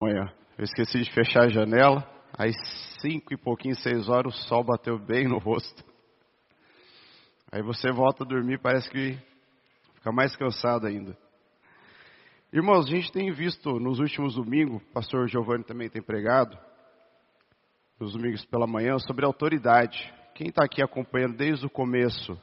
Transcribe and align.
manhã. 0.00 0.30
Eu 0.58 0.64
esqueci 0.64 1.00
de 1.00 1.10
fechar 1.12 1.44
a 1.44 1.48
janela, 1.48 2.06
às 2.32 2.54
cinco 3.00 3.32
e 3.32 3.36
pouquinho, 3.36 3.74
seis 3.76 4.08
horas, 4.08 4.34
o 4.34 4.48
sol 4.48 4.62
bateu 4.62 4.98
bem 4.98 5.26
no 5.26 5.38
rosto. 5.38 5.82
Aí 7.50 7.62
você 7.62 7.90
volta 7.90 8.22
a 8.22 8.26
dormir, 8.26 8.60
parece 8.60 8.90
que 8.90 9.18
fica 9.94 10.12
mais 10.12 10.36
cansado 10.36 10.86
ainda. 10.86 11.16
Irmãos, 12.52 12.86
a 12.86 12.90
gente 12.90 13.10
tem 13.10 13.32
visto 13.32 13.80
nos 13.80 13.98
últimos 13.98 14.34
domingos, 14.34 14.82
o 14.82 14.92
pastor 14.92 15.28
Giovanni 15.28 15.64
também 15.64 15.88
tem 15.88 16.02
pregado, 16.02 16.58
nos 17.98 18.12
domingos 18.12 18.44
pela 18.44 18.66
manhã, 18.66 18.98
sobre 18.98 19.24
autoridade. 19.24 20.12
Quem 20.34 20.48
está 20.48 20.64
aqui 20.64 20.82
acompanhando 20.82 21.36
desde 21.36 21.64
o 21.64 21.70
começo 21.70 22.38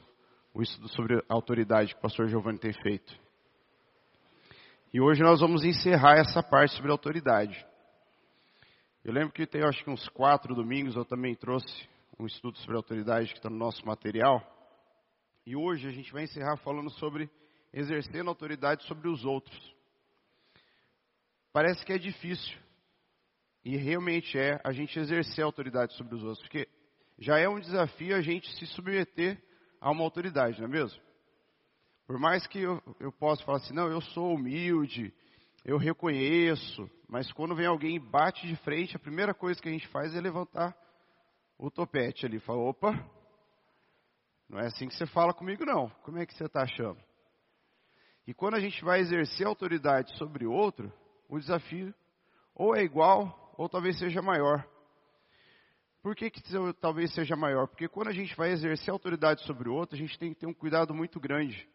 o 0.55 0.61
estudo 0.61 0.87
sobre 0.89 1.23
autoridade 1.29 1.93
que 1.93 1.99
o 1.99 2.01
pastor 2.01 2.27
Giovanni 2.27 2.57
tem 2.57 2.73
feito? 2.73 3.22
E 4.93 5.01
hoje 5.01 5.23
nós 5.23 5.39
vamos 5.39 5.63
encerrar 5.65 6.19
essa 6.19 6.43
parte 6.43 6.75
sobre 6.75 6.91
autoridade. 6.91 7.65
Eu 9.03 9.11
lembro 9.11 9.33
que 9.33 9.47
tem 9.47 9.63
acho 9.63 9.83
que 9.83 9.89
uns 9.89 10.07
quatro 10.09 10.53
domingos 10.53 10.95
eu 10.95 11.03
também 11.03 11.33
trouxe 11.33 11.89
um 12.19 12.27
estudo 12.27 12.59
sobre 12.59 12.75
autoridade 12.75 13.29
que 13.29 13.39
está 13.39 13.49
no 13.49 13.57
nosso 13.57 13.83
material. 13.87 14.39
E 15.47 15.55
hoje 15.55 15.87
a 15.87 15.91
gente 15.91 16.13
vai 16.13 16.25
encerrar 16.25 16.57
falando 16.57 16.91
sobre 16.91 17.27
exercendo 17.73 18.27
autoridade 18.27 18.83
sobre 18.83 19.09
os 19.09 19.25
outros. 19.25 19.75
Parece 21.51 21.83
que 21.83 21.93
é 21.93 21.97
difícil. 21.97 22.55
E 23.65 23.75
realmente 23.75 24.37
é 24.37 24.61
a 24.63 24.71
gente 24.71 24.99
exercer 24.99 25.43
autoridade 25.43 25.95
sobre 25.95 26.13
os 26.13 26.23
outros. 26.23 26.41
Porque 26.43 26.69
já 27.17 27.39
é 27.39 27.49
um 27.49 27.59
desafio 27.59 28.15
a 28.15 28.21
gente 28.21 28.47
se 28.59 28.67
submeter 28.67 29.43
a 29.81 29.89
uma 29.89 30.03
autoridade, 30.03 30.59
não 30.59 30.67
é 30.67 30.71
mesmo? 30.71 31.01
Por 32.05 32.19
mais 32.19 32.45
que 32.47 32.59
eu, 32.59 32.81
eu 32.99 33.11
possa 33.11 33.43
falar 33.43 33.59
assim, 33.59 33.73
não, 33.73 33.87
eu 33.87 34.01
sou 34.01 34.35
humilde, 34.35 35.13
eu 35.63 35.77
reconheço, 35.77 36.89
mas 37.07 37.31
quando 37.31 37.55
vem 37.55 37.65
alguém 37.65 37.95
e 37.95 37.99
bate 37.99 38.45
de 38.45 38.55
frente, 38.57 38.95
a 38.95 38.99
primeira 38.99 39.33
coisa 39.33 39.61
que 39.61 39.69
a 39.69 39.71
gente 39.71 39.87
faz 39.87 40.13
é 40.13 40.19
levantar 40.19 40.75
o 41.57 41.71
topete 41.71 42.25
ali. 42.25 42.39
Fala, 42.39 42.59
opa, 42.59 42.91
não 44.49 44.59
é 44.59 44.67
assim 44.67 44.87
que 44.87 44.95
você 44.95 45.05
fala 45.07 45.33
comigo 45.33 45.65
não. 45.65 45.89
Como 46.03 46.17
é 46.17 46.25
que 46.25 46.33
você 46.33 46.43
está 46.45 46.63
achando? 46.63 46.99
E 48.27 48.33
quando 48.33 48.55
a 48.55 48.59
gente 48.59 48.83
vai 48.83 48.99
exercer 48.99 49.47
autoridade 49.47 50.17
sobre 50.17 50.45
outro, 50.45 50.91
o 51.29 51.39
desafio 51.39 51.93
ou 52.53 52.75
é 52.75 52.83
igual 52.83 53.53
ou 53.57 53.69
talvez 53.69 53.97
seja 53.97 54.21
maior. 54.21 54.67
Por 56.01 56.15
que, 56.15 56.29
que 56.29 56.41
talvez 56.81 57.13
seja 57.13 57.35
maior? 57.35 57.67
Porque 57.67 57.87
quando 57.87 58.09
a 58.09 58.13
gente 58.13 58.35
vai 58.35 58.51
exercer 58.51 58.91
autoridade 58.91 59.41
sobre 59.45 59.69
o 59.69 59.73
outro, 59.73 59.95
a 59.95 59.99
gente 59.99 60.19
tem 60.19 60.33
que 60.33 60.39
ter 60.41 60.47
um 60.47 60.53
cuidado 60.53 60.93
muito 60.93 61.17
grande 61.17 61.65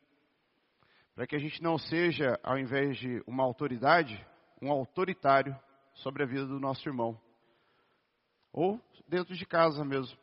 para 1.19 1.27
que 1.27 1.35
a 1.35 1.41
gente 1.41 1.61
não 1.61 1.77
seja, 1.77 2.39
ao 2.45 2.57
invés 2.57 2.97
de 2.97 3.21
uma 3.27 3.43
autoridade, 3.43 4.25
um 4.63 4.71
autoritário 4.71 5.53
sobre 5.93 6.23
a 6.23 6.27
vida 6.27 6.47
do 6.47 6.61
nosso 6.61 6.89
irmão. 6.89 7.21
Ou 8.53 8.81
dentro 9.09 9.35
de 9.35 9.45
casa 9.45 9.85
mesmo. 9.85 10.17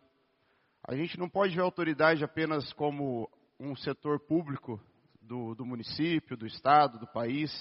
A 0.88 0.96
gente 0.96 1.20
não 1.20 1.28
pode 1.28 1.54
ver 1.54 1.60
a 1.60 1.66
autoridade 1.66 2.24
apenas 2.24 2.72
como 2.72 3.30
um 3.60 3.76
setor 3.76 4.22
público 4.22 4.80
do, 5.22 5.54
do 5.54 5.66
município, 5.66 6.38
do 6.38 6.48
estado, 6.48 6.98
do 6.98 7.08
país. 7.08 7.52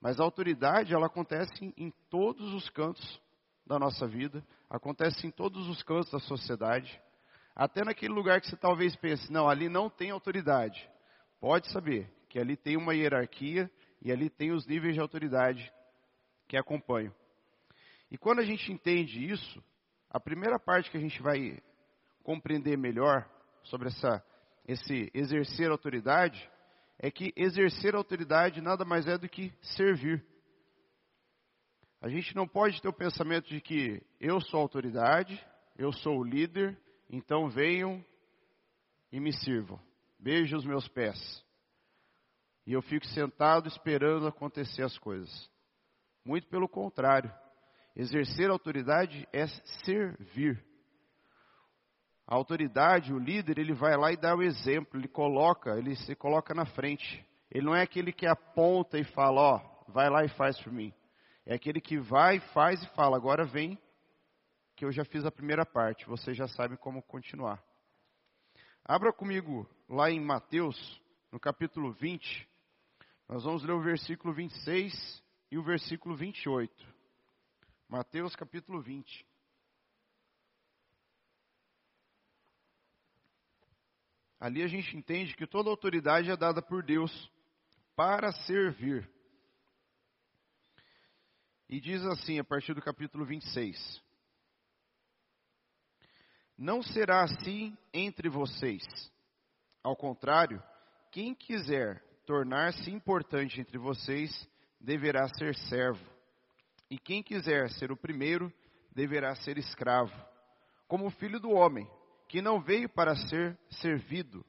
Mas 0.00 0.18
a 0.18 0.24
autoridade, 0.24 0.94
ela 0.94 1.08
acontece 1.08 1.52
em, 1.62 1.74
em 1.76 1.90
todos 2.08 2.54
os 2.54 2.70
cantos 2.70 3.20
da 3.66 3.78
nossa 3.78 4.08
vida, 4.08 4.42
acontece 4.70 5.26
em 5.26 5.30
todos 5.30 5.68
os 5.68 5.82
cantos 5.82 6.10
da 6.10 6.20
sociedade. 6.20 6.98
Até 7.54 7.84
naquele 7.84 8.14
lugar 8.14 8.40
que 8.40 8.48
você 8.48 8.56
talvez 8.56 8.96
pense, 8.96 9.30
não, 9.30 9.46
ali 9.46 9.68
não 9.68 9.90
tem 9.90 10.10
autoridade. 10.10 10.88
Pode 11.38 11.70
saber, 11.70 12.10
que 12.30 12.38
ali 12.38 12.56
tem 12.56 12.76
uma 12.76 12.94
hierarquia 12.94 13.68
e 14.00 14.10
ali 14.10 14.30
tem 14.30 14.52
os 14.52 14.64
níveis 14.64 14.94
de 14.94 15.00
autoridade 15.00 15.70
que 16.46 16.56
acompanham. 16.56 17.12
E 18.08 18.16
quando 18.16 18.38
a 18.38 18.44
gente 18.44 18.72
entende 18.72 19.28
isso, 19.28 19.62
a 20.08 20.18
primeira 20.18 20.58
parte 20.58 20.90
que 20.90 20.96
a 20.96 21.00
gente 21.00 21.20
vai 21.20 21.60
compreender 22.22 22.78
melhor 22.78 23.28
sobre 23.64 23.88
essa, 23.88 24.24
esse 24.66 25.10
exercer 25.12 25.70
autoridade 25.70 26.48
é 26.98 27.10
que 27.10 27.32
exercer 27.36 27.96
autoridade 27.96 28.60
nada 28.60 28.84
mais 28.84 29.08
é 29.08 29.18
do 29.18 29.28
que 29.28 29.52
servir. 29.76 30.24
A 32.00 32.08
gente 32.08 32.34
não 32.34 32.46
pode 32.46 32.80
ter 32.80 32.88
o 32.88 32.92
pensamento 32.92 33.48
de 33.48 33.60
que 33.60 34.00
eu 34.20 34.40
sou 34.40 34.60
autoridade, 34.60 35.44
eu 35.76 35.92
sou 35.92 36.18
o 36.18 36.24
líder, 36.24 36.78
então 37.08 37.48
venham 37.48 38.04
e 39.10 39.18
me 39.18 39.32
sirvam. 39.32 39.80
Beijem 40.18 40.56
os 40.56 40.64
meus 40.64 40.86
pés 40.88 41.18
e 42.70 42.72
eu 42.72 42.82
fico 42.82 43.04
sentado 43.06 43.66
esperando 43.66 44.28
acontecer 44.28 44.84
as 44.84 44.96
coisas. 44.96 45.50
Muito 46.24 46.46
pelo 46.46 46.68
contrário. 46.68 47.28
Exercer 47.96 48.48
autoridade 48.48 49.26
é 49.32 49.48
servir. 49.84 50.64
A 52.28 52.36
autoridade, 52.36 53.12
o 53.12 53.18
líder, 53.18 53.58
ele 53.58 53.74
vai 53.74 53.96
lá 53.96 54.12
e 54.12 54.16
dá 54.16 54.36
o 54.36 54.42
exemplo, 54.44 55.00
ele 55.00 55.08
coloca, 55.08 55.76
ele 55.76 55.96
se 55.96 56.14
coloca 56.14 56.54
na 56.54 56.64
frente. 56.64 57.26
Ele 57.50 57.66
não 57.66 57.74
é 57.74 57.82
aquele 57.82 58.12
que 58.12 58.24
aponta 58.24 58.96
e 59.00 59.02
fala, 59.02 59.40
ó, 59.40 59.84
vai 59.88 60.08
lá 60.08 60.24
e 60.24 60.28
faz 60.28 60.56
por 60.60 60.72
mim. 60.72 60.94
É 61.44 61.54
aquele 61.56 61.80
que 61.80 61.98
vai, 61.98 62.38
faz 62.54 62.80
e 62.84 62.94
fala, 62.94 63.16
agora 63.16 63.44
vem, 63.44 63.76
que 64.76 64.84
eu 64.84 64.92
já 64.92 65.04
fiz 65.04 65.24
a 65.24 65.32
primeira 65.32 65.66
parte, 65.66 66.06
você 66.06 66.32
já 66.34 66.46
sabe 66.46 66.76
como 66.76 67.02
continuar. 67.02 67.60
Abra 68.84 69.12
comigo 69.12 69.68
lá 69.88 70.08
em 70.08 70.20
Mateus, 70.20 71.02
no 71.32 71.40
capítulo 71.40 71.92
20, 71.94 72.48
nós 73.30 73.44
vamos 73.44 73.62
ler 73.62 73.74
o 73.74 73.80
versículo 73.80 74.34
26 74.34 75.22
e 75.52 75.56
o 75.56 75.62
versículo 75.62 76.16
28. 76.16 76.84
Mateus 77.88 78.34
capítulo 78.34 78.82
20. 78.82 79.24
Ali 84.40 84.64
a 84.64 84.66
gente 84.66 84.96
entende 84.96 85.36
que 85.36 85.46
toda 85.46 85.70
autoridade 85.70 86.28
é 86.28 86.36
dada 86.36 86.60
por 86.60 86.82
Deus 86.82 87.30
para 87.94 88.32
servir. 88.32 89.08
E 91.68 91.80
diz 91.80 92.04
assim, 92.06 92.40
a 92.40 92.44
partir 92.44 92.74
do 92.74 92.82
capítulo 92.82 93.24
26. 93.24 94.02
Não 96.58 96.82
será 96.82 97.22
assim 97.22 97.78
entre 97.94 98.28
vocês. 98.28 98.82
Ao 99.84 99.94
contrário, 99.94 100.60
quem 101.12 101.32
quiser 101.32 102.09
tornar-se 102.26 102.90
importante 102.90 103.60
entre 103.60 103.78
vocês, 103.78 104.48
deverá 104.80 105.28
ser 105.28 105.54
servo. 105.54 106.04
E 106.90 106.98
quem 106.98 107.22
quiser 107.22 107.70
ser 107.70 107.92
o 107.92 107.96
primeiro, 107.96 108.52
deverá 108.92 109.34
ser 109.36 109.58
escravo. 109.58 110.14
Como 110.88 111.06
o 111.06 111.10
filho 111.10 111.38
do 111.38 111.50
homem, 111.50 111.88
que 112.28 112.42
não 112.42 112.60
veio 112.60 112.88
para 112.88 113.14
ser 113.14 113.58
servido, 113.70 114.44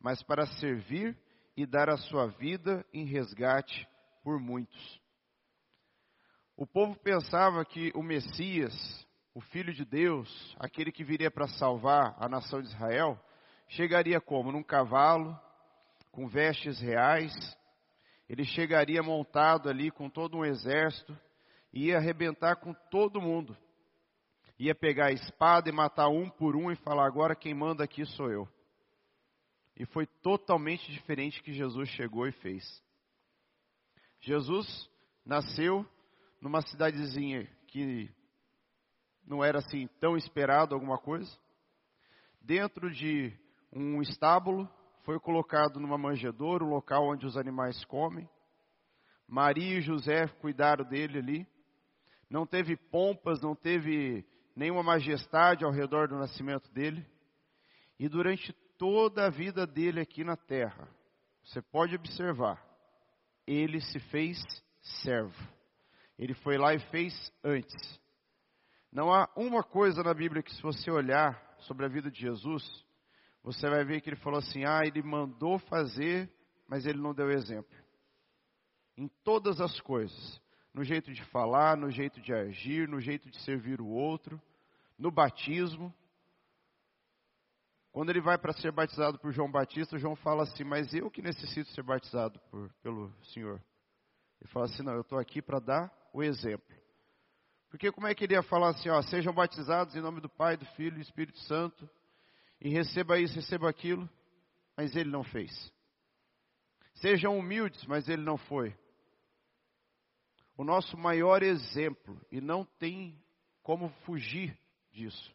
mas 0.00 0.22
para 0.22 0.46
servir 0.46 1.16
e 1.56 1.64
dar 1.64 1.88
a 1.88 1.96
sua 1.96 2.26
vida 2.26 2.84
em 2.92 3.04
resgate 3.04 3.88
por 4.22 4.38
muitos. 4.38 5.00
O 6.56 6.66
povo 6.66 6.96
pensava 6.96 7.64
que 7.64 7.92
o 7.94 8.02
Messias, 8.02 9.06
o 9.34 9.40
Filho 9.40 9.72
de 9.74 9.84
Deus, 9.84 10.56
aquele 10.58 10.90
que 10.90 11.04
viria 11.04 11.30
para 11.30 11.46
salvar 11.48 12.16
a 12.18 12.28
nação 12.28 12.62
de 12.62 12.68
Israel, 12.68 13.18
chegaria 13.68 14.20
como? 14.20 14.52
Num 14.52 14.62
cavalo, 14.62 15.38
com 16.16 16.26
vestes 16.26 16.80
reais, 16.80 17.30
ele 18.26 18.42
chegaria 18.42 19.02
montado 19.02 19.68
ali 19.68 19.90
com 19.90 20.08
todo 20.08 20.38
um 20.38 20.46
exército, 20.46 21.14
e 21.70 21.88
ia 21.88 21.98
arrebentar 21.98 22.56
com 22.56 22.72
todo 22.90 23.20
mundo. 23.20 23.54
Ia 24.58 24.74
pegar 24.74 25.08
a 25.08 25.12
espada 25.12 25.68
e 25.68 25.72
matar 25.72 26.08
um 26.08 26.30
por 26.30 26.56
um 26.56 26.72
e 26.72 26.76
falar: 26.76 27.06
agora 27.06 27.36
quem 27.36 27.52
manda 27.52 27.84
aqui 27.84 28.06
sou 28.06 28.30
eu. 28.30 28.48
E 29.76 29.84
foi 29.84 30.06
totalmente 30.06 30.90
diferente 30.90 31.42
que 31.42 31.52
Jesus 31.52 31.90
chegou 31.90 32.26
e 32.26 32.32
fez. 32.32 32.64
Jesus 34.18 34.66
nasceu 35.22 35.86
numa 36.40 36.62
cidadezinha 36.62 37.46
que 37.66 38.10
não 39.22 39.44
era 39.44 39.58
assim 39.58 39.86
tão 40.00 40.16
esperado 40.16 40.74
alguma 40.74 40.96
coisa, 40.96 41.30
dentro 42.40 42.90
de 42.90 43.38
um 43.70 44.00
estábulo, 44.00 44.66
foi 45.06 45.20
colocado 45.20 45.78
numa 45.78 45.96
manjedoura, 45.96 46.64
um 46.64 46.70
local 46.70 47.08
onde 47.08 47.24
os 47.24 47.36
animais 47.36 47.84
comem. 47.84 48.28
Maria 49.26 49.78
e 49.78 49.80
José 49.80 50.26
cuidaram 50.26 50.84
dele 50.84 51.18
ali. 51.18 51.46
Não 52.28 52.44
teve 52.44 52.76
pompas, 52.76 53.40
não 53.40 53.54
teve 53.54 54.26
nenhuma 54.56 54.82
majestade 54.82 55.64
ao 55.64 55.70
redor 55.70 56.08
do 56.08 56.18
nascimento 56.18 56.68
dele. 56.72 57.06
E 58.00 58.08
durante 58.08 58.52
toda 58.76 59.26
a 59.26 59.30
vida 59.30 59.64
dele 59.64 60.00
aqui 60.00 60.24
na 60.24 60.36
terra, 60.36 60.88
você 61.44 61.62
pode 61.62 61.94
observar, 61.94 62.60
ele 63.46 63.80
se 63.80 64.00
fez 64.10 64.36
servo. 65.04 65.40
Ele 66.18 66.34
foi 66.34 66.58
lá 66.58 66.74
e 66.74 66.80
fez 66.90 67.32
antes. 67.44 68.00
Não 68.90 69.14
há 69.14 69.30
uma 69.36 69.62
coisa 69.62 70.02
na 70.02 70.12
Bíblia 70.12 70.42
que, 70.42 70.52
se 70.52 70.62
você 70.62 70.90
olhar 70.90 71.40
sobre 71.60 71.86
a 71.86 71.88
vida 71.88 72.10
de 72.10 72.20
Jesus, 72.20 72.84
você 73.46 73.70
vai 73.70 73.84
ver 73.84 74.00
que 74.00 74.08
ele 74.08 74.16
falou 74.16 74.40
assim: 74.40 74.64
ah, 74.64 74.84
ele 74.84 75.00
mandou 75.04 75.56
fazer, 75.60 76.28
mas 76.66 76.84
ele 76.84 76.98
não 76.98 77.14
deu 77.14 77.30
exemplo. 77.30 77.72
Em 78.96 79.06
todas 79.22 79.60
as 79.60 79.80
coisas. 79.80 80.42
no 80.74 80.82
jeito 80.82 81.10
de 81.12 81.24
falar, 81.26 81.76
no 81.76 81.90
jeito 81.90 82.20
de 82.20 82.34
agir, 82.34 82.88
no 82.88 83.00
jeito 83.00 83.30
de 83.30 83.40
servir 83.42 83.80
o 83.80 83.86
outro, 83.86 84.42
no 84.98 85.12
batismo. 85.12 85.94
Quando 87.92 88.10
ele 88.10 88.20
vai 88.20 88.36
para 88.36 88.52
ser 88.52 88.72
batizado 88.72 89.18
por 89.18 89.32
João 89.32 89.50
Batista, 89.50 89.96
João 89.96 90.16
fala 90.16 90.42
assim: 90.42 90.64
Mas 90.64 90.92
eu 90.92 91.08
que 91.08 91.22
necessito 91.22 91.70
ser 91.70 91.84
batizado 91.84 92.40
por, 92.50 92.68
pelo 92.82 93.12
Senhor. 93.32 93.62
Ele 94.40 94.50
fala 94.50 94.66
assim: 94.66 94.82
Não, 94.82 94.92
eu 94.94 95.02
estou 95.02 95.20
aqui 95.20 95.40
para 95.40 95.60
dar 95.60 95.92
o 96.12 96.20
exemplo. 96.20 96.76
Porque 97.70 97.92
como 97.92 98.08
é 98.08 98.14
que 98.14 98.24
ele 98.24 98.34
ia 98.34 98.42
falar 98.42 98.70
assim: 98.70 98.88
ó, 98.88 99.00
Sejam 99.02 99.32
batizados 99.32 99.94
em 99.94 100.00
nome 100.00 100.20
do 100.20 100.28
Pai, 100.28 100.56
do 100.56 100.66
Filho 100.74 100.94
e 100.94 100.98
do 100.98 101.00
Espírito 101.00 101.38
Santo, 101.42 101.88
e 102.60 102.68
receba 102.70 103.18
isso, 103.18 103.34
receba 103.34 103.68
aquilo, 103.68 104.08
mas 104.76 104.94
ele 104.96 105.10
não 105.10 105.22
fez. 105.24 105.72
Sejam 106.94 107.38
humildes, 107.38 107.84
mas 107.86 108.08
ele 108.08 108.22
não 108.22 108.36
foi. 108.36 108.74
O 110.56 110.64
nosso 110.64 110.96
maior 110.96 111.42
exemplo, 111.42 112.18
e 112.32 112.40
não 112.40 112.64
tem 112.64 113.22
como 113.62 113.90
fugir 114.04 114.58
disso. 114.90 115.34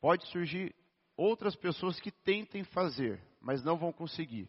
Pode 0.00 0.26
surgir 0.28 0.74
outras 1.16 1.56
pessoas 1.56 1.98
que 1.98 2.10
tentem 2.10 2.62
fazer, 2.64 3.20
mas 3.40 3.64
não 3.64 3.76
vão 3.76 3.92
conseguir, 3.92 4.48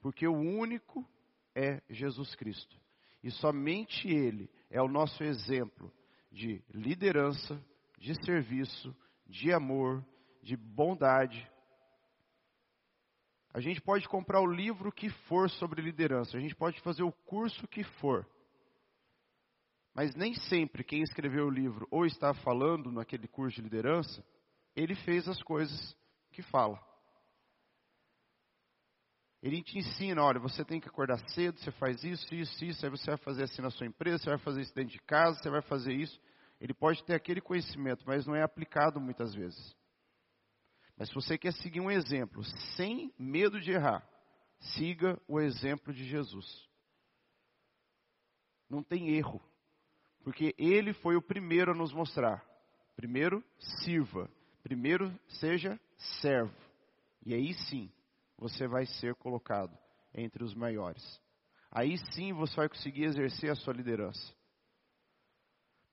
porque 0.00 0.26
o 0.26 0.34
único 0.34 1.06
é 1.54 1.82
Jesus 1.90 2.34
Cristo. 2.34 2.80
E 3.22 3.30
somente 3.30 4.08
Ele 4.08 4.50
é 4.70 4.80
o 4.80 4.88
nosso 4.88 5.22
exemplo 5.22 5.92
de 6.30 6.62
liderança, 6.70 7.62
de 7.98 8.14
serviço, 8.24 8.94
de 9.26 9.52
amor, 9.52 10.04
de 10.42 10.56
bondade, 10.56 11.48
a 13.54 13.60
gente 13.60 13.80
pode 13.80 14.08
comprar 14.08 14.40
o 14.40 14.46
livro 14.46 14.90
que 14.90 15.10
for 15.28 15.48
sobre 15.50 15.82
liderança, 15.82 16.36
a 16.36 16.40
gente 16.40 16.54
pode 16.54 16.80
fazer 16.80 17.02
o 17.02 17.12
curso 17.12 17.68
que 17.68 17.84
for. 17.84 18.26
Mas 19.94 20.14
nem 20.14 20.34
sempre 20.34 20.82
quem 20.82 21.02
escreveu 21.02 21.46
o 21.46 21.50
livro 21.50 21.86
ou 21.90 22.06
está 22.06 22.32
falando 22.32 22.90
naquele 22.90 23.28
curso 23.28 23.56
de 23.56 23.62
liderança, 23.62 24.24
ele 24.74 24.94
fez 24.94 25.28
as 25.28 25.42
coisas 25.42 25.94
que 26.30 26.42
fala. 26.42 26.80
Ele 29.42 29.62
te 29.62 29.76
ensina, 29.76 30.22
olha, 30.22 30.38
você 30.38 30.64
tem 30.64 30.80
que 30.80 30.88
acordar 30.88 31.18
cedo, 31.30 31.58
você 31.58 31.70
faz 31.72 32.02
isso, 32.04 32.32
isso, 32.32 32.64
isso, 32.64 32.86
aí 32.86 32.90
você 32.90 33.10
vai 33.10 33.18
fazer 33.18 33.42
assim 33.42 33.60
na 33.60 33.70
sua 33.70 33.86
empresa, 33.86 34.18
você 34.22 34.30
vai 34.30 34.38
fazer 34.38 34.62
isso 34.62 34.74
dentro 34.74 34.92
de 34.92 35.00
casa, 35.00 35.42
você 35.42 35.50
vai 35.50 35.60
fazer 35.62 35.92
isso. 35.92 36.18
Ele 36.60 36.72
pode 36.72 37.04
ter 37.04 37.14
aquele 37.14 37.40
conhecimento, 37.40 38.04
mas 38.06 38.24
não 38.24 38.36
é 38.36 38.42
aplicado 38.42 39.00
muitas 39.00 39.34
vezes. 39.34 39.76
Mas 40.96 41.08
se 41.08 41.14
você 41.14 41.36
quer 41.38 41.52
seguir 41.54 41.80
um 41.80 41.90
exemplo 41.90 42.44
sem 42.76 43.12
medo 43.18 43.60
de 43.60 43.72
errar, 43.72 44.06
siga 44.74 45.20
o 45.26 45.40
exemplo 45.40 45.92
de 45.92 46.04
Jesus. 46.04 46.68
Não 48.68 48.82
tem 48.82 49.10
erro, 49.10 49.40
porque 50.22 50.54
ele 50.56 50.92
foi 50.94 51.16
o 51.16 51.22
primeiro 51.22 51.72
a 51.72 51.74
nos 51.74 51.92
mostrar. 51.92 52.44
Primeiro, 52.96 53.42
sirva. 53.58 54.30
Primeiro, 54.62 55.12
seja 55.40 55.78
servo. 56.20 56.54
E 57.24 57.34
aí 57.34 57.54
sim, 57.54 57.90
você 58.38 58.66
vai 58.66 58.86
ser 58.86 59.14
colocado 59.16 59.76
entre 60.14 60.44
os 60.44 60.54
maiores. 60.54 61.20
Aí 61.70 61.96
sim 62.12 62.32
você 62.32 62.54
vai 62.54 62.68
conseguir 62.68 63.04
exercer 63.04 63.50
a 63.50 63.54
sua 63.54 63.72
liderança. 63.72 64.34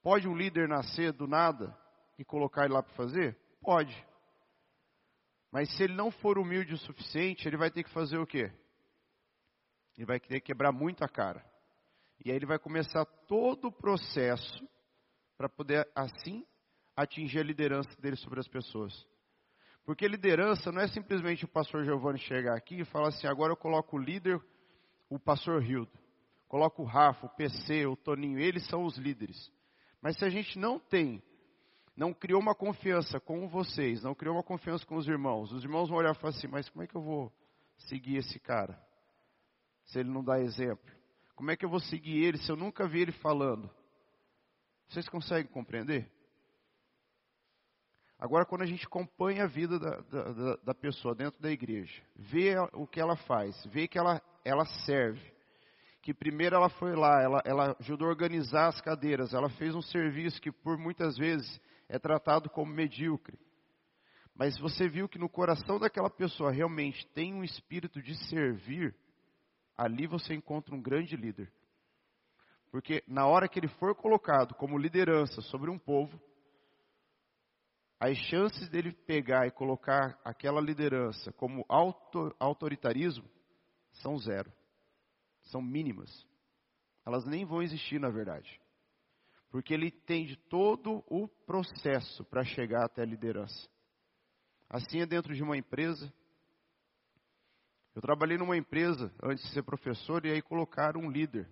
Pode 0.01 0.27
um 0.27 0.35
líder 0.35 0.67
nascer 0.67 1.11
do 1.11 1.27
nada 1.27 1.75
e 2.17 2.23
colocar 2.23 2.65
ele 2.65 2.73
lá 2.73 2.83
para 2.83 2.93
fazer? 2.95 3.37
Pode. 3.61 4.08
Mas 5.51 5.75
se 5.75 5.83
ele 5.83 5.93
não 5.93 6.11
for 6.11 6.37
humilde 6.37 6.73
o 6.73 6.77
suficiente, 6.77 7.47
ele 7.47 7.57
vai 7.57 7.71
ter 7.71 7.83
que 7.83 7.89
fazer 7.89 8.17
o 8.17 8.27
quê? 8.27 8.51
Ele 9.97 10.05
vai 10.05 10.19
ter 10.19 10.39
que 10.39 10.47
quebrar 10.47 10.71
muito 10.71 11.03
a 11.03 11.09
cara. 11.09 11.43
E 12.23 12.29
aí 12.29 12.35
ele 12.35 12.45
vai 12.45 12.59
começar 12.59 13.05
todo 13.27 13.67
o 13.69 13.71
processo 13.71 14.67
para 15.37 15.49
poder 15.49 15.89
assim 15.95 16.45
atingir 16.95 17.39
a 17.39 17.43
liderança 17.43 17.89
dele 17.99 18.17
sobre 18.17 18.39
as 18.39 18.47
pessoas. 18.47 19.07
Porque 19.85 20.07
liderança 20.07 20.71
não 20.71 20.81
é 20.81 20.87
simplesmente 20.87 21.45
o 21.45 21.47
pastor 21.47 21.83
Giovanni 21.83 22.19
chegar 22.19 22.55
aqui 22.55 22.81
e 22.81 22.85
falar 22.85 23.07
assim, 23.07 23.25
agora 23.25 23.53
eu 23.53 23.57
coloco 23.57 23.97
o 23.97 23.99
líder, 23.99 24.39
o 25.09 25.17
pastor 25.17 25.63
Hildo. 25.63 25.97
Coloco 26.47 26.83
o 26.83 26.85
Rafa, 26.85 27.25
o 27.25 27.29
PC, 27.29 27.85
o 27.85 27.95
Toninho, 27.95 28.39
eles 28.39 28.67
são 28.67 28.83
os 28.83 28.97
líderes. 28.97 29.51
Mas 30.01 30.17
se 30.17 30.25
a 30.25 30.29
gente 30.29 30.59
não 30.59 30.79
tem 30.79 31.23
não 31.99 32.13
criou 32.13 32.39
uma 32.39 32.55
confiança 32.55 33.19
com 33.19 33.49
vocês, 33.49 34.01
não 34.01 34.15
criou 34.15 34.37
uma 34.37 34.43
confiança 34.43 34.85
com 34.85 34.95
os 34.95 35.05
irmãos, 35.05 35.51
os 35.51 35.65
irmãos 35.65 35.89
vão 35.89 35.97
olhar 35.97 36.15
e 36.15 36.17
falar 36.17 36.29
assim: 36.29 36.47
mas 36.47 36.69
como 36.69 36.81
é 36.81 36.87
que 36.87 36.95
eu 36.95 37.01
vou 37.01 37.29
seguir 37.89 38.15
esse 38.15 38.39
cara? 38.39 38.81
Se 39.83 39.99
ele 39.99 40.09
não 40.09 40.23
dá 40.23 40.39
exemplo? 40.39 40.89
Como 41.35 41.51
é 41.51 41.57
que 41.57 41.65
eu 41.65 41.69
vou 41.69 41.81
seguir 41.81 42.23
ele 42.23 42.37
se 42.37 42.49
eu 42.49 42.55
nunca 42.55 42.87
vi 42.87 43.01
ele 43.01 43.11
falando? 43.11 43.69
Vocês 44.87 45.09
conseguem 45.09 45.51
compreender? 45.51 46.09
Agora, 48.17 48.45
quando 48.45 48.61
a 48.61 48.65
gente 48.65 48.85
acompanha 48.85 49.43
a 49.43 49.47
vida 49.47 49.77
da, 49.77 49.97
da, 49.99 50.55
da, 50.55 50.73
pessoa 50.73 51.13
dentro 51.13 51.41
da 51.41 51.51
igreja, 51.51 52.01
vê 52.15 52.55
o 52.73 52.87
que 52.87 52.99
ela 52.99 53.17
faz, 53.17 53.61
vê 53.65 53.89
que 53.89 53.97
ela, 53.97 54.21
ela 54.45 54.65
serve, 54.85 55.33
que 56.01 56.13
primeiro 56.13 56.55
ela 56.55 56.69
foi 56.69 56.95
lá, 56.95 57.21
ela, 57.21 57.41
ela 57.45 57.75
ajudou 57.79 58.07
a 58.07 58.11
organizar 58.11 58.67
as 58.67 58.79
cadeiras, 58.81 59.33
ela 59.33 59.49
fez 59.51 59.75
um 59.75 59.81
serviço 59.81 60.41
que 60.41 60.51
por 60.51 60.77
muitas 60.77 61.17
vezes 61.17 61.61
é 61.89 61.97
tratado 61.97 62.49
como 62.49 62.71
medíocre. 62.71 63.37
Mas 64.35 64.57
você 64.57 64.87
viu 64.87 65.09
que 65.09 65.17
no 65.17 65.27
coração 65.27 65.79
daquela 65.79 66.09
pessoa 66.09 66.51
realmente 66.51 67.05
tem 67.07 67.33
um 67.33 67.43
espírito 67.43 68.01
de 68.01 68.15
servir, 68.29 68.95
ali 69.75 70.07
você 70.07 70.33
encontra 70.33 70.73
um 70.73 70.81
grande 70.81 71.17
líder. 71.17 71.51
Porque 72.71 73.03
na 73.07 73.25
hora 73.25 73.49
que 73.49 73.59
ele 73.59 73.67
for 73.67 73.95
colocado 73.95 74.53
como 74.53 74.77
liderança 74.77 75.41
sobre 75.41 75.71
um 75.71 75.79
povo, 75.79 76.21
as 77.99 78.15
chances 78.29 78.69
dele 78.69 78.93
pegar 78.93 79.47
e 79.47 79.51
colocar 79.51 80.17
aquela 80.23 80.61
liderança 80.61 81.33
como 81.33 81.65
auto, 81.67 82.33
autoritarismo 82.39 83.27
são 83.93 84.17
zero. 84.17 84.53
São 85.45 85.61
mínimas. 85.61 86.25
Elas 87.05 87.25
nem 87.25 87.43
vão 87.43 87.61
existir 87.61 87.99
na 87.99 88.09
verdade 88.09 88.61
porque 89.49 89.73
ele 89.73 89.87
entende 89.87 90.35
todo 90.49 91.03
o 91.07 91.27
processo 91.45 92.23
para 92.25 92.43
chegar 92.43 92.85
até 92.85 93.01
a 93.01 93.05
liderança. 93.05 93.67
Assim 94.69 95.01
é 95.01 95.05
dentro 95.05 95.33
de 95.33 95.41
uma 95.41 95.57
empresa. 95.57 96.11
Eu 97.95 98.01
trabalhei 98.01 98.37
numa 98.37 98.55
empresa 98.55 99.11
antes 99.23 99.43
de 99.43 99.51
ser 99.51 99.63
professor 99.63 100.25
e 100.25 100.31
aí 100.31 100.41
colocaram 100.41 101.01
um 101.01 101.09
líder. 101.09 101.49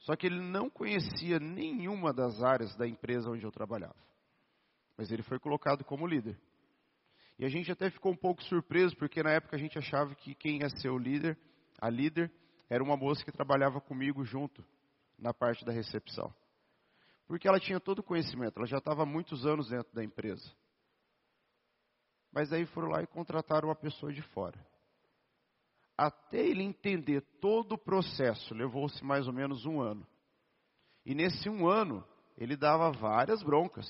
Só 0.00 0.16
que 0.16 0.26
ele 0.26 0.40
não 0.40 0.68
conhecia 0.68 1.38
nenhuma 1.38 2.12
das 2.12 2.42
áreas 2.42 2.74
da 2.76 2.88
empresa 2.88 3.30
onde 3.30 3.44
eu 3.44 3.52
trabalhava. 3.52 3.96
Mas 4.96 5.10
ele 5.12 5.22
foi 5.22 5.38
colocado 5.38 5.84
como 5.84 6.06
líder. 6.06 6.38
E 7.38 7.44
a 7.44 7.48
gente 7.48 7.70
até 7.70 7.90
ficou 7.90 8.12
um 8.12 8.16
pouco 8.16 8.42
surpreso, 8.42 8.96
porque 8.96 9.22
na 9.22 9.30
época 9.30 9.56
a 9.56 9.58
gente 9.58 9.78
achava 9.78 10.14
que 10.14 10.34
quem 10.34 10.58
ia 10.60 10.68
ser 10.68 10.90
o 10.90 10.98
líder, 10.98 11.38
a 11.80 11.88
líder, 11.88 12.30
era 12.68 12.82
uma 12.82 12.96
moça 12.96 13.24
que 13.24 13.32
trabalhava 13.32 13.80
comigo 13.80 14.24
junto 14.24 14.64
na 15.18 15.32
parte 15.32 15.64
da 15.64 15.72
recepção. 15.72 16.34
Porque 17.30 17.46
ela 17.46 17.60
tinha 17.60 17.78
todo 17.78 18.00
o 18.00 18.02
conhecimento, 18.02 18.56
ela 18.56 18.66
já 18.66 18.78
estava 18.78 19.04
há 19.04 19.06
muitos 19.06 19.46
anos 19.46 19.68
dentro 19.68 19.94
da 19.94 20.02
empresa. 20.02 20.52
Mas 22.32 22.52
aí 22.52 22.66
foram 22.66 22.88
lá 22.88 23.04
e 23.04 23.06
contrataram 23.06 23.68
uma 23.68 23.76
pessoa 23.76 24.12
de 24.12 24.20
fora. 24.20 24.58
Até 25.96 26.38
ele 26.44 26.64
entender 26.64 27.20
todo 27.40 27.74
o 27.74 27.78
processo, 27.78 28.52
levou-se 28.52 29.04
mais 29.04 29.28
ou 29.28 29.32
menos 29.32 29.64
um 29.64 29.80
ano. 29.80 30.04
E 31.06 31.14
nesse 31.14 31.48
um 31.48 31.68
ano, 31.68 32.04
ele 32.36 32.56
dava 32.56 32.90
várias 32.90 33.44
broncas. 33.44 33.86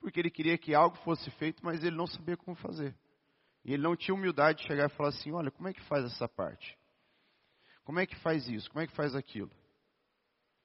Porque 0.00 0.18
ele 0.18 0.28
queria 0.28 0.58
que 0.58 0.74
algo 0.74 0.96
fosse 1.04 1.30
feito, 1.38 1.64
mas 1.64 1.84
ele 1.84 1.94
não 1.94 2.08
sabia 2.08 2.36
como 2.36 2.56
fazer. 2.56 2.96
E 3.64 3.74
ele 3.74 3.84
não 3.84 3.94
tinha 3.94 4.12
humildade 4.12 4.62
de 4.62 4.66
chegar 4.66 4.86
e 4.86 4.96
falar 4.96 5.10
assim: 5.10 5.30
olha, 5.30 5.52
como 5.52 5.68
é 5.68 5.72
que 5.72 5.82
faz 5.82 6.04
essa 6.04 6.26
parte? 6.26 6.76
Como 7.84 8.00
é 8.00 8.06
que 8.06 8.16
faz 8.16 8.48
isso? 8.48 8.68
Como 8.72 8.82
é 8.82 8.88
que 8.88 8.96
faz 8.96 9.14
aquilo? 9.14 9.52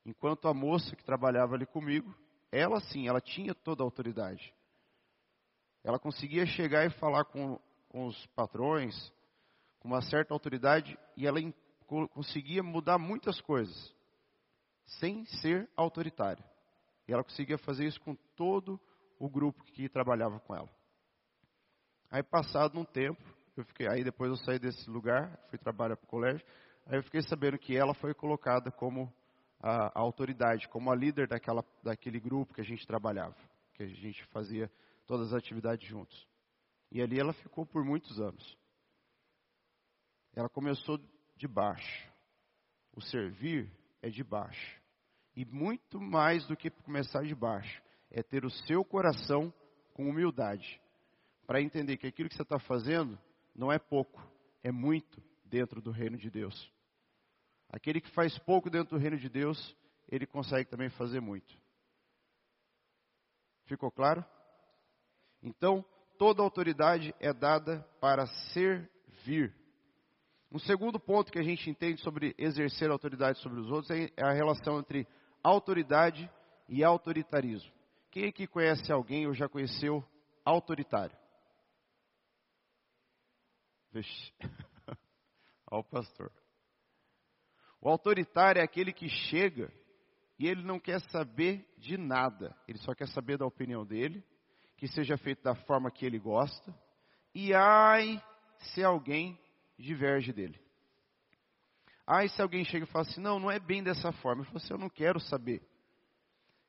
Enquanto 0.05 0.47
a 0.47 0.53
moça 0.53 0.95
que 0.95 1.03
trabalhava 1.03 1.55
ali 1.55 1.65
comigo, 1.65 2.13
ela 2.51 2.79
sim, 2.79 3.07
ela 3.07 3.21
tinha 3.21 3.53
toda 3.53 3.83
a 3.83 3.85
autoridade. 3.85 4.53
Ela 5.83 5.99
conseguia 5.99 6.45
chegar 6.45 6.85
e 6.85 6.89
falar 6.91 7.25
com, 7.25 7.59
com 7.89 8.07
os 8.07 8.25
patrões, 8.27 8.95
com 9.79 9.87
uma 9.87 10.01
certa 10.01 10.33
autoridade, 10.33 10.97
e 11.15 11.25
ela 11.25 11.39
conseguia 12.13 12.61
mudar 12.61 12.97
muitas 12.97 13.39
coisas, 13.41 13.95
sem 14.85 15.25
ser 15.25 15.69
autoritária. 15.75 16.43
E 17.07 17.13
ela 17.13 17.23
conseguia 17.23 17.57
fazer 17.57 17.85
isso 17.85 17.99
com 18.01 18.15
todo 18.35 18.79
o 19.19 19.29
grupo 19.29 19.63
que 19.63 19.89
trabalhava 19.89 20.39
com 20.39 20.55
ela. 20.55 20.69
Aí 22.09 22.23
passado 22.23 22.79
um 22.79 22.85
tempo, 22.85 23.23
eu 23.55 23.63
fiquei, 23.65 23.87
aí 23.87 24.03
depois 24.03 24.29
eu 24.29 24.37
saí 24.37 24.59
desse 24.59 24.89
lugar, 24.89 25.37
fui 25.49 25.57
trabalhar 25.57 25.95
para 25.95 26.05
o 26.05 26.09
colégio, 26.09 26.45
aí 26.85 26.97
eu 26.97 27.03
fiquei 27.03 27.21
sabendo 27.21 27.57
que 27.57 27.75
ela 27.75 27.93
foi 27.93 28.13
colocada 28.13 28.71
como 28.71 29.11
a, 29.61 29.87
a 29.87 30.01
autoridade, 30.01 30.67
como 30.67 30.91
a 30.91 30.95
líder 30.95 31.27
daquela, 31.27 31.63
daquele 31.83 32.19
grupo 32.19 32.53
que 32.53 32.61
a 32.61 32.65
gente 32.65 32.85
trabalhava, 32.85 33.35
que 33.73 33.83
a 33.83 33.87
gente 33.87 34.23
fazia 34.25 34.71
todas 35.05 35.27
as 35.27 35.33
atividades 35.33 35.87
juntos. 35.87 36.27
E 36.91 37.01
ali 37.01 37.19
ela 37.19 37.33
ficou 37.33 37.65
por 37.65 37.85
muitos 37.85 38.19
anos. 38.19 38.57
Ela 40.33 40.49
começou 40.49 40.99
de 41.37 41.47
baixo. 41.47 42.11
O 42.93 43.01
servir 43.01 43.71
é 44.01 44.09
de 44.09 44.23
baixo. 44.23 44.81
E 45.35 45.45
muito 45.45 45.99
mais 45.99 46.45
do 46.47 46.57
que 46.57 46.69
começar 46.69 47.23
de 47.23 47.35
baixo, 47.35 47.81
é 48.09 48.21
ter 48.21 48.43
o 48.43 48.49
seu 48.49 48.83
coração 48.83 49.53
com 49.93 50.09
humildade, 50.09 50.81
para 51.45 51.61
entender 51.61 51.97
que 51.97 52.07
aquilo 52.07 52.29
que 52.29 52.35
você 52.35 52.43
está 52.43 52.59
fazendo 52.59 53.17
não 53.55 53.71
é 53.71 53.79
pouco, 53.79 54.21
é 54.63 54.71
muito 54.71 55.21
dentro 55.45 55.81
do 55.81 55.91
reino 55.91 56.17
de 56.17 56.29
Deus. 56.29 56.71
Aquele 57.71 58.01
que 58.01 58.11
faz 58.11 58.37
pouco 58.39 58.69
dentro 58.69 58.97
do 58.97 59.01
reino 59.01 59.17
de 59.17 59.29
Deus, 59.29 59.75
ele 60.09 60.27
consegue 60.27 60.69
também 60.69 60.89
fazer 60.89 61.21
muito. 61.21 61.57
Ficou 63.65 63.89
claro? 63.89 64.25
Então, 65.41 65.83
toda 66.17 66.43
autoridade 66.43 67.15
é 67.19 67.33
dada 67.33 67.79
para 68.01 68.27
servir. 68.53 69.55
Um 70.51 70.59
segundo 70.59 70.99
ponto 70.99 71.31
que 71.31 71.39
a 71.39 71.43
gente 71.43 71.69
entende 71.69 72.01
sobre 72.01 72.35
exercer 72.37 72.91
autoridade 72.91 73.39
sobre 73.39 73.61
os 73.61 73.71
outros 73.71 73.89
é 73.89 74.11
a 74.21 74.33
relação 74.33 74.79
entre 74.79 75.07
autoridade 75.41 76.29
e 76.67 76.83
autoritarismo. 76.83 77.71
Quem 78.11 78.25
aqui 78.25 78.45
conhece 78.45 78.91
alguém 78.91 79.25
ou 79.25 79.33
já 79.33 79.47
conheceu 79.47 80.03
autoritário? 80.43 81.15
Vixe. 83.93 84.33
Olha 85.71 85.79
o 85.79 85.83
pastor. 85.85 86.40
O 87.81 87.89
autoritário 87.89 88.59
é 88.59 88.63
aquele 88.63 88.93
que 88.93 89.09
chega 89.09 89.73
e 90.37 90.47
ele 90.47 90.63
não 90.63 90.79
quer 90.79 91.01
saber 91.09 91.67
de 91.77 91.97
nada. 91.97 92.55
Ele 92.67 92.77
só 92.77 92.93
quer 92.93 93.07
saber 93.07 93.37
da 93.37 93.45
opinião 93.45 93.85
dele, 93.85 94.23
que 94.77 94.87
seja 94.87 95.17
feito 95.17 95.41
da 95.41 95.55
forma 95.55 95.91
que 95.91 96.05
ele 96.05 96.19
gosta. 96.19 96.73
E 97.33 97.53
ai, 97.53 98.21
se 98.57 98.83
alguém 98.83 99.39
diverge 99.77 100.31
dele. 100.31 100.59
Ai, 102.05 102.27
se 102.29 102.41
alguém 102.41 102.63
chega 102.63 102.85
e 102.85 102.89
fala 102.89 103.05
assim: 103.05 103.21
não, 103.21 103.39
não 103.39 103.49
é 103.49 103.59
bem 103.59 103.83
dessa 103.83 104.11
forma. 104.11 104.43
Ele 104.43 104.49
fala 104.49 104.63
assim: 104.63 104.73
eu 104.73 104.79
não 104.79 104.89
quero 104.89 105.19
saber. 105.19 105.61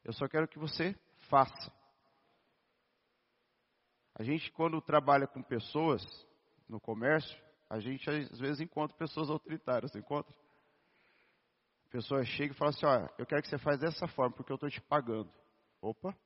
Eu 0.05 0.13
só 0.13 0.27
quero 0.27 0.49
que 0.49 0.59
você 0.59 0.95
faça. 1.29 1.73
A 4.15 4.23
gente, 4.23 4.51
quando 4.53 4.81
trabalha 4.81 5.27
com 5.27 5.43
pessoas 5.43 6.03
no 6.69 6.81
comércio, 6.81 7.39
a 7.69 7.81
gente 7.81 8.09
às 8.09 8.39
vezes 8.39 8.61
encontra 8.61 8.97
pessoas 8.97 9.31
autoritárias, 9.31 9.95
encontra? 9.95 10.33
Pessoa 11.93 12.25
chega 12.25 12.55
e 12.55 12.57
fala 12.57 12.71
assim: 12.71 12.87
olha, 12.87 13.13
eu 13.19 13.27
quero 13.27 13.43
que 13.43 13.49
você 13.49 13.59
faça 13.59 13.77
dessa 13.77 14.09
forma, 14.09 14.35
porque 14.35 14.51
eu 14.51 14.55
estou 14.55 14.71
te 14.71 14.81
pagando. 14.81 15.31
Opa! 15.79 16.17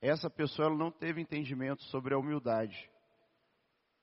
Essa 0.00 0.30
pessoa 0.30 0.70
não 0.70 0.90
teve 0.90 1.20
entendimento 1.20 1.82
sobre 1.84 2.14
a 2.14 2.18
humildade. 2.18 2.90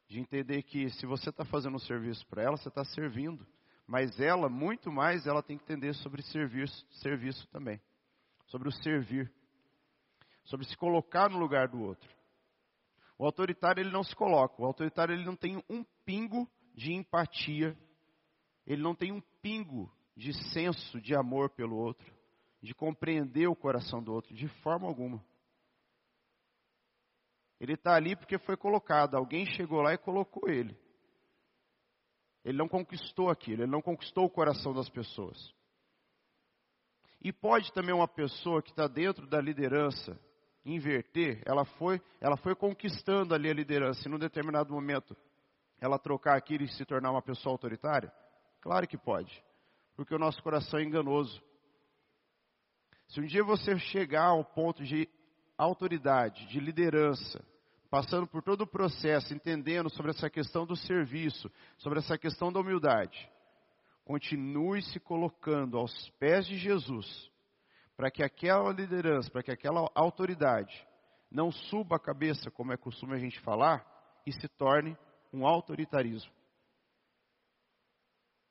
De 0.08 0.20
entender 0.20 0.62
que 0.62 0.92
se 0.92 1.08
você 1.08 1.32
está 1.32 1.44
fazendo 1.44 1.76
um 1.76 1.80
serviço 1.80 2.24
para 2.28 2.44
ela, 2.44 2.56
você 2.56 2.70
está 2.70 2.86
servindo. 2.86 3.48
Mas 3.88 4.20
ela, 4.20 4.48
muito 4.48 4.92
mais, 4.92 5.26
ela 5.26 5.42
tem 5.42 5.58
que 5.58 5.64
entender 5.64 5.94
sobre 5.96 6.22
serviço, 6.22 6.86
serviço 7.02 7.48
também. 7.48 7.82
Sobre 8.46 8.68
o 8.68 8.72
servir. 8.72 9.34
Sobre 10.44 10.68
se 10.68 10.78
colocar 10.78 11.30
no 11.30 11.40
lugar 11.40 11.68
do 11.68 11.82
outro. 11.82 12.10
O 13.18 13.26
autoritário 13.26 13.82
ele 13.82 13.92
não 13.92 14.04
se 14.04 14.16
coloca. 14.16 14.62
O 14.62 14.66
autoritário 14.66 15.16
ele 15.16 15.26
não 15.26 15.36
tem 15.36 15.64
um 15.68 15.84
pingo 16.06 16.48
de 16.76 16.94
empatia. 16.94 17.76
Ele 18.68 18.84
não 18.84 18.94
tem 18.94 19.12
um 19.12 19.22
pingo 19.44 19.92
de 20.16 20.34
senso 20.52 21.02
de 21.02 21.14
amor 21.14 21.50
pelo 21.50 21.76
outro, 21.76 22.12
de 22.62 22.74
compreender 22.74 23.48
o 23.48 23.56
coração 23.56 24.02
do 24.02 24.14
outro 24.14 24.34
de 24.34 24.48
forma 24.62 24.88
alguma. 24.88 25.24
Ele 27.60 27.74
está 27.74 27.96
ali 27.96 28.16
porque 28.16 28.38
foi 28.40 28.58
colocado. 28.58 29.16
Alguém 29.16 29.46
chegou 29.46 29.82
lá 29.82 29.94
e 29.94 29.98
colocou 29.98 30.50
ele. 30.50 30.78
Ele 32.44 32.58
não 32.58 32.68
conquistou 32.68 33.30
aquilo, 33.30 33.64
ele 33.64 33.72
não 33.72 33.82
conquistou 33.82 34.26
o 34.26 34.30
coração 34.30 34.74
das 34.74 34.90
pessoas. 34.90 35.54
E 37.22 37.32
pode 37.32 37.72
também 37.72 37.96
uma 37.96 38.08
pessoa 38.08 38.62
que 38.62 38.72
está 38.72 38.86
dentro 38.86 39.26
da 39.28 39.40
liderança 39.40 40.20
inverter, 40.66 41.42
ela 41.46 41.64
foi, 41.66 42.02
ela 42.20 42.38
foi 42.38 42.56
conquistando 42.56 43.34
ali 43.34 43.50
a 43.50 43.54
liderança, 43.54 44.08
e 44.08 44.12
num 44.12 44.20
determinado 44.20 44.74
momento 44.74 45.16
ela 45.80 46.00
trocar 46.00 46.38
aquilo 46.38 46.64
e 46.64 46.68
se 46.70 46.86
tornar 46.86 47.12
uma 47.12 47.22
pessoa 47.22 47.54
autoritária? 47.54 48.12
Claro 48.64 48.88
que 48.88 48.98
pode, 48.98 49.44
porque 49.94 50.16
o 50.16 50.18
nosso 50.18 50.42
coração 50.42 50.80
é 50.80 50.84
enganoso. 50.84 51.44
Se 53.10 53.20
um 53.20 53.26
dia 53.26 53.44
você 53.44 53.78
chegar 53.78 54.28
ao 54.28 54.46
ponto 54.46 54.86
de 54.86 55.10
autoridade, 55.58 56.48
de 56.48 56.62
liderança, 56.62 57.46
passando 57.90 58.26
por 58.26 58.42
todo 58.42 58.62
o 58.62 58.68
processo, 58.68 59.34
entendendo 59.34 59.90
sobre 59.90 60.12
essa 60.12 60.30
questão 60.30 60.66
do 60.66 60.78
serviço, 60.78 61.52
sobre 61.78 62.00
essa 62.00 62.18
questão 62.18 62.54
da 62.54 62.62
humildade, 62.62 63.30
continue 64.06 64.82
se 64.82 64.98
colocando 64.98 65.78
aos 65.78 66.10
pés 66.12 66.48
de 66.48 66.58
Jesus, 66.58 67.30
para 67.98 68.10
que 68.10 68.24
aquela 68.24 68.72
liderança, 68.72 69.30
para 69.30 69.44
que 69.44 69.52
aquela 69.52 69.92
autoridade 69.94 70.88
não 71.30 71.52
suba 71.52 71.98
a 71.98 72.00
cabeça, 72.00 72.50
como 72.50 72.72
é 72.72 72.78
costume 72.78 73.14
a 73.14 73.20
gente 73.20 73.42
falar, 73.42 73.86
e 74.26 74.32
se 74.32 74.48
torne 74.48 74.98
um 75.34 75.46
autoritarismo. 75.46 76.32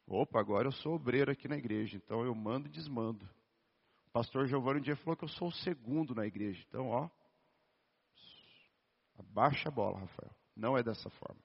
Opa, 0.06 0.40
agora 0.40 0.68
eu 0.68 0.72
sou 0.72 0.94
obreiro 0.94 1.30
aqui 1.30 1.48
na 1.48 1.56
igreja, 1.56 1.96
então 1.96 2.24
eu 2.24 2.34
mando 2.34 2.68
e 2.68 2.70
desmando. 2.70 3.24
O 4.06 4.10
pastor 4.12 4.46
Giovanni 4.46 4.80
um 4.80 4.82
dia 4.82 4.96
falou 4.96 5.16
que 5.16 5.24
eu 5.24 5.28
sou 5.28 5.48
o 5.48 5.52
segundo 5.52 6.14
na 6.14 6.26
igreja. 6.26 6.62
Então, 6.68 6.88
ó, 6.88 7.08
abaixa 9.18 9.68
a 9.68 9.72
bola, 9.72 10.00
Rafael. 10.00 10.34
Não 10.54 10.76
é 10.76 10.82
dessa 10.82 11.08
forma. 11.08 11.40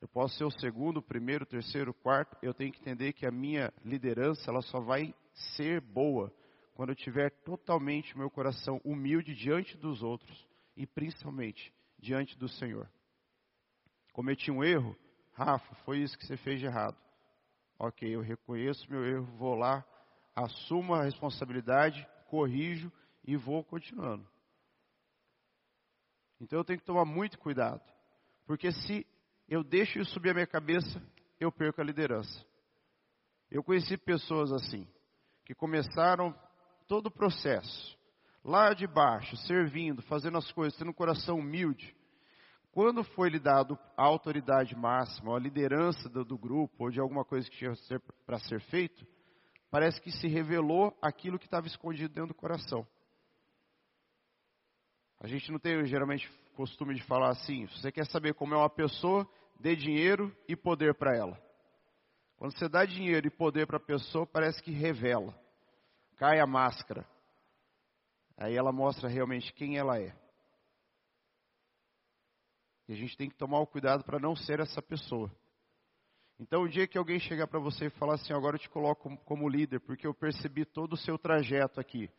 Eu 0.00 0.08
posso 0.08 0.36
ser 0.36 0.44
o 0.44 0.50
segundo, 0.50 0.98
o 0.98 1.02
primeiro, 1.02 1.44
o 1.44 1.46
terceiro, 1.46 1.90
o 1.90 1.94
quarto. 1.94 2.36
Eu 2.42 2.52
tenho 2.52 2.70
que 2.70 2.78
entender 2.78 3.14
que 3.14 3.26
a 3.26 3.32
minha 3.32 3.72
liderança 3.82 4.50
ela 4.50 4.60
só 4.60 4.78
vai 4.78 5.14
ser 5.56 5.80
boa 5.80 6.32
quando 6.74 6.90
eu 6.90 6.94
tiver 6.94 7.30
totalmente 7.42 8.16
meu 8.16 8.30
coração 8.30 8.80
humilde 8.84 9.34
diante 9.34 9.76
dos 9.78 10.02
outros 10.02 10.46
e 10.76 10.86
principalmente 10.86 11.72
diante 11.98 12.36
do 12.36 12.48
Senhor. 12.48 12.88
Cometi 14.12 14.50
um 14.50 14.62
erro, 14.62 14.94
Rafa, 15.34 15.74
foi 15.84 15.98
isso 15.98 16.16
que 16.16 16.26
você 16.26 16.36
fez 16.36 16.60
de 16.60 16.66
errado. 16.66 16.96
Ok, 17.78 18.08
eu 18.08 18.20
reconheço 18.20 18.88
meu 18.90 19.04
erro, 19.04 19.26
vou 19.36 19.54
lá, 19.54 19.84
assumo 20.34 20.94
a 20.94 21.02
responsabilidade, 21.02 22.06
corrijo 22.28 22.90
e 23.24 23.36
vou 23.36 23.64
continuando. 23.64 24.26
Então 26.40 26.58
eu 26.58 26.64
tenho 26.64 26.78
que 26.78 26.84
tomar 26.84 27.04
muito 27.04 27.38
cuidado, 27.38 27.82
porque 28.46 28.70
se 28.70 29.06
eu 29.48 29.64
deixo 29.64 29.98
isso 29.98 30.12
subir 30.12 30.30
a 30.30 30.34
minha 30.34 30.46
cabeça, 30.46 31.02
eu 31.40 31.50
perco 31.50 31.80
a 31.80 31.84
liderança. 31.84 32.44
Eu 33.50 33.62
conheci 33.62 33.96
pessoas 33.96 34.52
assim, 34.52 34.86
que 35.44 35.54
começaram 35.54 36.34
todo 36.86 37.06
o 37.06 37.10
processo, 37.10 37.98
lá 38.44 38.72
de 38.72 38.86
baixo, 38.86 39.36
servindo, 39.38 40.02
fazendo 40.02 40.38
as 40.38 40.50
coisas, 40.52 40.78
tendo 40.78 40.90
um 40.90 40.94
coração 40.94 41.38
humilde. 41.38 41.94
Quando 42.74 43.04
foi 43.04 43.30
lhe 43.30 43.38
dado 43.38 43.78
a 43.96 44.02
autoridade 44.02 44.74
máxima, 44.74 45.36
a 45.36 45.38
liderança 45.38 46.08
do, 46.08 46.24
do 46.24 46.36
grupo, 46.36 46.74
ou 46.82 46.90
de 46.90 46.98
alguma 46.98 47.24
coisa 47.24 47.48
que 47.48 47.56
tinha 47.56 47.72
para 48.26 48.40
ser 48.40 48.60
feito, 48.62 49.06
parece 49.70 50.00
que 50.00 50.10
se 50.10 50.26
revelou 50.26 50.92
aquilo 51.00 51.38
que 51.38 51.44
estava 51.44 51.68
escondido 51.68 52.12
dentro 52.12 52.30
do 52.30 52.34
coração. 52.34 52.84
A 55.20 55.28
gente 55.28 55.52
não 55.52 55.60
tem 55.60 55.86
geralmente 55.86 56.28
costume 56.56 56.96
de 56.96 57.04
falar 57.04 57.28
assim: 57.28 57.64
se 57.68 57.80
você 57.80 57.92
quer 57.92 58.06
saber 58.06 58.34
como 58.34 58.54
é 58.54 58.56
uma 58.56 58.68
pessoa, 58.68 59.24
dê 59.60 59.76
dinheiro 59.76 60.36
e 60.48 60.56
poder 60.56 60.96
para 60.96 61.16
ela. 61.16 61.40
Quando 62.36 62.58
você 62.58 62.68
dá 62.68 62.84
dinheiro 62.84 63.24
e 63.24 63.30
poder 63.30 63.68
para 63.68 63.76
a 63.76 63.86
pessoa, 63.86 64.26
parece 64.26 64.60
que 64.60 64.72
revela, 64.72 65.32
cai 66.16 66.40
a 66.40 66.46
máscara. 66.46 67.06
Aí 68.36 68.56
ela 68.56 68.72
mostra 68.72 69.08
realmente 69.08 69.52
quem 69.52 69.78
ela 69.78 69.96
é. 69.96 70.23
E 72.88 72.92
a 72.92 72.96
gente 72.96 73.16
tem 73.16 73.28
que 73.28 73.36
tomar 73.36 73.60
o 73.60 73.66
cuidado 73.66 74.04
para 74.04 74.18
não 74.18 74.36
ser 74.36 74.60
essa 74.60 74.82
pessoa. 74.82 75.30
Então, 76.38 76.62
o 76.62 76.68
dia 76.68 76.86
que 76.86 76.98
alguém 76.98 77.18
chegar 77.18 77.46
para 77.46 77.60
você 77.60 77.86
e 77.86 77.90
falar 77.90 78.14
assim: 78.14 78.32
agora 78.32 78.56
eu 78.56 78.60
te 78.60 78.68
coloco 78.68 79.16
como 79.18 79.48
líder, 79.48 79.80
porque 79.80 80.06
eu 80.06 80.12
percebi 80.14 80.64
todo 80.64 80.94
o 80.94 80.98
seu 80.98 81.16
trajeto 81.18 81.80
aqui. 81.80 82.10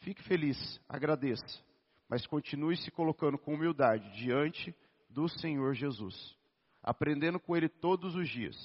Fique 0.00 0.22
feliz, 0.22 0.80
agradeça 0.88 1.62
mas 2.08 2.26
continue 2.26 2.76
se 2.76 2.90
colocando 2.90 3.38
com 3.38 3.54
humildade 3.54 4.08
diante 4.16 4.74
do 5.08 5.28
Senhor 5.28 5.74
Jesus, 5.74 6.36
aprendendo 6.82 7.40
com 7.40 7.56
Ele 7.56 7.68
todos 7.68 8.14
os 8.14 8.28
dias. 8.28 8.56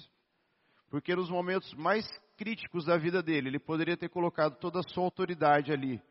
Porque 0.90 1.16
nos 1.16 1.30
momentos 1.30 1.74
mais 1.74 2.06
críticos 2.38 2.86
da 2.86 2.98
vida 2.98 3.22
dele, 3.22 3.50
ele 3.50 3.60
poderia 3.60 3.98
ter 3.98 4.10
colocado 4.10 4.58
toda 4.58 4.80
a 4.80 4.84
sua 4.84 5.04
autoridade 5.04 5.72
ali, 5.72 6.02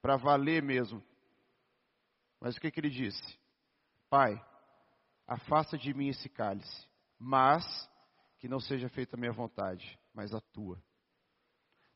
para 0.00 0.16
valer 0.16 0.62
mesmo. 0.62 1.02
Mas 2.42 2.56
o 2.56 2.60
que, 2.60 2.72
que 2.72 2.80
ele 2.80 2.90
disse? 2.90 3.38
Pai, 4.10 4.34
afasta 5.28 5.78
de 5.78 5.94
mim 5.94 6.08
esse 6.08 6.28
cálice, 6.28 6.88
mas 7.16 7.64
que 8.40 8.48
não 8.48 8.58
seja 8.58 8.88
feita 8.88 9.14
a 9.14 9.18
minha 9.18 9.30
vontade, 9.30 9.96
mas 10.12 10.34
a 10.34 10.40
tua. 10.40 10.82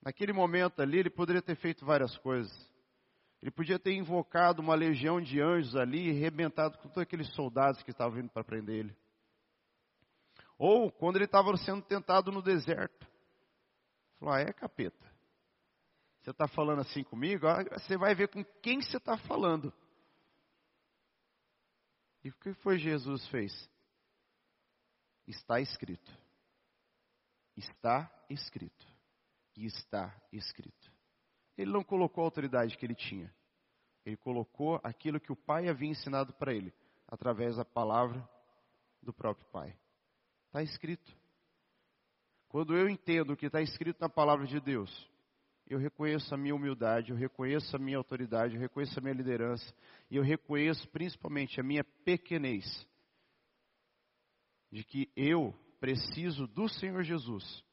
Naquele 0.00 0.32
momento 0.32 0.80
ali, 0.80 1.00
ele 1.00 1.10
poderia 1.10 1.42
ter 1.42 1.56
feito 1.56 1.84
várias 1.84 2.16
coisas. 2.18 2.52
Ele 3.42 3.50
podia 3.50 3.76
ter 3.76 3.92
invocado 3.94 4.62
uma 4.62 4.76
legião 4.76 5.20
de 5.20 5.40
anjos 5.40 5.74
ali 5.74 6.06
e 6.06 6.16
arrebentado 6.16 6.78
com 6.78 6.84
todos 6.90 7.02
aqueles 7.02 7.28
soldados 7.34 7.82
que 7.82 7.90
estavam 7.90 8.14
vindo 8.14 8.30
para 8.30 8.44
prender 8.44 8.76
ele. 8.76 8.96
Ou 10.56 10.92
quando 10.92 11.16
ele 11.16 11.24
estava 11.24 11.54
sendo 11.56 11.82
tentado 11.82 12.30
no 12.30 12.40
deserto. 12.40 13.04
Falou, 14.20 14.32
ah, 14.32 14.40
é 14.40 14.52
capeta. 14.52 15.04
Você 16.22 16.30
está 16.30 16.46
falando 16.46 16.82
assim 16.82 17.02
comigo? 17.02 17.48
Você 17.72 17.98
vai 17.98 18.14
ver 18.14 18.28
com 18.28 18.44
quem 18.62 18.80
você 18.80 18.96
está 18.96 19.18
falando. 19.18 19.74
E 22.26 22.28
o 22.28 22.34
que 22.34 22.52
foi 22.54 22.76
Jesus 22.76 23.24
fez? 23.28 23.70
Está 25.28 25.60
escrito. 25.60 26.12
Está 27.56 28.12
escrito. 28.28 28.84
E 29.56 29.64
está 29.64 30.12
escrito. 30.32 30.92
Ele 31.56 31.70
não 31.70 31.84
colocou 31.84 32.24
a 32.24 32.26
autoridade 32.26 32.76
que 32.76 32.84
ele 32.84 32.96
tinha. 32.96 33.32
Ele 34.04 34.16
colocou 34.16 34.80
aquilo 34.82 35.20
que 35.20 35.30
o 35.30 35.36
Pai 35.36 35.68
havia 35.68 35.88
ensinado 35.88 36.32
para 36.32 36.52
ele, 36.52 36.74
através 37.06 37.58
da 37.58 37.64
palavra 37.64 38.28
do 39.00 39.12
próprio 39.12 39.46
Pai. 39.52 39.78
Está 40.46 40.64
escrito. 40.64 41.16
Quando 42.48 42.76
eu 42.76 42.88
entendo 42.88 43.34
o 43.34 43.36
que 43.36 43.46
está 43.46 43.62
escrito 43.62 44.00
na 44.00 44.08
palavra 44.08 44.48
de 44.48 44.58
Deus, 44.58 44.90
eu 45.66 45.78
reconheço 45.78 46.32
a 46.32 46.38
minha 46.38 46.54
humildade, 46.54 47.10
eu 47.10 47.16
reconheço 47.16 47.74
a 47.74 47.78
minha 47.78 47.98
autoridade, 47.98 48.54
eu 48.54 48.60
reconheço 48.60 48.98
a 48.98 49.02
minha 49.02 49.14
liderança, 49.14 49.74
e 50.10 50.16
eu 50.16 50.22
reconheço 50.22 50.88
principalmente 50.88 51.60
a 51.60 51.62
minha 51.62 51.82
pequenez, 52.04 52.64
de 54.70 54.84
que 54.84 55.10
eu 55.16 55.54
preciso 55.80 56.46
do 56.46 56.68
Senhor 56.68 57.02
Jesus 57.02 57.64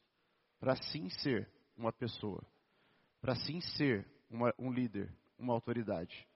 para 0.60 0.76
sim 0.76 1.10
ser 1.10 1.50
uma 1.76 1.92
pessoa, 1.92 2.44
para 3.22 3.36
sim 3.36 3.60
ser 3.62 4.08
uma, 4.30 4.54
um 4.58 4.72
líder, 4.72 5.14
uma 5.38 5.54
autoridade. 5.54 6.28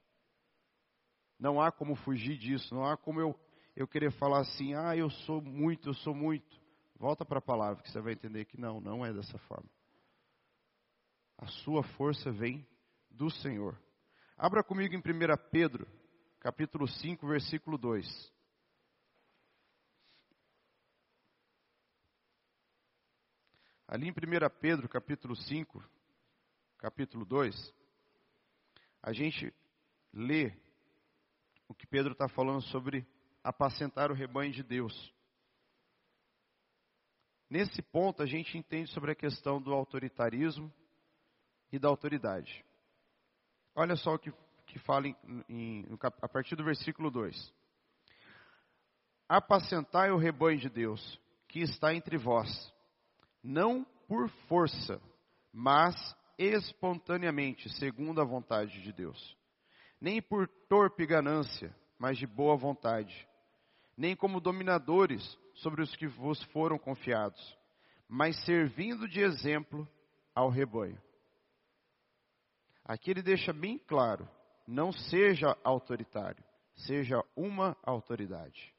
Não 1.40 1.62
há 1.62 1.72
como 1.72 1.96
fugir 1.96 2.38
disso, 2.38 2.74
não 2.74 2.84
há 2.84 2.98
como 2.98 3.20
eu, 3.20 3.40
eu 3.76 3.88
querer 3.88 4.12
falar 4.12 4.42
assim, 4.42 4.74
ah, 4.74 4.96
eu 4.96 5.10
sou 5.10 5.42
muito, 5.42 5.90
eu 5.90 5.94
sou 5.94 6.14
muito. 6.14 6.60
Volta 6.96 7.24
para 7.24 7.38
a 7.40 7.42
palavra 7.42 7.82
que 7.82 7.92
você 7.92 8.02
vai 8.02 8.14
entender 8.14 8.46
que 8.46 8.60
não, 8.60 8.82
não 8.82 9.06
é 9.06 9.14
dessa 9.14 9.38
forma. 9.40 9.70
A 11.38 11.46
sua 11.48 11.84
força 11.84 12.32
vem 12.32 12.68
do 13.12 13.30
Senhor. 13.30 13.80
Abra 14.36 14.64
comigo 14.64 14.96
em 14.96 14.98
1 14.98 15.02
Pedro, 15.52 15.88
capítulo 16.40 16.88
5, 16.88 17.28
versículo 17.28 17.78
2. 17.78 18.06
Ali 23.88 24.08
em 24.08 24.12
1 24.12 24.14
Pedro, 24.60 24.90
capítulo 24.90 25.36
5, 25.36 25.84
capítulo 26.78 27.24
2, 27.24 27.74
a 29.02 29.14
gente 29.14 29.54
lê 30.12 30.52
o 31.68 31.74
que 31.74 31.86
Pedro 31.88 32.14
está 32.14 32.28
falando 32.28 32.62
sobre 32.64 33.08
apacentar 33.44 34.12
o 34.12 34.16
rebanho 34.16 34.52
de 34.52 34.64
Deus. 34.64 35.14
Nesse 37.50 37.82
ponto, 37.82 38.22
a 38.22 38.26
gente 38.26 38.58
entende 38.58 38.92
sobre 38.92 39.12
a 39.12 39.16
questão 39.16 39.62
do 39.62 39.72
autoritarismo 39.72 40.74
e 41.72 41.80
da 41.80 41.88
autoridade. 41.88 42.64
Olha 43.76 43.96
só 43.96 44.16
o 44.16 44.20
que, 44.20 44.34
que 44.66 44.80
fala 44.80 45.08
em, 45.08 45.16
em, 45.50 45.86
a 46.22 46.28
partir 46.28 46.56
do 46.56 46.64
versículo 46.64 47.12
2: 47.12 47.54
Apacentai 49.30 50.12
o 50.12 50.18
rebanho 50.18 50.60
de 50.60 50.70
Deus, 50.70 51.20
que 51.48 51.60
está 51.60 51.94
entre 51.94 52.18
vós 52.18 52.48
não 53.48 53.86
por 54.08 54.30
força, 54.48 55.02
mas 55.54 55.96
espontaneamente, 56.38 57.70
segundo 57.78 58.22
a 58.22 58.26
vontade 58.26 58.82
de 58.82 58.92
Deus. 58.92 59.38
Nem 60.00 60.22
por 60.22 60.48
torpe 60.70 61.06
ganância, 61.06 61.74
mas 61.98 62.18
de 62.18 62.28
boa 62.28 62.56
vontade. 62.58 63.28
Nem 63.96 64.16
como 64.16 64.42
dominadores 64.42 65.38
sobre 65.56 65.82
os 65.82 65.96
que 65.96 66.08
vos 66.08 66.44
foram 66.52 66.78
confiados, 66.78 67.58
mas 68.08 68.36
servindo 68.44 69.08
de 69.08 69.22
exemplo 69.22 69.88
ao 70.36 70.50
rebanho. 70.50 71.02
Aqui 72.88 73.12
ele 73.12 73.22
deixa 73.22 73.52
bem 73.52 73.78
claro: 73.78 74.28
não 74.66 74.92
seja 74.92 75.58
autoritário, 75.64 76.44
seja 76.76 77.22
uma 77.36 77.76
autoridade. 77.84 78.74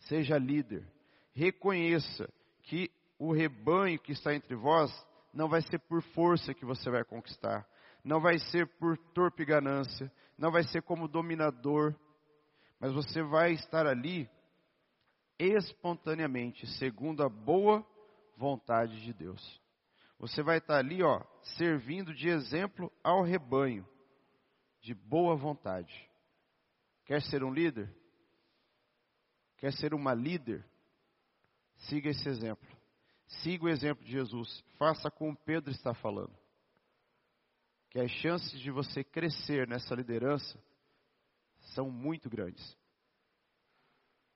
Seja 0.00 0.36
líder. 0.36 0.86
Reconheça 1.32 2.28
que 2.62 2.90
o 3.18 3.32
rebanho 3.32 3.98
que 3.98 4.12
está 4.12 4.34
entre 4.34 4.54
vós 4.54 4.92
não 5.32 5.48
vai 5.48 5.62
ser 5.62 5.78
por 5.78 6.02
força 6.02 6.54
que 6.54 6.64
você 6.64 6.90
vai 6.90 7.02
conquistar, 7.02 7.66
não 8.04 8.20
vai 8.20 8.38
ser 8.38 8.66
por 8.78 8.96
torpe 9.14 9.44
ganância, 9.44 10.12
não 10.36 10.50
vai 10.50 10.62
ser 10.64 10.82
como 10.82 11.08
dominador, 11.08 11.94
mas 12.78 12.92
você 12.92 13.22
vai 13.22 13.52
estar 13.52 13.86
ali 13.86 14.28
espontaneamente, 15.38 16.66
segundo 16.78 17.22
a 17.22 17.28
boa 17.28 17.84
vontade 18.36 19.00
de 19.02 19.12
Deus. 19.12 19.60
Você 20.18 20.42
vai 20.42 20.58
estar 20.58 20.78
ali, 20.78 21.02
ó, 21.02 21.22
servindo 21.56 22.14
de 22.14 22.28
exemplo 22.28 22.90
ao 23.02 23.22
rebanho, 23.22 23.86
de 24.80 24.94
boa 24.94 25.36
vontade. 25.36 26.10
Quer 27.04 27.22
ser 27.22 27.44
um 27.44 27.52
líder? 27.52 27.94
Quer 29.58 29.72
ser 29.72 29.94
uma 29.94 30.14
líder? 30.14 30.64
Siga 31.88 32.10
esse 32.10 32.28
exemplo. 32.28 32.66
Siga 33.42 33.64
o 33.64 33.68
exemplo 33.68 34.04
de 34.04 34.12
Jesus. 34.12 34.64
Faça 34.78 35.10
como 35.10 35.36
Pedro 35.36 35.70
está 35.70 35.94
falando. 35.94 36.34
Que 37.90 38.00
as 38.00 38.10
chances 38.10 38.58
de 38.60 38.70
você 38.70 39.04
crescer 39.04 39.68
nessa 39.68 39.94
liderança 39.94 40.58
são 41.74 41.90
muito 41.90 42.30
grandes. 42.30 42.76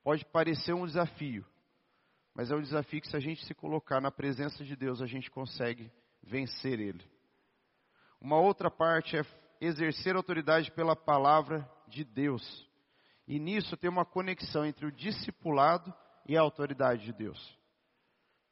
Pode 0.03 0.25
parecer 0.27 0.73
um 0.73 0.87
desafio, 0.87 1.47
mas 2.35 2.51
é 2.51 2.55
um 2.55 2.63
desafio 2.63 3.01
que, 3.01 3.09
se 3.09 3.17
a 3.17 3.21
gente 3.21 3.45
se 3.45 3.55
colocar 3.55 4.01
na 4.01 4.11
presença 4.11 4.65
de 4.65 4.77
Deus, 4.77 5.03
a 5.03 5.07
gente 5.07 5.31
consegue 5.31 5.91
vencer 6.23 6.79
ele. 6.79 7.05
Uma 8.21 8.39
outra 8.39 8.71
parte 8.71 9.17
é 9.17 9.25
exercer 9.61 10.15
autoridade 10.15 10.71
pela 10.73 10.95
palavra 10.95 11.69
de 11.89 12.05
Deus. 12.05 12.69
E 13.27 13.39
nisso 13.39 13.77
tem 13.77 13.91
uma 13.91 14.05
conexão 14.05 14.65
entre 14.65 14.87
o 14.87 14.93
discipulado 14.93 15.93
e 16.27 16.37
a 16.37 16.41
autoridade 16.41 17.05
de 17.05 17.13
Deus. 17.13 17.59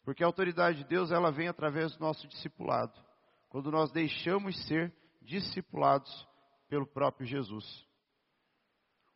Porque 0.05 0.23
a 0.23 0.27
autoridade 0.27 0.79
de 0.79 0.85
Deus, 0.85 1.11
ela 1.11 1.31
vem 1.31 1.49
através 1.49 1.95
do 1.95 2.01
nosso 2.01 2.27
discipulado. 2.27 2.99
Quando 3.49 3.71
nós 3.71 3.91
deixamos 3.93 4.57
ser 4.67 4.93
discipulados 5.21 6.27
pelo 6.69 6.87
próprio 6.87 7.27
Jesus. 7.27 7.87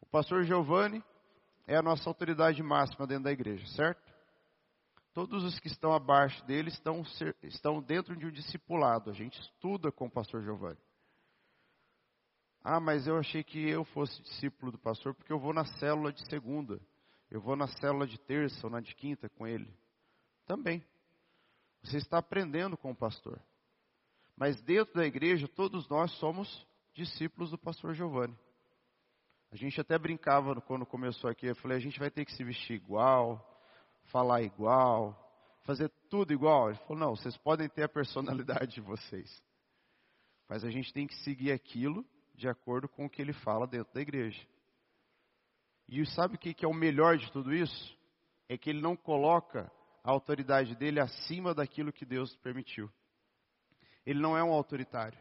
O 0.00 0.06
pastor 0.06 0.44
Giovanni 0.44 1.02
é 1.66 1.76
a 1.76 1.82
nossa 1.82 2.08
autoridade 2.08 2.62
máxima 2.62 3.06
dentro 3.06 3.24
da 3.24 3.32
igreja, 3.32 3.66
certo? 3.68 4.11
Todos 5.12 5.44
os 5.44 5.58
que 5.60 5.68
estão 5.68 5.92
abaixo 5.92 6.42
dele 6.46 6.70
estão, 6.70 7.02
estão 7.42 7.82
dentro 7.82 8.16
de 8.16 8.26
um 8.26 8.30
discipulado. 8.30 9.10
A 9.10 9.12
gente 9.12 9.38
estuda 9.38 9.92
com 9.92 10.06
o 10.06 10.10
pastor 10.10 10.42
Giovanni. 10.42 10.78
Ah, 12.64 12.80
mas 12.80 13.06
eu 13.06 13.18
achei 13.18 13.42
que 13.42 13.58
eu 13.68 13.84
fosse 13.84 14.22
discípulo 14.22 14.72
do 14.72 14.78
pastor 14.78 15.14
porque 15.14 15.32
eu 15.32 15.38
vou 15.38 15.52
na 15.52 15.64
célula 15.64 16.12
de 16.12 16.26
segunda. 16.28 16.80
Eu 17.30 17.40
vou 17.40 17.56
na 17.56 17.66
célula 17.66 18.06
de 18.06 18.18
terça 18.18 18.66
ou 18.66 18.70
na 18.70 18.80
de 18.80 18.94
quinta 18.94 19.28
com 19.28 19.46
ele. 19.46 19.72
Também. 20.46 20.82
Você 21.82 21.98
está 21.98 22.18
aprendendo 22.18 22.76
com 22.76 22.92
o 22.92 22.96
pastor. 22.96 23.40
Mas 24.36 24.62
dentro 24.62 24.94
da 24.94 25.04
igreja, 25.04 25.46
todos 25.48 25.88
nós 25.88 26.10
somos 26.18 26.66
discípulos 26.94 27.50
do 27.50 27.58
pastor 27.58 27.94
Giovanni. 27.94 28.38
A 29.50 29.56
gente 29.56 29.78
até 29.80 29.98
brincava 29.98 30.58
quando 30.62 30.86
começou 30.86 31.28
aqui, 31.28 31.46
eu 31.46 31.56
falei, 31.56 31.76
a 31.76 31.80
gente 31.80 31.98
vai 31.98 32.10
ter 32.10 32.24
que 32.24 32.32
se 32.32 32.42
vestir 32.42 32.74
igual, 32.74 33.51
falar 34.10 34.42
igual, 34.42 35.18
fazer 35.64 35.90
tudo 36.08 36.32
igual. 36.32 36.68
Ele 36.68 36.78
falou, 36.80 36.98
não, 36.98 37.16
vocês 37.16 37.36
podem 37.38 37.68
ter 37.68 37.84
a 37.84 37.88
personalidade 37.88 38.74
de 38.74 38.80
vocês. 38.80 39.42
Mas 40.48 40.64
a 40.64 40.70
gente 40.70 40.92
tem 40.92 41.06
que 41.06 41.14
seguir 41.22 41.52
aquilo 41.52 42.04
de 42.34 42.48
acordo 42.48 42.88
com 42.88 43.06
o 43.06 43.10
que 43.10 43.22
ele 43.22 43.32
fala 43.32 43.66
dentro 43.66 43.92
da 43.94 44.00
igreja. 44.00 44.46
E 45.88 46.04
sabe 46.06 46.36
o 46.36 46.38
que 46.38 46.64
é 46.64 46.68
o 46.68 46.74
melhor 46.74 47.16
de 47.16 47.30
tudo 47.32 47.54
isso? 47.54 47.98
É 48.48 48.56
que 48.56 48.70
ele 48.70 48.80
não 48.80 48.96
coloca 48.96 49.70
a 50.02 50.10
autoridade 50.10 50.74
dele 50.74 51.00
acima 51.00 51.54
daquilo 51.54 51.92
que 51.92 52.04
Deus 52.04 52.34
permitiu. 52.36 52.90
Ele 54.04 54.20
não 54.20 54.36
é 54.36 54.42
um 54.42 54.52
autoritário. 54.52 55.18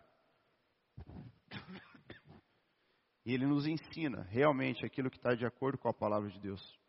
E 3.26 3.34
ele 3.34 3.46
nos 3.46 3.68
ensina 3.68 4.24
realmente 4.24 4.86
aquilo 4.86 5.10
que 5.10 5.18
está 5.18 5.36
de 5.36 5.46
acordo 5.46 5.78
com 5.78 5.88
a 5.88 5.94
palavra 5.94 6.30
de 6.30 6.40
Deus. 6.40 6.81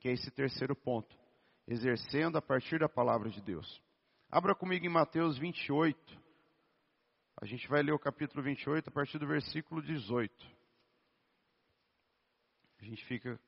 Que 0.00 0.08
é 0.08 0.12
esse 0.12 0.30
terceiro 0.30 0.74
ponto. 0.74 1.16
Exercendo 1.68 2.36
a 2.36 2.42
partir 2.42 2.80
da 2.80 2.88
palavra 2.88 3.30
de 3.30 3.40
Deus. 3.40 3.80
Abra 4.30 4.54
comigo 4.54 4.84
em 4.84 4.88
Mateus 4.88 5.38
28. 5.38 6.18
A 7.40 7.46
gente 7.46 7.68
vai 7.68 7.82
ler 7.82 7.92
o 7.92 7.98
capítulo 7.98 8.42
28 8.42 8.88
a 8.88 8.92
partir 8.92 9.18
do 9.18 9.26
versículo 9.26 9.80
18. 9.82 10.32
A 12.80 12.84
gente 12.84 13.04
fica 13.06 13.38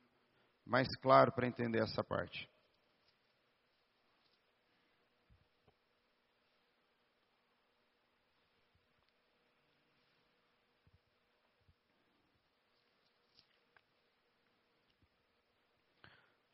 mais 0.65 0.89
claro 0.99 1.33
para 1.33 1.47
entender 1.47 1.83
essa 1.83 2.05
parte. 2.05 2.49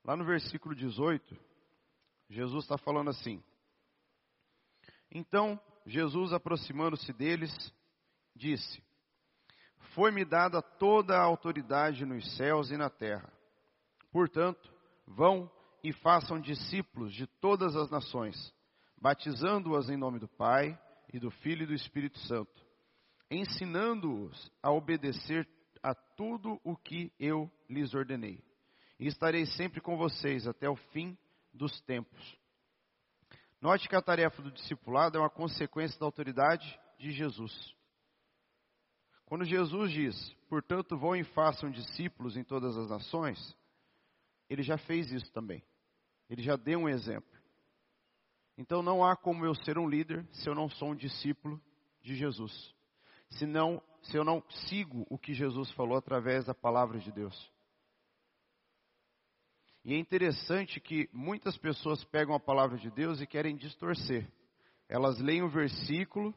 Lá 0.09 0.16
no 0.16 0.25
versículo 0.25 0.75
18, 0.75 1.38
Jesus 2.31 2.64
está 2.64 2.79
falando 2.79 3.11
assim. 3.11 3.44
Então, 5.11 5.61
Jesus, 5.85 6.33
aproximando-se 6.33 7.12
deles, 7.12 7.53
disse: 8.35 8.83
Foi-me 9.94 10.25
dada 10.25 10.62
toda 10.62 11.14
a 11.14 11.23
autoridade 11.23 12.07
nos 12.07 12.25
céus 12.38 12.71
e 12.71 12.79
na 12.79 12.88
terra. 12.88 13.31
Portanto, 14.11 14.73
vão 15.07 15.53
e 15.85 15.92
façam 15.92 16.40
discípulos 16.40 17.12
de 17.12 17.27
todas 17.27 17.77
as 17.77 17.90
nações, 17.90 18.35
batizando-as 18.99 19.90
em 19.90 19.99
nome 19.99 20.18
do 20.18 20.27
Pai 20.27 20.81
e 21.12 21.18
do 21.18 21.31
Filho 21.31 21.64
e 21.64 21.66
do 21.66 21.75
Espírito 21.75 22.18
Santo, 22.21 22.66
ensinando-os 23.31 24.51
a 24.62 24.73
obedecer 24.73 25.47
a 25.83 25.94
tudo 25.94 26.59
o 26.64 26.75
que 26.79 27.12
eu 27.21 27.53
lhes 27.68 27.92
ordenei. 27.92 28.48
E 28.99 29.07
estarei 29.07 29.47
sempre 29.47 29.81
com 29.81 29.97
vocês 29.97 30.47
até 30.47 30.69
o 30.69 30.77
fim 30.77 31.17
dos 31.53 31.81
tempos. 31.83 32.39
Note 33.61 33.89
que 33.89 33.97
a 33.97 34.03
tarefa 34.03 34.41
do 34.43 34.53
discipulado 34.53 35.17
é 35.19 35.21
uma 35.21 35.31
consequência 35.31 35.99
da 35.99 36.07
autoridade 36.07 36.79
de 36.99 37.11
Jesus. 37.11 37.75
Quando 39.27 39.45
Jesus 39.45 39.93
diz, 39.93 40.33
portanto, 40.49 40.97
vão 40.97 41.15
e 41.15 41.25
façam 41.25 41.71
discípulos 41.71 42.37
em 42.37 42.45
todas 42.45 42.77
as 42.77 42.89
nações, 42.89 43.57
ele 44.49 44.63
já 44.63 44.79
fez 44.79 45.11
isso 45.13 45.31
também. 45.33 45.63
Ele 46.31 46.43
já 46.43 46.57
deu 46.57 46.81
um 46.81 46.89
exemplo. 46.89 47.39
Então 48.57 48.83
não 48.83 49.05
há 49.05 49.17
como 49.17 49.45
eu 49.45 49.55
ser 49.55 49.79
um 49.79 49.89
líder 49.89 50.27
se 50.33 50.49
eu 50.49 50.55
não 50.55 50.69
sou 50.69 50.91
um 50.91 50.97
discípulo 50.97 51.61
de 52.03 52.17
Jesus. 52.17 52.75
Se, 53.31 53.47
não, 53.47 53.83
se 54.03 54.17
eu 54.17 54.25
não 54.25 54.43
sigo 54.69 55.07
o 55.11 55.19
que 55.19 55.35
Jesus 55.35 55.71
falou 55.73 55.97
através 55.97 56.47
da 56.47 56.55
palavra 56.55 56.99
de 56.99 57.13
Deus. 57.13 57.53
E 59.88 59.94
é 59.94 59.98
interessante 59.98 60.79
que 60.81 61.09
muitas 61.14 61.57
pessoas 61.57 62.05
pegam 62.05 62.35
a 62.35 62.38
palavra 62.38 62.77
de 62.77 62.90
Deus 62.90 63.22
e 63.22 63.27
querem 63.27 63.57
distorcer. 63.57 64.31
Elas 64.87 65.18
leem 65.18 65.42
o 65.42 65.48
versículo 65.48 66.35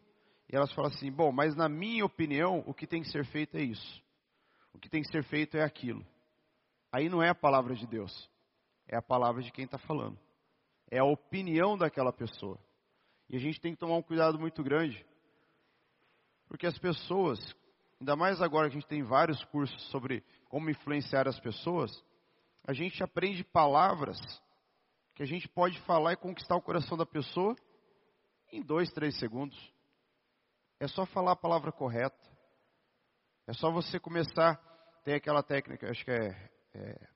e 0.49 0.55
elas 0.55 0.71
falam 0.71 0.89
assim: 0.89 1.11
bom, 1.11 1.33
mas 1.33 1.53
na 1.53 1.67
minha 1.67 2.05
opinião, 2.05 2.63
o 2.65 2.73
que 2.73 2.87
tem 2.87 3.01
que 3.01 3.09
ser 3.09 3.25
feito 3.25 3.57
é 3.57 3.61
isso. 3.61 4.01
O 4.73 4.79
que 4.79 4.87
tem 4.87 5.01
que 5.01 5.11
ser 5.11 5.21
feito 5.25 5.57
é 5.57 5.65
aquilo. 5.65 6.01
Aí 6.93 7.09
não 7.09 7.21
é 7.21 7.27
a 7.27 7.35
palavra 7.35 7.75
de 7.75 7.85
Deus, 7.85 8.31
é 8.87 8.95
a 8.95 9.01
palavra 9.01 9.43
de 9.43 9.51
quem 9.51 9.65
está 9.65 9.77
falando. 9.77 10.17
É 10.89 10.99
a 10.99 11.03
opinião 11.03 11.77
daquela 11.77 12.13
pessoa. 12.13 12.57
E 13.29 13.35
a 13.35 13.39
gente 13.39 13.59
tem 13.59 13.73
que 13.73 13.79
tomar 13.81 13.97
um 13.97 14.01
cuidado 14.01 14.39
muito 14.39 14.63
grande, 14.63 15.05
porque 16.47 16.65
as 16.65 16.79
pessoas, 16.79 17.37
ainda 17.99 18.15
mais 18.15 18.41
agora 18.41 18.69
que 18.69 18.77
a 18.77 18.79
gente 18.79 18.87
tem 18.87 19.03
vários 19.03 19.43
cursos 19.43 19.89
sobre 19.89 20.23
como 20.47 20.69
influenciar 20.69 21.27
as 21.27 21.37
pessoas, 21.41 21.91
a 22.65 22.73
gente 22.73 23.03
aprende 23.03 23.43
palavras 23.43 24.19
que 25.15 25.23
a 25.23 25.25
gente 25.25 25.47
pode 25.47 25.79
falar 25.81 26.13
e 26.13 26.17
conquistar 26.17 26.55
o 26.55 26.61
coração 26.61 26.97
da 26.97 27.05
pessoa 27.05 27.55
em 28.51 28.61
dois, 28.61 28.91
três 28.91 29.17
segundos. 29.19 29.57
É 30.79 30.87
só 30.87 31.05
falar 31.05 31.33
a 31.33 31.35
palavra 31.35 31.71
correta. 31.71 32.17
É 33.47 33.53
só 33.53 33.71
você 33.71 33.99
começar. 33.99 34.59
Tem 35.03 35.15
aquela 35.15 35.41
técnica, 35.41 35.89
acho 35.89 36.03
que 36.05 36.11
é, 36.11 36.49
é 36.75 37.07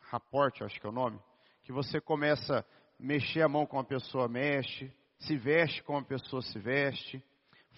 raporte, 0.00 0.64
acho 0.64 0.80
que 0.80 0.86
é 0.86 0.88
o 0.88 0.92
nome, 0.92 1.20
que 1.62 1.72
você 1.72 2.00
começa 2.00 2.60
a 2.60 2.64
mexer 2.98 3.42
a 3.42 3.48
mão 3.48 3.66
com 3.66 3.78
a 3.78 3.84
pessoa 3.84 4.28
mexe, 4.28 4.90
se 5.20 5.36
veste 5.36 5.82
como 5.82 5.98
a 5.98 6.04
pessoa 6.04 6.40
se 6.40 6.58
veste, 6.58 7.22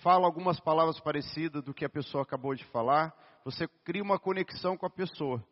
fala 0.03 0.27
algumas 0.27 0.61
palavras 0.61 1.01
parecidas 1.01 1.63
do 1.65 1.75
que 1.75 1.85
a 1.85 1.91
pessoa 1.91 2.23
acabou 2.23 2.55
de 2.55 2.65
falar, 2.67 3.13
você 3.45 3.67
cria 3.85 4.03
uma 4.03 4.19
conexão 4.19 4.77
com 4.77 4.87
a 4.87 4.91
pessoa. 4.91 5.45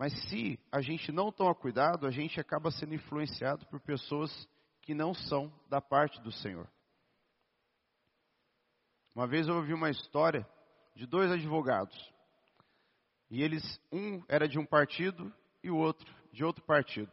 Mas 0.00 0.14
se 0.30 0.58
a 0.72 0.80
gente 0.80 1.12
não 1.12 1.30
toma 1.30 1.54
cuidado, 1.54 2.06
a 2.06 2.10
gente 2.10 2.40
acaba 2.40 2.70
sendo 2.70 2.94
influenciado 2.94 3.66
por 3.66 3.78
pessoas 3.78 4.48
que 4.80 4.94
não 4.94 5.12
são 5.12 5.52
da 5.68 5.78
parte 5.78 6.18
do 6.22 6.32
Senhor. 6.32 6.66
Uma 9.14 9.26
vez 9.26 9.46
eu 9.46 9.56
ouvi 9.56 9.74
uma 9.74 9.90
história 9.90 10.48
de 10.96 11.04
dois 11.04 11.30
advogados. 11.30 11.94
E 13.30 13.42
eles, 13.42 13.62
um 13.92 14.24
era 14.26 14.48
de 14.48 14.58
um 14.58 14.64
partido 14.64 15.30
e 15.62 15.70
o 15.70 15.76
outro 15.76 16.10
de 16.32 16.42
outro 16.42 16.64
partido. 16.64 17.12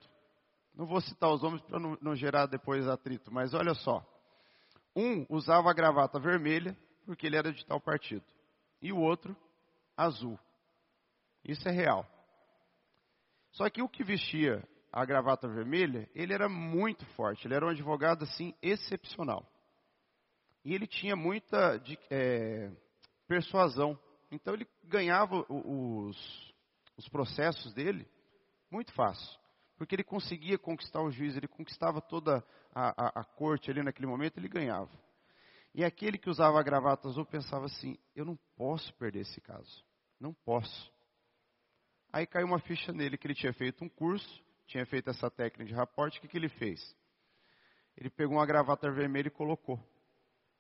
Não 0.73 0.86
vou 0.86 1.02
citar 1.02 1.30
os 1.30 1.41
nomes 1.41 1.62
para 1.63 1.78
não, 1.82 1.97
não 2.02 2.15
gerar 2.15 2.45
depois 2.45 2.88
atrito, 2.88 3.34
mas 3.34 3.54
olha 3.54 3.73
só. 3.73 4.02
Um 4.95 5.26
usava 5.28 5.69
a 5.69 5.73
gravata 5.73 6.21
vermelha 6.21 6.73
porque 7.06 7.28
ele 7.28 7.36
era 7.36 7.52
de 7.52 7.65
tal 7.65 7.82
partido. 7.82 8.23
E 8.82 8.93
o 8.93 8.97
outro 8.97 9.36
azul. 9.97 10.39
Isso 11.43 11.67
é 11.67 11.71
real. 11.73 12.08
Só 13.58 13.67
que 13.72 13.82
o 13.82 13.89
que 13.89 14.04
vestia 14.04 14.63
a 14.91 15.04
gravata 15.04 15.48
vermelha, 15.48 16.08
ele 16.13 16.32
era 16.32 16.48
muito 16.48 17.04
forte, 17.15 17.48
ele 17.48 17.56
era 17.56 17.65
um 17.65 17.70
advogado 17.70 18.24
assim 18.24 18.54
excepcional. 18.62 19.52
E 20.63 20.76
ele 20.76 20.86
tinha 20.86 21.15
muita 21.15 21.78
de, 21.78 21.98
é, 22.12 22.72
persuasão. 23.28 24.00
Então 24.30 24.54
ele 24.54 24.67
ganhava 24.84 25.43
os, 25.50 26.54
os 26.96 27.10
processos 27.10 27.74
dele 27.74 28.08
muito 28.70 28.93
fácil. 28.93 29.39
Porque 29.76 29.96
ele 29.96 30.04
conseguia 30.04 30.60
conquistar 30.60 31.02
o 31.02 31.10
juiz, 31.10 31.36
ele 31.36 31.48
conquistava 31.48 32.00
toda 32.00 32.46
a, 32.76 32.89
a, 33.08 33.22
a 33.22 33.24
corte 33.24 33.72
ali 33.72 33.82
naquele 33.82 34.08
momento, 34.08 34.38
ele 34.38 34.48
ganhava. 34.48 34.91
E 35.74 35.84
aquele 35.84 36.20
que 36.20 36.30
usava 36.30 36.60
a 36.60 36.63
gravata 36.63 37.08
azul 37.08 37.26
pensava 37.26 37.65
assim: 37.65 37.98
eu 38.15 38.24
não 38.24 38.38
posso 38.56 38.93
perder 38.96 39.22
esse 39.22 39.41
caso. 39.41 39.84
Não 40.20 40.32
posso. 40.32 40.91
Aí 42.12 42.26
caiu 42.26 42.48
uma 42.48 42.60
ficha 42.60 42.91
nele 42.91 43.17
que 43.17 43.28
ele 43.28 43.36
tinha 43.36 43.54
feito 43.54 43.84
um 43.84 43.89
curso, 43.89 44.43
tinha 44.65 44.86
feito 44.86 45.10
essa 45.10 45.30
técnica 45.30 45.65
de 45.65 45.74
raporte. 45.74 46.17
O 46.17 46.22
que, 46.22 46.28
que 46.28 46.38
ele 46.38 46.50
fez? 46.50 46.96
Ele 47.98 48.10
pegou 48.10 48.38
uma 48.38 48.46
gravata 48.46 48.89
vermelha 48.91 49.28
e 49.28 49.32
colocou. 49.32 49.80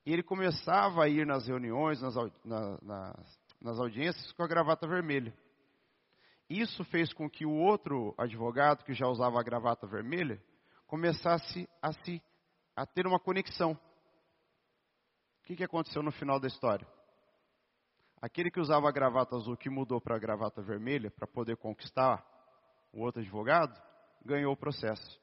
E 0.05 0.13
ele 0.13 0.23
começava 0.23 1.03
a 1.03 1.07
ir 1.07 1.25
nas 1.25 1.47
reuniões, 1.47 2.01
nas, 2.01 2.15
na, 2.43 2.77
nas, 2.81 3.39
nas 3.61 3.79
audiências 3.79 4.31
com 4.31 4.43
a 4.43 4.47
gravata 4.47 4.87
vermelha. 4.87 5.33
Isso 6.49 6.83
fez 6.85 7.11
com 7.11 7.29
que 7.29 7.45
o 7.45 7.51
outro 7.51 8.15
advogado, 8.17 8.83
que 8.83 8.93
já 8.93 9.07
usava 9.07 9.39
a 9.39 9.43
gravata 9.43 9.85
vermelha, 9.85 10.41
começasse 10.87 11.69
a, 11.81 11.91
se, 11.91 12.21
a 12.75 12.85
ter 12.85 13.05
uma 13.05 13.19
conexão. 13.19 13.73
O 13.73 15.43
que, 15.43 15.57
que 15.57 15.63
aconteceu 15.63 16.01
no 16.01 16.11
final 16.11 16.39
da 16.39 16.47
história? 16.47 16.87
Aquele 18.21 18.49
que 18.49 18.59
usava 18.59 18.89
a 18.89 18.91
gravata 18.91 19.35
azul, 19.35 19.55
que 19.55 19.69
mudou 19.69 20.01
para 20.01 20.15
a 20.15 20.19
gravata 20.19 20.61
vermelha, 20.61 21.11
para 21.11 21.27
poder 21.27 21.55
conquistar 21.57 22.25
o 22.91 23.01
outro 23.01 23.21
advogado, 23.21 23.79
ganhou 24.25 24.53
o 24.53 24.57
processo. 24.57 25.21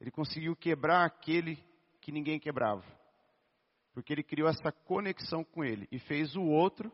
Ele 0.00 0.10
conseguiu 0.10 0.56
quebrar 0.56 1.04
aquele 1.04 1.62
que 2.00 2.10
ninguém 2.10 2.40
quebrava. 2.40 2.84
Porque 3.92 4.12
ele 4.12 4.22
criou 4.22 4.48
essa 4.48 4.72
conexão 4.72 5.44
com 5.44 5.62
ele 5.62 5.86
e 5.92 5.98
fez 5.98 6.34
o 6.34 6.42
outro 6.42 6.90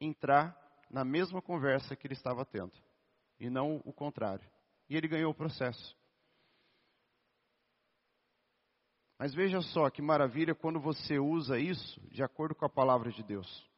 entrar 0.00 0.56
na 0.90 1.04
mesma 1.04 1.42
conversa 1.42 1.94
que 1.94 2.06
ele 2.06 2.14
estava 2.14 2.44
tendo. 2.44 2.72
E 3.38 3.50
não 3.50 3.82
o 3.84 3.92
contrário. 3.92 4.48
E 4.88 4.96
ele 4.96 5.08
ganhou 5.08 5.30
o 5.30 5.34
processo. 5.34 5.96
Mas 9.18 9.34
veja 9.34 9.60
só 9.60 9.88
que 9.90 10.02
maravilha 10.02 10.54
quando 10.54 10.80
você 10.80 11.18
usa 11.18 11.58
isso 11.58 12.00
de 12.08 12.22
acordo 12.22 12.54
com 12.54 12.64
a 12.64 12.68
palavra 12.68 13.12
de 13.12 13.22
Deus. 13.22 13.71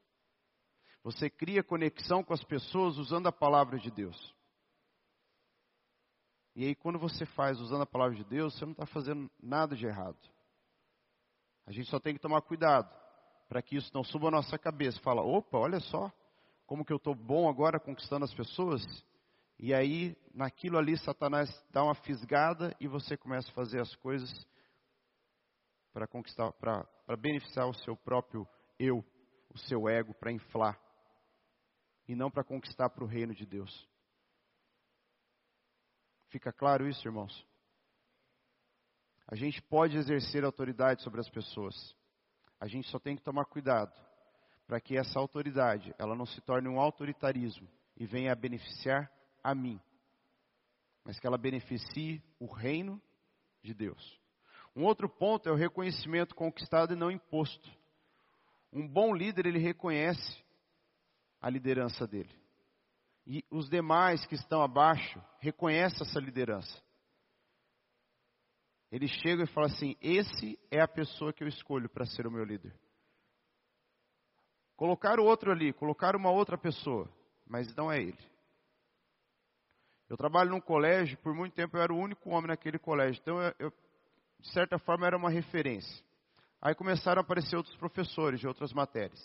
Você 1.04 1.28
cria 1.28 1.62
conexão 1.62 2.24
com 2.24 2.32
as 2.32 2.42
pessoas 2.42 2.96
usando 2.96 3.26
a 3.26 3.32
palavra 3.32 3.78
de 3.78 3.90
Deus. 3.90 4.34
E 6.56 6.64
aí, 6.64 6.74
quando 6.74 6.98
você 6.98 7.26
faz 7.26 7.60
usando 7.60 7.82
a 7.82 7.86
palavra 7.86 8.16
de 8.16 8.24
Deus, 8.24 8.54
você 8.54 8.64
não 8.64 8.72
está 8.72 8.86
fazendo 8.86 9.30
nada 9.42 9.76
de 9.76 9.84
errado. 9.84 10.16
A 11.66 11.72
gente 11.72 11.90
só 11.90 12.00
tem 12.00 12.14
que 12.14 12.20
tomar 12.20 12.40
cuidado 12.40 12.88
para 13.48 13.60
que 13.60 13.76
isso 13.76 13.90
não 13.92 14.02
suba 14.02 14.28
a 14.28 14.30
nossa 14.30 14.58
cabeça. 14.58 14.98
Fala, 15.00 15.20
opa, 15.20 15.58
olha 15.58 15.78
só, 15.78 16.10
como 16.64 16.84
que 16.84 16.92
eu 16.92 16.96
estou 16.96 17.14
bom 17.14 17.50
agora 17.50 17.78
conquistando 17.78 18.24
as 18.24 18.32
pessoas. 18.32 18.82
E 19.58 19.74
aí, 19.74 20.16
naquilo 20.32 20.78
ali, 20.78 20.96
Satanás 20.96 21.50
dá 21.70 21.84
uma 21.84 21.94
fisgada 21.96 22.74
e 22.80 22.88
você 22.88 23.14
começa 23.14 23.50
a 23.50 23.54
fazer 23.54 23.80
as 23.80 23.94
coisas 23.96 24.30
para 25.92 26.06
conquistar, 26.06 26.50
para 26.52 27.16
beneficiar 27.18 27.68
o 27.68 27.74
seu 27.74 27.94
próprio 27.94 28.48
eu, 28.78 29.04
o 29.50 29.58
seu 29.58 29.86
ego, 29.86 30.14
para 30.14 30.32
inflar 30.32 30.83
e 32.06 32.14
não 32.14 32.30
para 32.30 32.44
conquistar 32.44 32.90
para 32.90 33.04
o 33.04 33.06
reino 33.06 33.34
de 33.34 33.46
Deus. 33.46 33.88
Fica 36.28 36.52
claro 36.52 36.88
isso, 36.88 37.06
irmãos? 37.06 37.46
A 39.26 39.34
gente 39.34 39.62
pode 39.62 39.96
exercer 39.96 40.44
autoridade 40.44 41.02
sobre 41.02 41.20
as 41.20 41.28
pessoas. 41.30 41.94
A 42.60 42.66
gente 42.66 42.88
só 42.90 42.98
tem 42.98 43.16
que 43.16 43.22
tomar 43.22 43.46
cuidado 43.46 43.92
para 44.66 44.80
que 44.80 44.96
essa 44.96 45.18
autoridade, 45.18 45.94
ela 45.98 46.14
não 46.14 46.26
se 46.26 46.40
torne 46.40 46.68
um 46.68 46.80
autoritarismo 46.80 47.68
e 47.96 48.06
venha 48.06 48.32
a 48.32 48.36
beneficiar 48.36 49.10
a 49.42 49.54
mim, 49.54 49.80
mas 51.04 51.18
que 51.18 51.26
ela 51.26 51.38
beneficie 51.38 52.22
o 52.38 52.46
reino 52.46 53.00
de 53.62 53.74
Deus. 53.74 54.20
Um 54.74 54.84
outro 54.84 55.08
ponto 55.08 55.48
é 55.48 55.52
o 55.52 55.56
reconhecimento 55.56 56.34
conquistado 56.34 56.92
e 56.92 56.96
não 56.96 57.10
imposto. 57.10 57.70
Um 58.72 58.88
bom 58.88 59.14
líder, 59.14 59.46
ele 59.46 59.58
reconhece 59.58 60.43
a 61.44 61.50
liderança 61.50 62.06
dele. 62.06 62.34
E 63.26 63.44
os 63.50 63.68
demais 63.68 64.24
que 64.24 64.34
estão 64.34 64.62
abaixo 64.62 65.22
reconhecem 65.40 65.98
essa 66.00 66.18
liderança. 66.18 66.82
Ele 68.90 69.06
chega 69.06 69.42
e 69.42 69.46
fala 69.48 69.66
assim: 69.66 69.94
esse 70.00 70.58
é 70.70 70.80
a 70.80 70.88
pessoa 70.88 71.34
que 71.34 71.44
eu 71.44 71.48
escolho 71.48 71.86
para 71.90 72.06
ser 72.06 72.26
o 72.26 72.30
meu 72.30 72.44
líder. 72.44 72.74
Colocar 74.74 75.20
o 75.20 75.24
outro 75.24 75.52
ali, 75.52 75.70
colocar 75.74 76.16
uma 76.16 76.30
outra 76.30 76.56
pessoa, 76.56 77.12
mas 77.46 77.74
não 77.76 77.92
é 77.92 78.00
ele. 78.00 78.30
Eu 80.08 80.16
trabalho 80.16 80.50
num 80.50 80.60
colégio, 80.60 81.18
por 81.18 81.34
muito 81.34 81.52
tempo 81.52 81.76
eu 81.76 81.82
era 81.82 81.92
o 81.92 81.98
único 81.98 82.30
homem 82.30 82.48
naquele 82.48 82.78
colégio, 82.78 83.20
então 83.20 83.38
eu, 83.38 83.54
eu 83.58 83.72
de 84.40 84.50
certa 84.50 84.78
forma 84.78 85.06
era 85.06 85.16
uma 85.16 85.28
referência. 85.28 86.02
Aí 86.60 86.74
começaram 86.74 87.20
a 87.20 87.22
aparecer 87.22 87.54
outros 87.54 87.76
professores 87.76 88.40
de 88.40 88.48
outras 88.48 88.72
matérias. 88.72 89.20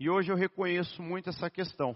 E 0.00 0.08
hoje 0.08 0.32
eu 0.32 0.34
reconheço 0.34 1.02
muito 1.02 1.28
essa 1.28 1.50
questão. 1.50 1.94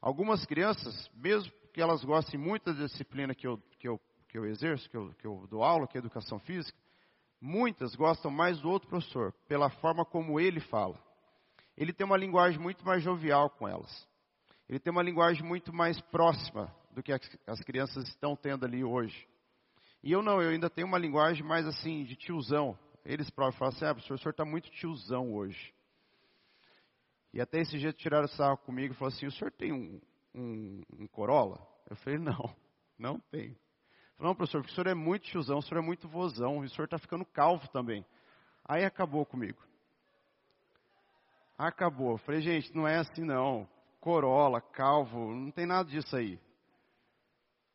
Algumas 0.00 0.46
crianças, 0.46 1.10
mesmo 1.14 1.52
que 1.74 1.82
elas 1.82 2.02
gostem 2.02 2.40
muito 2.40 2.72
da 2.72 2.86
disciplina 2.86 3.34
que 3.34 3.46
eu, 3.46 3.58
que 3.78 3.86
eu, 3.86 4.00
que 4.26 4.38
eu 4.38 4.46
exerço, 4.46 4.88
que 4.88 4.96
eu, 4.96 5.12
que 5.12 5.26
eu 5.26 5.46
dou 5.50 5.62
aula, 5.62 5.86
que 5.86 5.98
é 5.98 6.00
educação 6.00 6.38
física, 6.38 6.78
muitas 7.38 7.94
gostam 7.94 8.30
mais 8.30 8.58
do 8.62 8.70
outro 8.70 8.88
professor, 8.88 9.34
pela 9.46 9.68
forma 9.68 10.06
como 10.06 10.40
ele 10.40 10.58
fala. 10.58 10.98
Ele 11.76 11.92
tem 11.92 12.06
uma 12.06 12.16
linguagem 12.16 12.58
muito 12.58 12.82
mais 12.82 13.02
jovial 13.02 13.50
com 13.50 13.68
elas. 13.68 14.08
Ele 14.66 14.78
tem 14.78 14.90
uma 14.90 15.02
linguagem 15.02 15.44
muito 15.44 15.74
mais 15.74 16.00
próxima 16.00 16.74
do 16.92 17.02
que 17.02 17.12
as 17.12 17.60
crianças 17.60 18.08
estão 18.08 18.34
tendo 18.34 18.64
ali 18.64 18.82
hoje. 18.82 19.28
E 20.02 20.12
eu 20.12 20.22
não, 20.22 20.40
eu 20.40 20.48
ainda 20.48 20.70
tenho 20.70 20.88
uma 20.88 20.96
linguagem 20.96 21.44
mais 21.44 21.66
assim, 21.66 22.04
de 22.04 22.16
tiozão. 22.16 22.74
Eles 23.04 23.28
próprios 23.28 23.58
falam 23.58 23.74
assim, 23.74 23.84
ah, 23.84 23.92
professor, 23.92 24.14
o 24.14 24.18
senhor 24.18 24.30
está 24.30 24.46
muito 24.46 24.70
tiozão 24.70 25.34
hoje. 25.34 25.75
E 27.36 27.40
até 27.42 27.60
esse 27.60 27.78
dia 27.78 27.92
tiraram 27.92 28.26
sarro 28.28 28.56
comigo 28.56 28.94
e 28.94 28.96
falaram 28.96 29.14
assim, 29.14 29.26
o 29.26 29.30
senhor 29.30 29.52
tem 29.52 29.70
um, 29.70 30.00
um, 30.34 30.82
um 31.00 31.06
Corolla? 31.06 31.60
Eu 31.86 31.94
falei, 31.96 32.18
não, 32.18 32.56
não 32.98 33.20
tem. 33.30 33.54
Falei, 34.16 34.28
não, 34.30 34.34
professor, 34.34 34.62
porque 34.62 34.72
o 34.72 34.74
senhor 34.74 34.86
é 34.86 34.94
muito 34.94 35.24
tiozão, 35.24 35.58
o 35.58 35.62
senhor 35.62 35.82
é 35.82 35.84
muito 35.84 36.08
vozão, 36.08 36.64
e 36.64 36.66
o 36.66 36.70
senhor 36.70 36.86
está 36.86 36.96
ficando 36.96 37.26
calvo 37.26 37.68
também. 37.68 38.06
Aí 38.64 38.86
acabou 38.86 39.26
comigo. 39.26 39.62
Acabou. 41.58 42.16
Falei, 42.16 42.40
gente, 42.40 42.74
não 42.74 42.88
é 42.88 42.96
assim 42.96 43.22
não. 43.22 43.68
Corolla, 44.00 44.62
calvo, 44.62 45.34
não 45.34 45.50
tem 45.50 45.66
nada 45.66 45.90
disso 45.90 46.16
aí. 46.16 46.40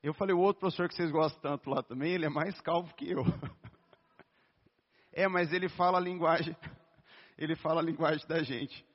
Eu 0.02 0.16
falei, 0.16 0.34
o 0.34 0.40
outro 0.40 0.62
professor 0.62 0.90
que 0.90 0.96
vocês 0.96 1.12
gostam 1.12 1.40
tanto 1.40 1.70
lá 1.70 1.84
também, 1.84 2.14
ele 2.14 2.26
é 2.26 2.30
mais 2.30 2.60
calvo 2.62 2.92
que 2.96 3.12
eu. 3.12 3.24
é, 5.14 5.28
mas 5.28 5.54
ele 5.54 5.70
fala 5.70 6.00
a 6.00 6.02
linguagem, 6.02 6.58
ele 7.38 7.56
fala 7.56 7.80
a 7.80 7.84
linguagem 7.84 8.26
da 8.28 8.42
gente. 8.42 8.90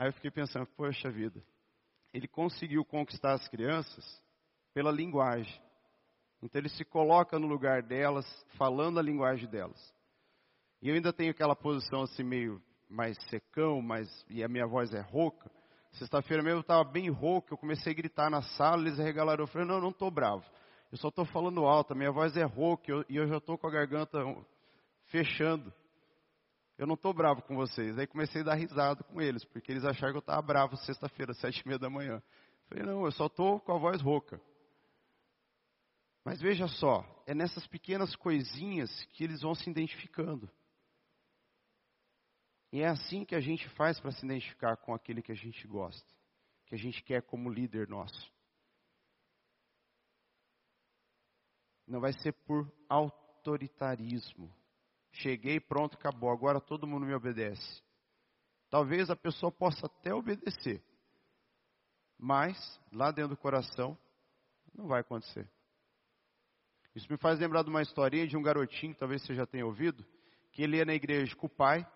Aí 0.00 0.08
eu 0.08 0.14
fiquei 0.14 0.30
pensando, 0.30 0.66
poxa 0.78 1.10
vida, 1.10 1.44
ele 2.10 2.26
conseguiu 2.26 2.82
conquistar 2.86 3.34
as 3.34 3.46
crianças 3.48 4.02
pela 4.72 4.90
linguagem. 4.90 5.60
Então 6.42 6.58
ele 6.58 6.70
se 6.70 6.86
coloca 6.86 7.38
no 7.38 7.46
lugar 7.46 7.82
delas, 7.82 8.24
falando 8.56 8.98
a 8.98 9.02
linguagem 9.02 9.46
delas. 9.46 9.78
E 10.80 10.88
eu 10.88 10.94
ainda 10.94 11.12
tenho 11.12 11.32
aquela 11.32 11.54
posição 11.54 12.00
assim 12.00 12.22
meio 12.22 12.62
mais 12.88 13.14
secão, 13.28 13.82
mais 13.82 14.08
e 14.30 14.42
a 14.42 14.48
minha 14.48 14.66
voz 14.66 14.90
é 14.94 15.02
rouca. 15.02 15.50
Sexta-feira 15.92 16.42
mesmo 16.42 16.60
eu 16.60 16.62
estava 16.62 16.82
bem 16.82 17.10
rouco, 17.10 17.52
eu 17.52 17.58
comecei 17.58 17.92
a 17.92 17.96
gritar 17.96 18.30
na 18.30 18.40
sala, 18.40 18.80
eles 18.80 18.98
arregalaram. 18.98 19.44
Eu 19.44 19.48
falei, 19.48 19.68
não, 19.68 19.74
eu 19.74 19.82
não 19.82 19.90
estou 19.90 20.10
bravo. 20.10 20.46
Eu 20.90 20.96
só 20.96 21.08
estou 21.08 21.26
falando 21.26 21.66
alto, 21.66 21.94
minha 21.94 22.10
voz 22.10 22.34
é 22.38 22.44
rouca 22.44 23.04
e 23.06 23.16
eu 23.16 23.28
já 23.28 23.36
estou 23.36 23.58
com 23.58 23.66
a 23.66 23.70
garganta 23.70 24.18
fechando. 25.08 25.70
Eu 26.80 26.86
não 26.86 26.94
estou 26.94 27.12
bravo 27.12 27.42
com 27.42 27.54
vocês. 27.54 27.98
Aí 27.98 28.06
comecei 28.06 28.40
a 28.40 28.44
dar 28.44 28.54
risada 28.54 29.04
com 29.04 29.20
eles, 29.20 29.44
porque 29.44 29.70
eles 29.70 29.84
acharam 29.84 30.14
que 30.14 30.16
eu 30.16 30.20
estava 30.20 30.40
bravo 30.40 30.78
sexta-feira, 30.78 31.34
sete 31.36 31.58
e 31.60 31.68
meia 31.68 31.78
da 31.78 31.90
manhã. 31.90 32.22
Falei, 32.70 32.86
não, 32.86 33.04
eu 33.04 33.12
só 33.12 33.26
estou 33.26 33.60
com 33.60 33.72
a 33.74 33.78
voz 33.78 34.00
rouca. 34.00 34.40
Mas 36.24 36.40
veja 36.40 36.66
só, 36.66 37.04
é 37.26 37.34
nessas 37.34 37.66
pequenas 37.66 38.16
coisinhas 38.16 38.90
que 39.12 39.22
eles 39.22 39.42
vão 39.42 39.54
se 39.54 39.68
identificando. 39.68 40.50
E 42.72 42.80
é 42.80 42.86
assim 42.86 43.26
que 43.26 43.34
a 43.34 43.40
gente 43.40 43.68
faz 43.70 44.00
para 44.00 44.12
se 44.12 44.24
identificar 44.24 44.78
com 44.78 44.94
aquele 44.94 45.20
que 45.20 45.32
a 45.32 45.36
gente 45.36 45.68
gosta, 45.68 46.10
que 46.64 46.74
a 46.74 46.78
gente 46.78 47.02
quer 47.02 47.20
como 47.20 47.50
líder 47.50 47.90
nosso. 47.90 48.32
Não 51.86 52.00
vai 52.00 52.14
ser 52.14 52.32
por 52.32 52.72
autoritarismo. 52.88 54.50
Cheguei, 55.12 55.60
pronto, 55.60 55.94
acabou. 55.94 56.30
Agora 56.30 56.60
todo 56.60 56.86
mundo 56.86 57.06
me 57.06 57.14
obedece. 57.14 57.82
Talvez 58.70 59.10
a 59.10 59.16
pessoa 59.16 59.50
possa 59.50 59.86
até 59.86 60.14
obedecer, 60.14 60.82
mas 62.16 62.56
lá 62.92 63.10
dentro 63.10 63.30
do 63.30 63.36
coração 63.36 63.98
não 64.72 64.86
vai 64.86 65.00
acontecer. 65.00 65.50
Isso 66.94 67.10
me 67.10 67.18
faz 67.18 67.38
lembrar 67.38 67.62
de 67.62 67.70
uma 67.70 67.82
historinha 67.82 68.26
de 68.26 68.36
um 68.36 68.42
garotinho, 68.42 68.94
talvez 68.94 69.22
você 69.22 69.34
já 69.34 69.46
tenha 69.46 69.66
ouvido, 69.66 70.04
que 70.52 70.62
ele 70.62 70.76
ia 70.76 70.84
na 70.84 70.94
igreja 70.94 71.34
com 71.34 71.46
o 71.46 71.50
pai 71.50 71.86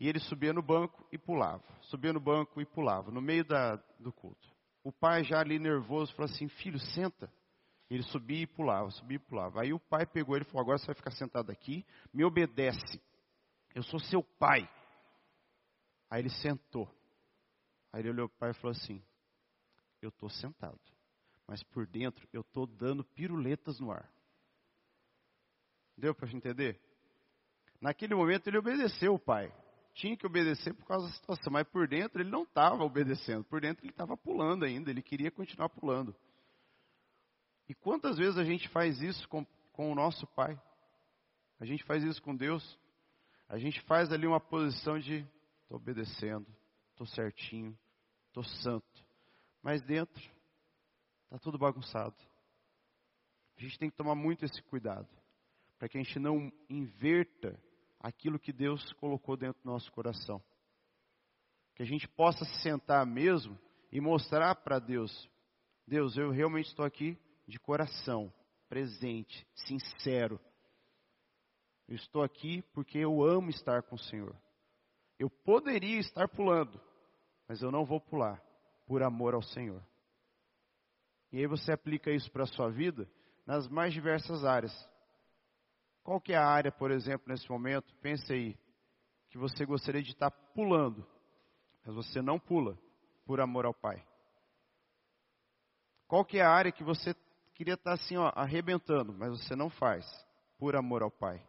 e 0.00 0.08
ele 0.08 0.18
subia 0.18 0.52
no 0.52 0.62
banco 0.62 1.06
e 1.12 1.18
pulava. 1.18 1.64
Subia 1.82 2.12
no 2.12 2.20
banco 2.20 2.60
e 2.60 2.66
pulava, 2.66 3.10
no 3.10 3.20
meio 3.20 3.44
da, 3.44 3.76
do 3.98 4.12
culto. 4.12 4.48
O 4.82 4.92
pai 4.92 5.24
já 5.24 5.40
ali 5.40 5.58
nervoso 5.58 6.14
falou 6.14 6.30
assim, 6.30 6.48
filho, 6.48 6.78
senta. 6.78 7.32
Ele 7.90 8.02
subia 8.04 8.42
e 8.42 8.46
pulava, 8.46 8.90
subia 8.90 9.16
e 9.16 9.20
pulava. 9.20 9.62
Aí 9.62 9.72
o 9.72 9.78
pai 9.78 10.06
pegou 10.06 10.36
ele 10.36 10.44
e 10.44 10.48
falou, 10.48 10.62
agora 10.62 10.78
você 10.78 10.86
vai 10.86 10.94
ficar 10.94 11.10
sentado 11.12 11.50
aqui, 11.50 11.84
me 12.12 12.24
obedece. 12.24 13.00
Eu 13.74 13.82
sou 13.82 14.00
seu 14.00 14.22
pai. 14.22 14.68
Aí 16.10 16.22
ele 16.22 16.30
sentou. 16.30 16.88
Aí 17.92 18.00
ele 18.00 18.10
olhou 18.10 18.28
para 18.28 18.36
o 18.36 18.38
pai 18.38 18.50
e 18.50 18.54
falou 18.54 18.70
assim, 18.70 19.02
eu 20.00 20.08
estou 20.08 20.28
sentado. 20.30 20.80
Mas 21.46 21.62
por 21.62 21.86
dentro 21.86 22.26
eu 22.32 22.40
estou 22.40 22.66
dando 22.66 23.04
piruletas 23.04 23.78
no 23.78 23.92
ar. 23.92 24.10
Deu 25.96 26.14
para 26.14 26.30
entender? 26.30 26.80
Naquele 27.80 28.14
momento 28.14 28.48
ele 28.48 28.58
obedeceu 28.58 29.14
o 29.14 29.18
pai 29.18 29.52
tinha 29.94 30.16
que 30.16 30.26
obedecer 30.26 30.74
por 30.74 30.86
causa 30.86 31.06
da 31.06 31.12
situação, 31.12 31.52
mas 31.52 31.66
por 31.68 31.86
dentro 31.86 32.20
ele 32.20 32.30
não 32.30 32.42
estava 32.42 32.82
obedecendo, 32.82 33.44
por 33.44 33.60
dentro 33.60 33.84
ele 33.84 33.92
estava 33.92 34.16
pulando 34.16 34.64
ainda, 34.64 34.90
ele 34.90 35.02
queria 35.02 35.30
continuar 35.30 35.68
pulando. 35.68 36.14
E 37.68 37.74
quantas 37.74 38.18
vezes 38.18 38.36
a 38.36 38.44
gente 38.44 38.68
faz 38.68 39.00
isso 39.00 39.28
com, 39.28 39.44
com 39.72 39.90
o 39.90 39.94
nosso 39.94 40.26
Pai? 40.28 40.60
A 41.58 41.64
gente 41.64 41.82
faz 41.84 42.02
isso 42.02 42.20
com 42.22 42.36
Deus? 42.36 42.78
A 43.48 43.58
gente 43.58 43.80
faz 43.82 44.12
ali 44.12 44.26
uma 44.26 44.40
posição 44.40 44.98
de 44.98 45.26
estou 45.62 45.76
obedecendo, 45.76 46.46
estou 46.90 47.06
certinho, 47.06 47.76
estou 48.28 48.44
santo, 48.44 49.04
mas 49.62 49.82
dentro 49.82 50.22
está 51.24 51.38
tudo 51.38 51.58
bagunçado. 51.58 52.16
A 53.56 53.60
gente 53.60 53.78
tem 53.78 53.88
que 53.88 53.96
tomar 53.96 54.14
muito 54.14 54.44
esse 54.44 54.60
cuidado, 54.62 55.08
para 55.78 55.88
que 55.88 55.96
a 55.96 56.02
gente 56.02 56.18
não 56.18 56.52
inverta 56.68 57.58
aquilo 58.00 58.38
que 58.38 58.52
Deus 58.52 58.92
colocou 58.94 59.36
dentro 59.36 59.62
do 59.62 59.70
nosso 59.70 59.90
coração. 59.92 60.42
Que 61.74 61.82
a 61.82 61.86
gente 61.86 62.06
possa 62.08 62.44
se 62.44 62.62
sentar 62.62 63.06
mesmo 63.06 63.58
e 63.90 64.00
mostrar 64.00 64.54
para 64.56 64.78
Deus: 64.78 65.30
Deus, 65.86 66.16
eu 66.16 66.30
realmente 66.30 66.66
estou 66.66 66.84
aqui 66.84 67.18
de 67.46 67.58
coração, 67.58 68.32
presente, 68.68 69.46
sincero. 69.54 70.40
Eu 71.86 71.96
estou 71.96 72.22
aqui 72.22 72.62
porque 72.72 72.98
eu 72.98 73.22
amo 73.22 73.50
estar 73.50 73.82
com 73.82 73.96
o 73.96 73.98
Senhor. 73.98 74.36
Eu 75.18 75.28
poderia 75.30 75.98
estar 75.98 76.28
pulando, 76.28 76.80
mas 77.46 77.62
eu 77.62 77.70
não 77.70 77.84
vou 77.84 78.00
pular 78.00 78.42
por 78.86 79.02
amor 79.02 79.34
ao 79.34 79.42
Senhor. 79.42 79.82
E 81.30 81.38
aí 81.38 81.46
você 81.46 81.72
aplica 81.72 82.10
isso 82.10 82.30
para 82.30 82.44
a 82.44 82.48
sua 82.48 82.70
vida 82.70 83.08
nas 83.46 83.68
mais 83.68 83.92
diversas 83.92 84.44
áreas. 84.44 84.72
Qual 86.02 86.20
que 86.20 86.32
é 86.32 86.36
a 86.36 86.46
área, 86.46 86.70
por 86.70 86.90
exemplo, 86.90 87.28
nesse 87.28 87.48
momento? 87.50 87.94
Pense 87.96 88.32
aí, 88.32 88.58
que 89.30 89.38
você 89.38 89.64
gostaria 89.64 90.02
de 90.02 90.10
estar 90.10 90.30
pulando, 90.30 91.06
mas 91.84 91.94
você 91.94 92.22
não 92.22 92.38
pula 92.38 92.78
por 93.24 93.40
amor 93.40 93.64
ao 93.66 93.74
Pai. 93.74 94.06
Qual 96.06 96.24
que 96.24 96.38
é 96.38 96.42
a 96.42 96.50
área 96.50 96.70
que 96.70 96.84
você 96.84 97.14
queria 97.54 97.74
estar 97.74 97.92
assim, 97.92 98.16
ó, 98.16 98.30
arrebentando, 98.34 99.12
mas 99.12 99.30
você 99.30 99.54
não 99.54 99.70
faz 99.70 100.04
por 100.58 100.76
amor 100.76 101.02
ao 101.02 101.10
Pai? 101.10 101.42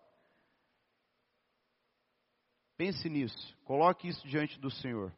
Pense 2.77 3.09
nisso, 3.09 3.57
coloque 3.63 4.07
isso 4.07 4.27
diante 4.27 4.59
do 4.59 4.69
Senhor. 4.69 5.11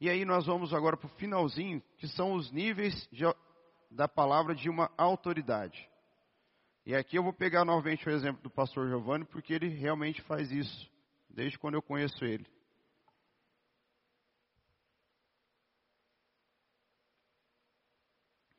E 0.00 0.08
aí 0.08 0.24
nós 0.24 0.46
vamos 0.46 0.72
agora 0.72 0.96
para 0.96 1.06
o 1.06 1.16
finalzinho, 1.16 1.82
que 1.96 2.06
são 2.08 2.34
os 2.34 2.50
níveis 2.52 3.08
de 3.10 3.24
da 3.90 4.06
palavra 4.06 4.54
de 4.54 4.68
uma 4.68 4.90
autoridade. 4.96 5.88
E 6.84 6.94
aqui 6.94 7.16
eu 7.16 7.22
vou 7.22 7.32
pegar 7.32 7.64
novamente 7.64 8.06
o 8.06 8.12
exemplo 8.12 8.42
do 8.42 8.50
pastor 8.50 8.88
Giovanni, 8.88 9.24
porque 9.24 9.52
ele 9.52 9.68
realmente 9.68 10.22
faz 10.22 10.52
isso, 10.52 10.90
desde 11.28 11.58
quando 11.58 11.74
eu 11.74 11.82
conheço 11.82 12.24
ele. 12.24 12.46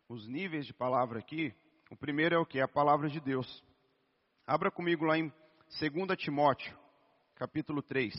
os 0.10 0.28
níveis 0.28 0.66
de 0.66 0.74
palavra 0.74 1.20
aqui. 1.20 1.54
O 1.92 1.96
primeiro 1.96 2.34
é 2.36 2.40
o 2.40 2.46
que? 2.46 2.60
A 2.60 2.68
palavra 2.68 3.08
de 3.08 3.20
Deus. 3.20 3.64
Abra 4.46 4.72
comigo 4.72 5.06
lá 5.06 5.18
em 5.18 5.32
2 5.80 6.18
Timóteo, 6.18 6.76
capítulo 7.36 7.84
3. 7.84 8.16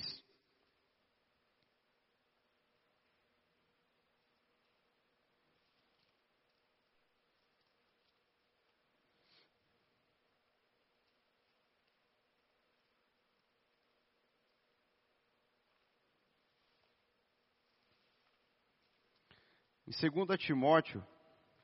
Em 19.88 20.11
2 20.26 20.38
Timóteo, 20.38 21.05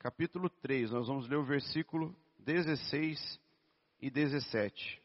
capítulo 0.06 0.48
3, 0.48 0.92
nós 0.92 1.08
vamos 1.08 1.28
ler 1.28 1.34
o 1.34 1.44
versículo 1.44 2.14
16 2.38 3.40
e 4.00 4.08
17. 4.08 5.02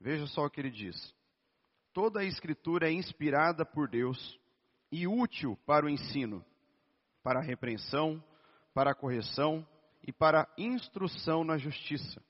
Veja 0.00 0.26
só 0.26 0.46
o 0.46 0.50
que 0.50 0.60
ele 0.60 0.72
diz. 0.72 1.14
Toda 1.92 2.18
a 2.18 2.24
escritura 2.24 2.88
é 2.88 2.92
inspirada 2.92 3.64
por 3.64 3.88
Deus 3.88 4.36
e 4.90 5.06
útil 5.06 5.56
para 5.64 5.86
o 5.86 5.88
ensino, 5.88 6.44
para 7.22 7.38
a 7.38 7.44
repreensão, 7.44 8.20
para 8.74 8.90
a 8.90 8.96
correção 8.96 9.64
e 10.02 10.12
para 10.12 10.40
a 10.40 10.48
instrução 10.58 11.44
na 11.44 11.56
justiça, 11.56 12.20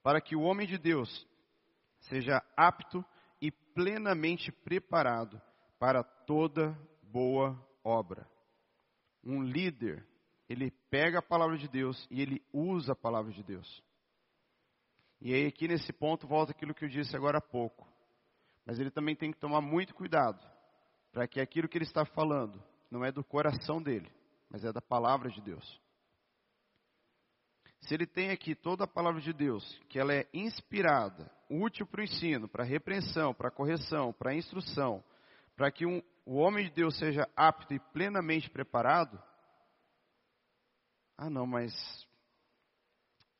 para 0.00 0.20
que 0.20 0.36
o 0.36 0.42
homem 0.42 0.68
de 0.68 0.78
Deus 0.78 1.26
seja 2.02 2.40
apto 2.56 3.04
e 3.42 3.50
plenamente 3.50 4.52
preparado 4.52 5.42
para 5.80 6.04
toda 6.04 6.78
boa 7.02 7.58
obra. 7.82 8.28
Um 9.24 9.42
líder, 9.42 10.06
ele 10.46 10.70
pega 10.90 11.20
a 11.20 11.22
palavra 11.22 11.56
de 11.56 11.66
Deus 11.66 12.06
e 12.10 12.20
ele 12.20 12.44
usa 12.52 12.92
a 12.92 12.96
palavra 12.96 13.32
de 13.32 13.42
Deus. 13.42 13.82
E 15.22 15.32
aí 15.32 15.46
aqui 15.46 15.66
nesse 15.66 15.90
ponto 15.90 16.26
volta 16.26 16.52
aquilo 16.52 16.74
que 16.74 16.84
eu 16.84 16.88
disse 16.88 17.16
agora 17.16 17.38
há 17.38 17.40
pouco. 17.40 17.88
Mas 18.66 18.78
ele 18.78 18.90
também 18.90 19.16
tem 19.16 19.32
que 19.32 19.38
tomar 19.38 19.62
muito 19.62 19.94
cuidado 19.94 20.38
para 21.12 21.26
que 21.26 21.40
aquilo 21.40 21.66
que 21.66 21.78
ele 21.78 21.86
está 21.86 22.04
falando 22.04 22.62
não 22.90 23.02
é 23.02 23.10
do 23.10 23.24
coração 23.24 23.82
dele, 23.82 24.10
mas 24.50 24.64
é 24.64 24.72
da 24.72 24.82
palavra 24.82 25.30
de 25.30 25.40
Deus. 25.40 25.80
Se 27.80 27.94
ele 27.94 28.06
tem 28.06 28.30
aqui 28.30 28.54
toda 28.54 28.84
a 28.84 28.86
palavra 28.86 29.22
de 29.22 29.32
Deus, 29.32 29.80
que 29.88 29.98
ela 29.98 30.12
é 30.12 30.28
inspirada, 30.34 31.30
útil 31.48 31.86
para 31.86 32.02
o 32.02 32.04
ensino, 32.04 32.46
para 32.46 32.64
a 32.64 32.66
repreensão, 32.66 33.32
para 33.32 33.48
a 33.48 33.52
correção, 33.52 34.12
para 34.12 34.32
a 34.32 34.34
instrução, 34.34 35.02
para 35.60 35.70
que 35.70 35.84
um, 35.84 36.02
o 36.24 36.36
homem 36.36 36.64
de 36.64 36.70
Deus 36.70 36.96
seja 36.96 37.28
apto 37.36 37.74
e 37.74 37.78
plenamente 37.92 38.48
preparado, 38.48 39.22
ah 41.18 41.28
não, 41.28 41.46
mas 41.46 41.70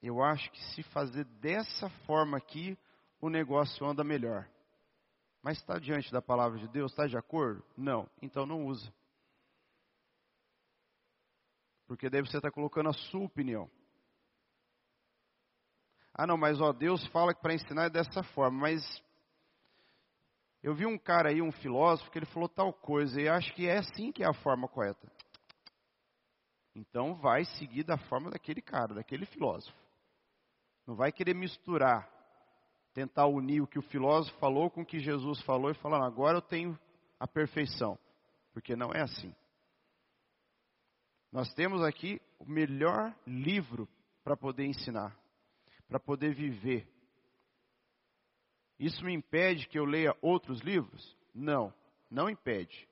eu 0.03 0.23
acho 0.23 0.51
que 0.51 0.63
se 0.75 0.83
fazer 0.83 1.25
dessa 1.25 1.89
forma 2.05 2.37
aqui, 2.37 2.77
o 3.23 3.31
negócio 3.31 3.87
anda 3.87 4.05
melhor. 4.05 4.47
Mas 5.43 5.57
está 5.57 5.79
diante 5.79 6.13
da 6.13 6.21
palavra 6.21 6.59
de 6.59 6.69
Deus? 6.69 6.91
Está 6.91 7.07
de 7.07 7.17
acordo? 7.17 7.65
Não. 7.75 8.07
Então 8.21 8.45
não 8.45 8.67
usa. 8.67 8.93
Porque 11.87 12.11
daí 12.11 12.21
você 12.21 12.37
está 12.37 12.51
colocando 12.51 12.91
a 12.91 12.93
sua 12.93 13.25
opinião. 13.25 13.71
Ah, 16.13 16.27
não, 16.27 16.37
mas 16.37 16.61
ó, 16.61 16.71
Deus 16.71 17.03
fala 17.07 17.33
que 17.33 17.41
para 17.41 17.55
ensinar 17.55 17.85
é 17.85 17.91
dessa 17.91 18.23
forma. 18.23 18.61
Mas 18.61 18.83
eu 20.63 20.75
vi 20.75 20.87
um 20.87 20.99
cara 20.99 21.31
aí, 21.31 21.41
um 21.41 21.53
filósofo, 21.53 22.11
que 22.11 22.19
ele 22.19 22.27
falou 22.27 22.49
tal 22.49 22.73
coisa, 22.73 23.21
e 23.21 23.29
acho 23.29 23.53
que 23.55 23.67
é 23.67 23.79
assim 23.79 24.13
que 24.13 24.23
é 24.23 24.27
a 24.27 24.35
forma 24.35 24.69
correta. 24.69 25.11
Então 26.75 27.15
vai 27.15 27.45
seguir 27.45 27.83
da 27.83 27.97
forma 27.97 28.31
daquele 28.31 28.61
cara, 28.61 28.95
daquele 28.95 29.27
filósofo. 29.27 29.77
Não 30.87 30.95
vai 30.95 31.11
querer 31.11 31.35
misturar, 31.35 32.09
tentar 32.93 33.27
unir 33.27 33.61
o 33.63 33.67
que 33.67 33.79
o 33.79 33.83
filósofo 33.83 34.39
falou 34.39 34.71
com 34.71 34.83
o 34.83 34.87
que 34.87 34.99
Jesus 34.99 35.41
falou 35.43 35.71
e 35.71 35.75
falar, 35.75 36.05
agora 36.05 36.39
eu 36.39 36.43
tenho 36.43 36.79
a 37.19 37.27
perfeição. 37.27 37.99
Porque 38.53 38.75
não 38.75 38.93
é 38.93 39.01
assim. 39.01 39.35
Nós 41.33 41.53
temos 41.55 41.83
aqui 41.83 42.21
o 42.39 42.45
melhor 42.45 43.15
livro 43.27 43.89
para 44.25 44.37
poder 44.37 44.67
ensinar, 44.67 45.17
para 45.89 46.01
poder 46.01 46.35
viver. 46.35 46.89
Isso 48.81 49.05
me 49.05 49.15
impede 49.15 49.69
que 49.69 49.79
eu 49.79 49.85
leia 49.85 50.17
outros 50.21 50.61
livros? 50.61 51.17
Não, 51.33 51.73
não 52.11 52.29
impede. 52.29 52.89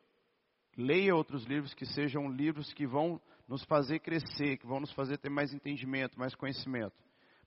Leia 0.76 1.16
outros 1.16 1.44
livros 1.46 1.74
que 1.74 1.84
sejam 1.84 2.30
livros 2.30 2.72
que 2.72 2.86
vão 2.86 3.20
nos 3.48 3.64
fazer 3.64 3.98
crescer, 3.98 4.58
que 4.58 4.66
vão 4.66 4.78
nos 4.78 4.92
fazer 4.92 5.18
ter 5.18 5.30
mais 5.30 5.52
entendimento, 5.52 6.16
mais 6.16 6.36
conhecimento 6.36 6.94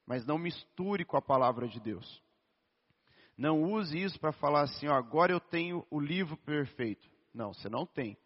mas 0.06 0.26
não 0.26 0.38
misture 0.38 1.04
com 1.04 1.16
a 1.16 1.22
palavra 1.22 1.68
de 1.68 1.80
Deus. 1.80 2.22
Não 3.36 3.62
use 3.62 3.98
isso 3.98 4.20
para 4.20 4.32
falar 4.32 4.62
assim, 4.62 4.88
ó, 4.88 4.94
agora 4.94 5.32
eu 5.32 5.40
tenho 5.40 5.86
o 5.90 5.98
livro 5.98 6.36
perfeito. 6.36 7.08
Não, 7.32 7.52
você 7.52 7.68
não 7.68 7.86
tem. 7.86 8.16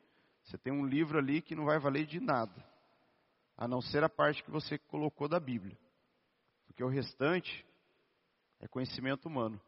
Você 0.42 0.58
tem 0.58 0.72
um 0.72 0.84
livro 0.84 1.18
ali 1.18 1.40
que 1.40 1.54
não 1.54 1.64
vai 1.64 1.78
valer 1.78 2.06
de 2.06 2.20
nada, 2.20 2.64
a 3.56 3.66
não 3.66 3.80
ser 3.80 4.02
a 4.04 4.08
parte 4.08 4.42
que 4.42 4.50
você 4.50 4.78
colocou 4.78 5.28
da 5.28 5.40
Bíblia. 5.40 5.78
Porque 6.66 6.82
o 6.82 6.88
restante 6.88 7.64
é 8.60 8.66
conhecimento 8.66 9.26
humano. 9.26 9.60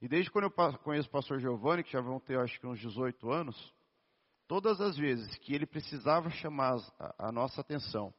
E 0.00 0.08
desde 0.08 0.30
quando 0.30 0.44
eu 0.44 0.78
conheço 0.78 1.08
o 1.08 1.12
pastor 1.12 1.40
Giovanni, 1.40 1.82
que 1.82 1.92
já 1.92 2.00
vão 2.00 2.20
ter 2.20 2.38
acho 2.38 2.58
que 2.60 2.66
uns 2.66 2.78
18 2.78 3.30
anos, 3.30 3.74
todas 4.46 4.80
as 4.80 4.96
vezes 4.96 5.36
que 5.38 5.54
ele 5.54 5.66
precisava 5.66 6.30
chamar 6.30 6.76
a, 7.18 7.32
nossa 7.32 7.60
atenção 7.60 8.14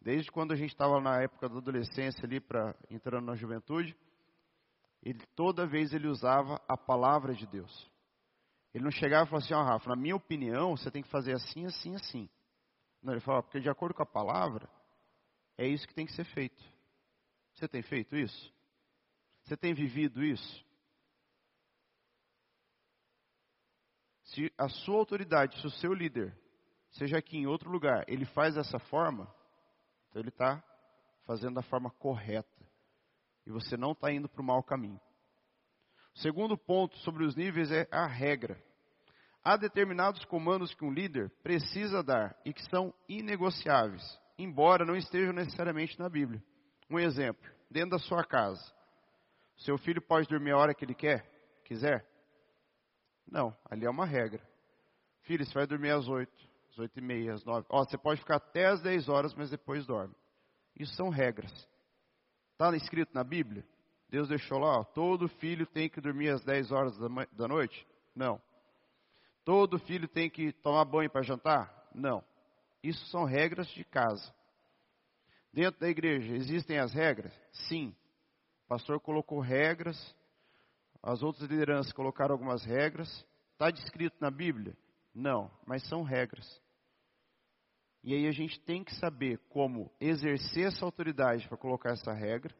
Desde 0.00 0.30
quando 0.30 0.52
a 0.52 0.56
gente 0.56 0.70
estava 0.70 1.00
na 1.00 1.20
época 1.22 1.48
da 1.48 1.58
adolescência 1.58 2.24
ali 2.24 2.40
para 2.40 2.74
entrando 2.90 3.26
na 3.26 3.34
juventude, 3.34 3.96
ele 5.02 5.20
toda 5.34 5.66
vez 5.66 5.92
ele 5.92 6.06
usava 6.06 6.60
a 6.68 6.76
palavra 6.76 7.34
de 7.34 7.46
Deus. 7.46 7.90
Ele 8.72 8.84
não 8.84 8.90
chegava 8.90 9.24
e 9.24 9.28
falava 9.28 9.44
assim, 9.44 9.54
ó 9.54 9.60
oh, 9.60 9.64
Rafa, 9.64 9.90
na 9.90 9.96
minha 9.96 10.14
opinião, 10.14 10.76
você 10.76 10.90
tem 10.90 11.02
que 11.02 11.08
fazer 11.08 11.34
assim, 11.34 11.66
assim, 11.66 11.94
assim. 11.94 12.28
Não, 13.02 13.12
ele 13.12 13.20
falava, 13.20 13.42
porque 13.42 13.60
de 13.60 13.68
acordo 13.68 13.94
com 13.94 14.02
a 14.02 14.06
palavra, 14.06 14.68
é 15.56 15.66
isso 15.66 15.86
que 15.86 15.94
tem 15.94 16.06
que 16.06 16.12
ser 16.12 16.24
feito. 16.26 16.62
Você 17.54 17.66
tem 17.66 17.82
feito 17.82 18.16
isso? 18.16 18.54
Você 19.48 19.56
tem 19.56 19.72
vivido 19.72 20.22
isso? 20.22 20.62
Se 24.24 24.52
a 24.58 24.68
sua 24.68 24.96
autoridade, 24.96 25.58
se 25.58 25.66
o 25.66 25.70
seu 25.70 25.94
líder, 25.94 26.38
seja 26.90 27.16
aqui 27.16 27.38
em 27.38 27.46
outro 27.46 27.70
lugar, 27.70 28.04
ele 28.06 28.26
faz 28.26 28.56
dessa 28.56 28.78
forma, 28.78 29.24
então 30.10 30.20
ele 30.20 30.28
está 30.28 30.62
fazendo 31.24 31.54
da 31.54 31.62
forma 31.62 31.90
correta. 31.92 32.62
E 33.46 33.50
você 33.50 33.74
não 33.74 33.92
está 33.92 34.12
indo 34.12 34.28
para 34.28 34.42
o 34.42 34.44
mau 34.44 34.62
caminho. 34.62 35.00
O 36.14 36.18
segundo 36.18 36.58
ponto 36.58 36.98
sobre 36.98 37.24
os 37.24 37.34
níveis 37.34 37.72
é 37.72 37.88
a 37.90 38.06
regra. 38.06 38.62
Há 39.42 39.56
determinados 39.56 40.26
comandos 40.26 40.74
que 40.74 40.84
um 40.84 40.92
líder 40.92 41.30
precisa 41.42 42.02
dar 42.02 42.38
e 42.44 42.52
que 42.52 42.62
são 42.68 42.92
inegociáveis, 43.08 44.20
embora 44.36 44.84
não 44.84 44.94
estejam 44.94 45.32
necessariamente 45.32 45.98
na 45.98 46.10
Bíblia. 46.10 46.44
Um 46.90 46.98
exemplo, 46.98 47.50
dentro 47.70 47.92
da 47.92 47.98
sua 47.98 48.22
casa. 48.22 48.76
Seu 49.58 49.76
filho 49.78 50.00
pode 50.00 50.28
dormir 50.28 50.52
a 50.52 50.58
hora 50.58 50.74
que 50.74 50.84
ele 50.84 50.94
quer, 50.94 51.24
quiser? 51.64 52.06
Não, 53.30 53.56
ali 53.70 53.84
é 53.84 53.90
uma 53.90 54.06
regra. 54.06 54.42
Filho, 55.22 55.44
você 55.44 55.52
vai 55.52 55.66
dormir 55.66 55.90
às 55.90 56.08
oito 56.08 56.48
às 56.70 56.78
oito 56.78 56.98
e 56.98 57.02
meia, 57.02 57.34
às 57.34 57.44
nove. 57.44 57.66
Ó, 57.68 57.84
você 57.84 57.98
pode 57.98 58.20
ficar 58.20 58.36
até 58.36 58.66
às 58.66 58.80
dez 58.80 59.08
horas, 59.08 59.34
mas 59.34 59.50
depois 59.50 59.84
dorme. 59.84 60.14
Isso 60.78 60.94
são 60.94 61.08
regras. 61.08 61.52
Está 62.52 62.74
escrito 62.76 63.12
na 63.14 63.24
Bíblia? 63.24 63.64
Deus 64.08 64.28
deixou 64.28 64.58
lá, 64.58 64.80
ó, 64.80 64.84
todo 64.84 65.28
filho 65.28 65.66
tem 65.66 65.88
que 65.88 66.00
dormir 66.00 66.30
às 66.30 66.42
dez 66.44 66.70
horas 66.70 66.96
da 67.32 67.48
noite? 67.48 67.86
Não. 68.14 68.40
Todo 69.44 69.78
filho 69.80 70.08
tem 70.08 70.30
que 70.30 70.52
tomar 70.52 70.84
banho 70.84 71.10
para 71.10 71.22
jantar? 71.22 71.88
Não. 71.94 72.24
Isso 72.82 73.04
são 73.06 73.24
regras 73.24 73.68
de 73.68 73.84
casa. 73.84 74.32
Dentro 75.52 75.80
da 75.80 75.88
igreja, 75.88 76.34
existem 76.34 76.78
as 76.78 76.92
regras? 76.92 77.32
Sim. 77.68 77.94
O 78.68 78.76
pastor 78.76 79.00
colocou 79.00 79.40
regras, 79.40 79.96
as 81.02 81.22
outras 81.22 81.48
lideranças 81.48 81.90
colocaram 81.90 82.34
algumas 82.34 82.66
regras. 82.66 83.08
Está 83.52 83.70
descrito 83.70 84.14
na 84.20 84.30
Bíblia? 84.30 84.76
Não, 85.14 85.50
mas 85.66 85.88
são 85.88 86.02
regras. 86.02 86.46
E 88.04 88.12
aí 88.12 88.26
a 88.26 88.30
gente 88.30 88.60
tem 88.60 88.84
que 88.84 88.94
saber 88.96 89.38
como 89.48 89.90
exercer 89.98 90.66
essa 90.66 90.84
autoridade 90.84 91.48
para 91.48 91.56
colocar 91.56 91.92
essa 91.92 92.12
regra. 92.12 92.54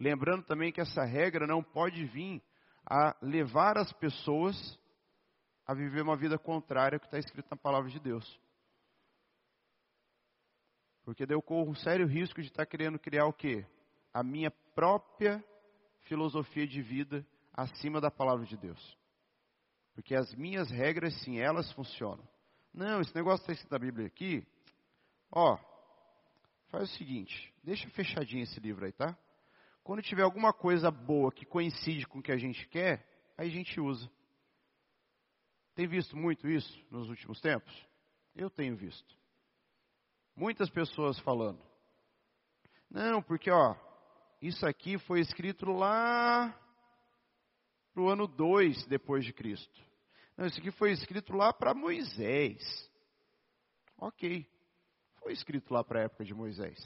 Lembrando 0.00 0.42
também 0.46 0.72
que 0.72 0.80
essa 0.80 1.04
regra 1.04 1.46
não 1.46 1.62
pode 1.62 2.02
vir 2.06 2.42
a 2.86 3.14
levar 3.20 3.76
as 3.76 3.92
pessoas 3.92 4.56
a 5.66 5.74
viver 5.74 6.00
uma 6.00 6.16
vida 6.16 6.38
contrária 6.38 6.96
ao 6.96 7.00
que 7.00 7.08
está 7.08 7.18
escrito 7.18 7.48
na 7.50 7.58
palavra 7.58 7.90
de 7.90 8.00
Deus. 8.00 8.40
Porque 11.04 11.26
eu 11.28 11.42
corro 11.42 11.72
um 11.72 11.74
sério 11.74 12.06
risco 12.06 12.40
de 12.40 12.48
estar 12.48 12.64
querendo 12.64 12.98
criar 12.98 13.26
o 13.26 13.34
quê? 13.34 13.66
A 14.16 14.22
minha 14.22 14.50
própria 14.74 15.44
filosofia 16.04 16.66
de 16.66 16.80
vida 16.80 17.26
acima 17.52 18.00
da 18.00 18.10
palavra 18.10 18.46
de 18.46 18.56
Deus. 18.56 18.98
Porque 19.94 20.14
as 20.14 20.34
minhas 20.34 20.70
regras, 20.70 21.12
sim, 21.22 21.38
elas 21.38 21.70
funcionam. 21.72 22.26
Não, 22.72 23.02
esse 23.02 23.14
negócio 23.14 23.42
está 23.42 23.52
escrito 23.52 23.72
na 23.72 23.78
Bíblia 23.78 24.06
aqui, 24.06 24.46
Ó, 25.30 25.58
faz 26.68 26.90
o 26.90 26.96
seguinte, 26.96 27.52
deixa 27.62 27.86
fechadinho 27.90 28.44
esse 28.44 28.58
livro 28.58 28.86
aí, 28.86 28.92
tá? 28.92 29.14
Quando 29.82 30.00
tiver 30.00 30.22
alguma 30.22 30.50
coisa 30.50 30.90
boa 30.90 31.30
que 31.30 31.44
coincide 31.44 32.06
com 32.06 32.20
o 32.20 32.22
que 32.22 32.32
a 32.32 32.38
gente 32.38 32.66
quer, 32.68 33.06
aí 33.36 33.48
a 33.48 33.52
gente 33.52 33.78
usa. 33.78 34.10
Tem 35.74 35.86
visto 35.86 36.16
muito 36.16 36.48
isso 36.48 36.74
nos 36.90 37.10
últimos 37.10 37.38
tempos? 37.42 37.86
Eu 38.34 38.48
tenho 38.48 38.76
visto. 38.76 39.14
Muitas 40.34 40.70
pessoas 40.70 41.18
falando. 41.18 41.62
Não, 42.90 43.20
porque 43.22 43.50
ó, 43.50 43.76
isso 44.40 44.66
aqui 44.66 44.98
foi 44.98 45.20
escrito 45.20 45.66
lá 45.66 46.54
para 47.92 48.02
o 48.02 48.08
ano 48.08 48.26
2 48.26 48.86
depois 48.86 49.24
de 49.24 49.32
Cristo. 49.32 49.82
Não, 50.36 50.46
isso 50.46 50.60
aqui 50.60 50.70
foi 50.70 50.92
escrito 50.92 51.34
lá 51.34 51.52
para 51.52 51.72
Moisés. 51.72 52.60
Ok, 53.96 54.46
foi 55.20 55.32
escrito 55.32 55.72
lá 55.72 55.82
para 55.82 56.00
a 56.00 56.02
época 56.04 56.24
de 56.24 56.34
Moisés. 56.34 56.78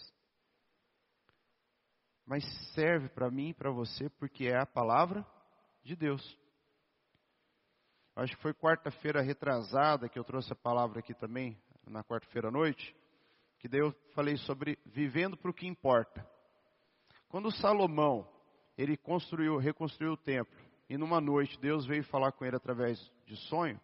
Mas 2.25 2.45
serve 2.75 3.09
para 3.09 3.31
mim 3.31 3.49
e 3.49 3.55
para 3.55 3.73
você 3.73 4.09
porque 4.09 4.47
é 4.47 4.57
a 4.57 4.67
palavra 4.67 5.27
de 5.83 5.97
Deus. 5.97 6.39
Acho 8.15 8.37
que 8.37 8.43
foi 8.43 8.55
quarta-feira 8.55 9.21
retrasada 9.21 10.09
que 10.09 10.19
eu 10.19 10.25
trouxe 10.25 10.53
a 10.53 10.57
palavra 10.57 11.01
aqui 11.01 11.15
também, 11.15 11.61
na 11.87 12.05
quarta-feira 12.05 12.49
à 12.49 12.51
noite, 12.53 12.95
que 13.59 13.69
daí 13.69 13.81
eu 13.81 13.93
falei 14.15 14.37
sobre 14.37 14.79
vivendo 14.87 15.37
para 15.37 15.51
o 15.51 15.55
que 15.55 15.67
importa. 15.67 16.25
Quando 17.31 17.51
Salomão, 17.53 18.28
ele 18.76 18.97
construiu, 18.97 19.57
reconstruiu 19.57 20.12
o 20.12 20.16
templo, 20.16 20.59
e 20.89 20.99
numa 20.99 21.20
noite 21.20 21.59
Deus 21.61 21.87
veio 21.87 22.03
falar 22.05 22.33
com 22.33 22.45
ele 22.45 22.57
através 22.57 23.01
de 23.24 23.37
sonho, 23.49 23.81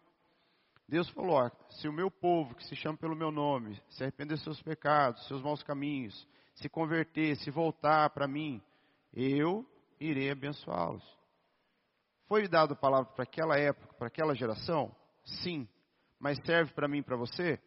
Deus 0.87 1.09
falou: 1.09 1.49
se 1.69 1.87
o 1.87 1.93
meu 1.93 2.11
povo, 2.11 2.53
que 2.53 2.65
se 2.65 2.75
chama 2.75 2.97
pelo 2.97 3.15
meu 3.15 3.31
nome, 3.31 3.81
se 3.89 4.03
arrepender 4.03 4.35
dos 4.35 4.43
seus 4.43 4.61
pecados, 4.61 5.25
seus 5.27 5.41
maus 5.41 5.63
caminhos, 5.63 6.27
se 6.55 6.67
converter, 6.67 7.37
se 7.37 7.49
voltar 7.49 8.09
para 8.09 8.27
mim, 8.27 8.61
eu 9.13 9.65
irei 9.99 10.29
abençoá-los. 10.29 11.03
Foi 12.27 12.47
dado 12.49 12.75
palavra 12.75 13.09
para 13.13 13.23
aquela 13.23 13.57
época, 13.57 13.93
para 13.93 14.07
aquela 14.07 14.35
geração? 14.35 14.93
Sim. 15.23 15.67
Mas 16.19 16.37
serve 16.45 16.73
para 16.73 16.87
mim 16.87 17.01
para 17.01 17.15
você? 17.15 17.59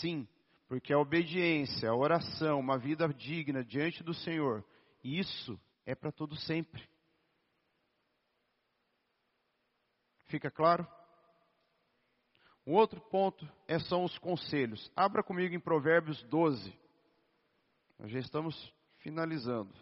Sim. 0.00 0.26
Porque 0.66 0.92
a 0.92 0.98
obediência, 0.98 1.90
a 1.90 1.94
oração, 1.94 2.58
uma 2.58 2.78
vida 2.78 3.06
digna 3.08 3.62
diante 3.62 4.02
do 4.02 4.14
Senhor, 4.14 4.64
isso 5.02 5.60
é 5.86 5.94
para 5.94 6.12
todo 6.12 6.36
sempre. 6.36 6.88
Fica 10.26 10.50
claro? 10.50 10.86
Um 12.66 12.74
outro 12.74 13.00
ponto 13.00 13.48
é, 13.66 13.78
são 13.78 14.04
os 14.04 14.16
conselhos. 14.18 14.90
Abra 14.94 15.22
comigo 15.22 15.54
em 15.54 15.60
Provérbios 15.60 16.22
12. 16.24 16.72
Nós 17.98 18.10
já 18.10 18.18
estamos 18.18 18.72
finalizando. 18.98 19.74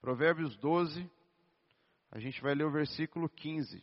Provérbios 0.00 0.56
12, 0.58 1.10
a 2.10 2.18
gente 2.18 2.40
vai 2.42 2.54
ler 2.54 2.64
o 2.64 2.70
versículo 2.70 3.28
15. 3.28 3.82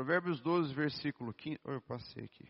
Provérbios 0.00 0.40
12, 0.40 0.72
versículo 0.72 1.34
15. 1.34 1.60
Oh, 1.62 1.72
eu 1.72 1.82
passei 1.82 2.24
aqui. 2.24 2.48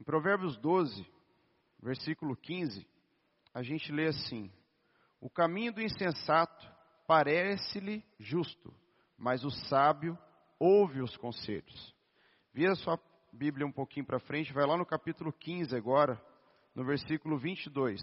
Em 0.00 0.02
Provérbios 0.02 0.58
12, 0.58 1.06
versículo 1.80 2.36
15, 2.36 2.84
a 3.54 3.62
gente 3.62 3.92
lê 3.92 4.08
assim: 4.08 4.50
o 5.20 5.30
caminho 5.30 5.72
do 5.72 5.80
insensato 5.80 6.68
parece-lhe 7.06 8.04
justo, 8.18 8.74
mas 9.16 9.44
o 9.44 9.50
sábio 9.68 10.18
ouve 10.58 11.00
os 11.00 11.16
conselhos. 11.16 11.94
Vira 12.52 12.74
sua 12.74 13.00
Bíblia 13.32 13.64
um 13.64 13.72
pouquinho 13.72 14.04
para 14.04 14.18
frente, 14.18 14.52
vai 14.52 14.66
lá 14.66 14.76
no 14.76 14.84
capítulo 14.84 15.32
15 15.32 15.76
agora, 15.76 16.20
no 16.74 16.84
versículo 16.84 17.38
22. 17.38 18.02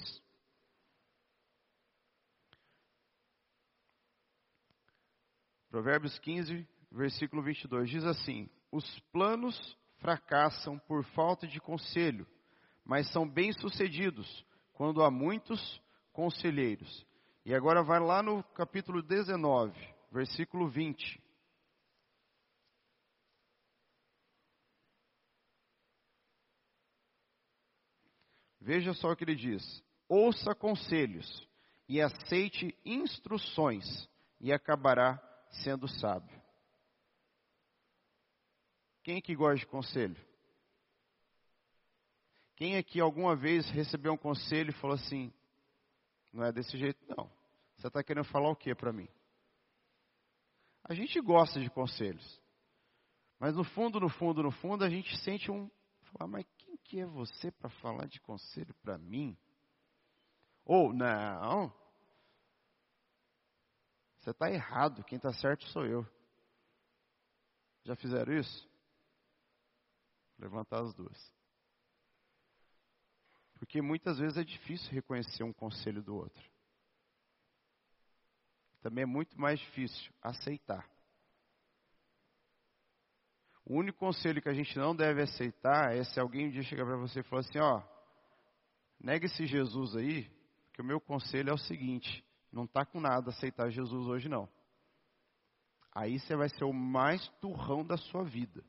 Provérbios 5.74 6.20
15, 6.20 6.68
versículo 6.92 7.42
22 7.42 7.90
diz 7.90 8.04
assim: 8.06 8.48
Os 8.72 9.00
planos 9.12 9.76
fracassam 9.98 10.78
por 10.78 11.04
falta 11.04 11.48
de 11.48 11.60
conselho, 11.60 12.28
mas 12.86 13.12
são 13.12 13.28
bem-sucedidos 13.28 14.46
quando 14.74 15.02
há 15.02 15.10
muitos 15.10 15.82
conselheiros. 16.12 17.04
E 17.44 17.56
agora 17.56 17.82
vai 17.82 18.00
lá 18.00 18.22
no 18.22 18.44
capítulo 18.54 19.02
19, 19.02 19.74
versículo 20.12 20.70
20. 20.70 21.20
Veja 28.62 28.94
só 28.94 29.12
o 29.12 29.16
que 29.16 29.24
ele 29.24 29.34
diz: 29.34 29.84
ouça 30.08 30.54
conselhos 30.54 31.50
e 31.90 32.00
aceite 32.00 32.78
instruções, 32.86 34.08
e 34.40 34.54
acabará 34.54 35.33
sendo 35.62 35.88
sábio. 35.88 36.42
Quem 39.04 39.22
que 39.22 39.36
gosta 39.36 39.58
de 39.58 39.68
conselho? 39.68 40.18
Quem 42.56 42.78
aqui 42.78 43.00
alguma 43.00 43.36
vez 43.36 43.70
recebeu 43.70 44.14
um 44.14 44.18
conselho 44.18 44.70
e 44.70 44.80
falou 44.80 44.96
assim: 44.96 45.34
não 46.32 46.44
é 46.44 46.52
desse 46.52 46.78
jeito, 46.78 47.00
não. 47.08 47.30
Você 47.78 47.88
está 47.88 48.04
querendo 48.04 48.26
falar 48.26 48.50
o 48.50 48.56
que 48.56 48.74
para 48.74 48.94
mim? 48.94 49.08
A 50.84 50.94
gente 50.94 51.20
gosta 51.22 51.60
de 51.60 51.70
conselhos. 51.70 52.42
Mas 53.40 53.56
no 53.56 53.64
fundo, 53.64 54.00
no 54.00 54.10
fundo, 54.10 54.42
no 54.42 54.52
fundo, 54.52 54.84
a 54.84 54.90
gente 54.90 55.16
sente 55.18 55.52
um. 55.52 55.70
Falar, 56.14 56.28
mas 56.30 56.46
quem 56.58 56.78
que 56.78 57.00
é 57.00 57.06
você 57.06 57.52
para 57.52 57.70
falar 57.70 58.06
de 58.06 58.20
conselho 58.22 58.74
para 58.82 58.98
mim? 58.98 59.38
Ou, 60.66 60.94
não. 60.94 61.74
Você 64.24 64.30
está 64.30 64.50
errado, 64.50 65.04
quem 65.04 65.18
está 65.18 65.34
certo 65.34 65.68
sou 65.68 65.86
eu. 65.86 66.08
Já 67.84 67.94
fizeram 67.94 68.34
isso? 68.34 68.70
Levantar 70.40 70.82
as 70.82 70.94
duas. 70.94 71.34
Porque 73.56 73.82
muitas 73.82 74.20
vezes 74.20 74.38
é 74.38 74.44
difícil 74.46 74.90
reconhecer 74.94 75.44
um 75.44 75.52
conselho 75.52 76.02
do 76.02 76.16
outro. 76.16 76.42
Também 78.82 79.04
é 79.04 79.06
muito 79.06 79.38
mais 79.38 79.60
difícil 79.60 80.14
aceitar. 80.22 80.90
O 83.66 83.76
único 83.76 84.00
conselho 84.00 84.42
que 84.42 84.50
a 84.50 84.54
gente 84.54 84.78
não 84.78 84.96
deve 84.96 85.22
aceitar 85.22 85.94
é 85.94 86.06
se 86.06 86.18
alguém 86.18 86.48
um 86.48 86.52
dia 86.52 86.64
chegar 86.64 86.86
para 86.86 86.96
você 86.96 87.20
e 87.20 87.24
falar 87.24 87.42
assim, 87.42 87.60
ó, 87.60 87.84
nega 89.02 89.26
esse 89.26 89.46
Jesus 89.46 89.98
aí, 89.98 90.30
porque 90.68 90.82
o 90.82 90.86
meu 90.86 91.02
conselho 91.02 91.50
é 91.50 91.54
o 91.54 91.58
seguinte, 91.58 92.26
não 92.54 92.66
está 92.66 92.86
com 92.86 93.00
nada 93.00 93.32
aceitar 93.32 93.70
Jesus 93.70 94.08
hoje 94.08 94.30
não. 94.30 94.48
Aí 95.92 96.20
você 96.20 96.36
vai 96.36 96.50
ser 96.50 96.64
o 96.64 96.74
mais 96.74 97.28
turrão 97.42 97.84
da 97.84 97.98
sua 97.98 98.24
vida. 98.24 98.64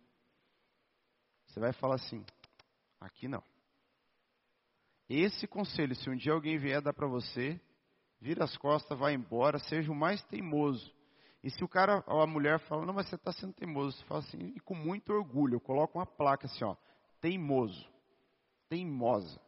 Você 1.46 1.60
vai 1.60 1.72
falar 1.72 1.96
assim, 1.96 2.24
aqui 3.00 3.28
não. 3.28 3.42
Esse 5.08 5.46
conselho, 5.46 5.94
se 5.94 6.08
um 6.08 6.16
dia 6.16 6.32
alguém 6.32 6.58
vier 6.58 6.80
dar 6.80 6.94
para 6.94 7.06
você, 7.06 7.60
vira 8.20 8.44
as 8.44 8.56
costas, 8.56 8.98
vai 8.98 9.14
embora, 9.14 9.58
seja 9.58 9.92
o 9.92 9.94
mais 9.94 10.22
teimoso. 10.24 10.92
E 11.42 11.50
se 11.50 11.62
o 11.62 11.68
cara 11.68 12.02
ou 12.06 12.22
a 12.22 12.26
mulher 12.26 12.58
fala, 12.60 12.86
não, 12.86 12.94
mas 12.94 13.08
você 13.08 13.16
está 13.16 13.32
sendo 13.32 13.52
teimoso, 13.52 13.98
você 13.98 14.04
fala 14.06 14.20
assim, 14.20 14.38
e 14.56 14.60
com 14.60 14.74
muito 14.74 15.12
orgulho, 15.12 15.56
eu 15.56 15.60
coloco 15.60 15.98
uma 15.98 16.06
placa 16.06 16.46
assim, 16.46 16.64
ó, 16.64 16.74
teimoso, 17.20 17.86
teimosa. 18.68 19.38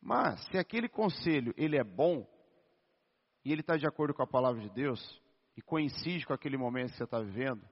Mas, 0.00 0.44
se 0.46 0.58
aquele 0.58 0.88
conselho, 0.88 1.54
ele 1.56 1.76
é 1.76 1.84
bom, 1.84 2.26
e 3.44 3.52
ele 3.52 3.60
está 3.60 3.76
de 3.76 3.86
acordo 3.86 4.14
com 4.14 4.22
a 4.22 4.26
palavra 4.26 4.60
de 4.60 4.70
Deus, 4.70 5.20
e 5.56 5.62
coincide 5.62 6.26
com 6.26 6.32
aquele 6.32 6.56
momento 6.56 6.92
que 6.92 6.96
você 6.96 7.04
está 7.04 7.20
vivendo, 7.20 7.62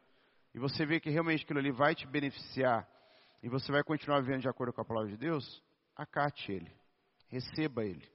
e 0.55 0.59
você 0.59 0.85
vê 0.85 1.01
que 1.01 1.11
realmente 1.11 1.45
aquilo 1.45 1.59
ali 1.59 1.71
vai 1.71 1.95
te 1.95 2.07
beneficiar, 2.07 2.89
e 3.43 3.49
você 3.49 3.73
vai 3.73 3.83
continuar 3.83 4.21
vivendo 4.21 4.43
de 4.43 4.49
acordo 4.49 4.73
com 4.73 4.81
a 4.81 4.85
palavra 4.85 5.11
de 5.11 5.17
Deus, 5.17 5.63
acate 5.97 6.53
ele, 6.53 6.71
receba 7.29 7.85
ele, 7.85 8.07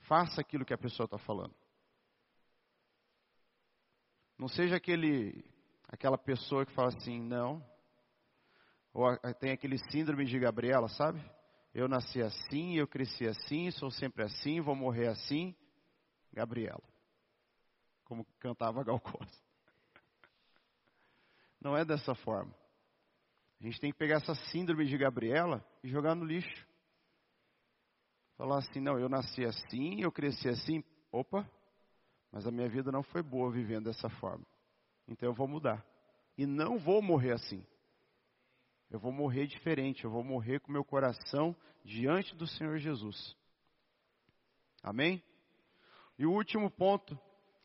faça 0.00 0.40
aquilo 0.40 0.64
que 0.64 0.74
a 0.74 0.78
pessoa 0.78 1.04
está 1.04 1.18
falando. 1.18 1.54
Não 4.38 4.48
seja 4.48 4.76
aquele, 4.76 5.44
aquela 5.88 6.18
pessoa 6.18 6.66
que 6.66 6.72
fala 6.72 6.88
assim, 6.88 7.20
não. 7.20 7.64
Ou 8.92 9.16
tem 9.40 9.50
aquele 9.50 9.78
síndrome 9.90 10.26
de 10.26 10.38
Gabriela, 10.38 10.88
sabe? 10.88 11.22
Eu 11.74 11.88
nasci 11.88 12.22
assim, 12.22 12.76
eu 12.76 12.86
cresci 12.86 13.26
assim, 13.26 13.70
sou 13.70 13.90
sempre 13.90 14.22
assim, 14.22 14.60
vou 14.60 14.74
morrer 14.74 15.08
assim. 15.08 15.54
Gabriela. 16.36 16.82
Como 18.04 18.26
cantava 18.38 18.84
Gal 18.84 19.00
Costa. 19.00 19.44
Não 21.58 21.74
é 21.74 21.82
dessa 21.82 22.14
forma. 22.14 22.54
A 23.58 23.64
gente 23.64 23.80
tem 23.80 23.90
que 23.90 23.98
pegar 23.98 24.16
essa 24.16 24.34
síndrome 24.50 24.84
de 24.84 24.98
Gabriela 24.98 25.66
e 25.82 25.88
jogar 25.88 26.14
no 26.14 26.26
lixo. 26.26 26.68
Falar 28.36 28.58
assim, 28.58 28.80
não, 28.80 28.98
eu 28.98 29.08
nasci 29.08 29.46
assim, 29.46 30.02
eu 30.02 30.12
cresci 30.12 30.46
assim. 30.46 30.84
Opa, 31.10 31.50
mas 32.30 32.46
a 32.46 32.50
minha 32.50 32.68
vida 32.68 32.92
não 32.92 33.02
foi 33.02 33.22
boa 33.22 33.50
vivendo 33.50 33.84
dessa 33.86 34.10
forma. 34.10 34.46
Então 35.08 35.26
eu 35.26 35.34
vou 35.34 35.48
mudar. 35.48 35.82
E 36.36 36.44
não 36.44 36.78
vou 36.78 37.00
morrer 37.00 37.32
assim. 37.32 37.64
Eu 38.90 39.00
vou 39.00 39.10
morrer 39.10 39.46
diferente, 39.46 40.04
eu 40.04 40.10
vou 40.10 40.22
morrer 40.22 40.60
com 40.60 40.70
meu 40.70 40.84
coração 40.84 41.56
diante 41.82 42.36
do 42.36 42.46
Senhor 42.46 42.76
Jesus. 42.76 43.34
Amém? 44.82 45.22
E 46.18 46.24
o 46.26 46.32
último 46.32 46.70
ponto 46.70 47.18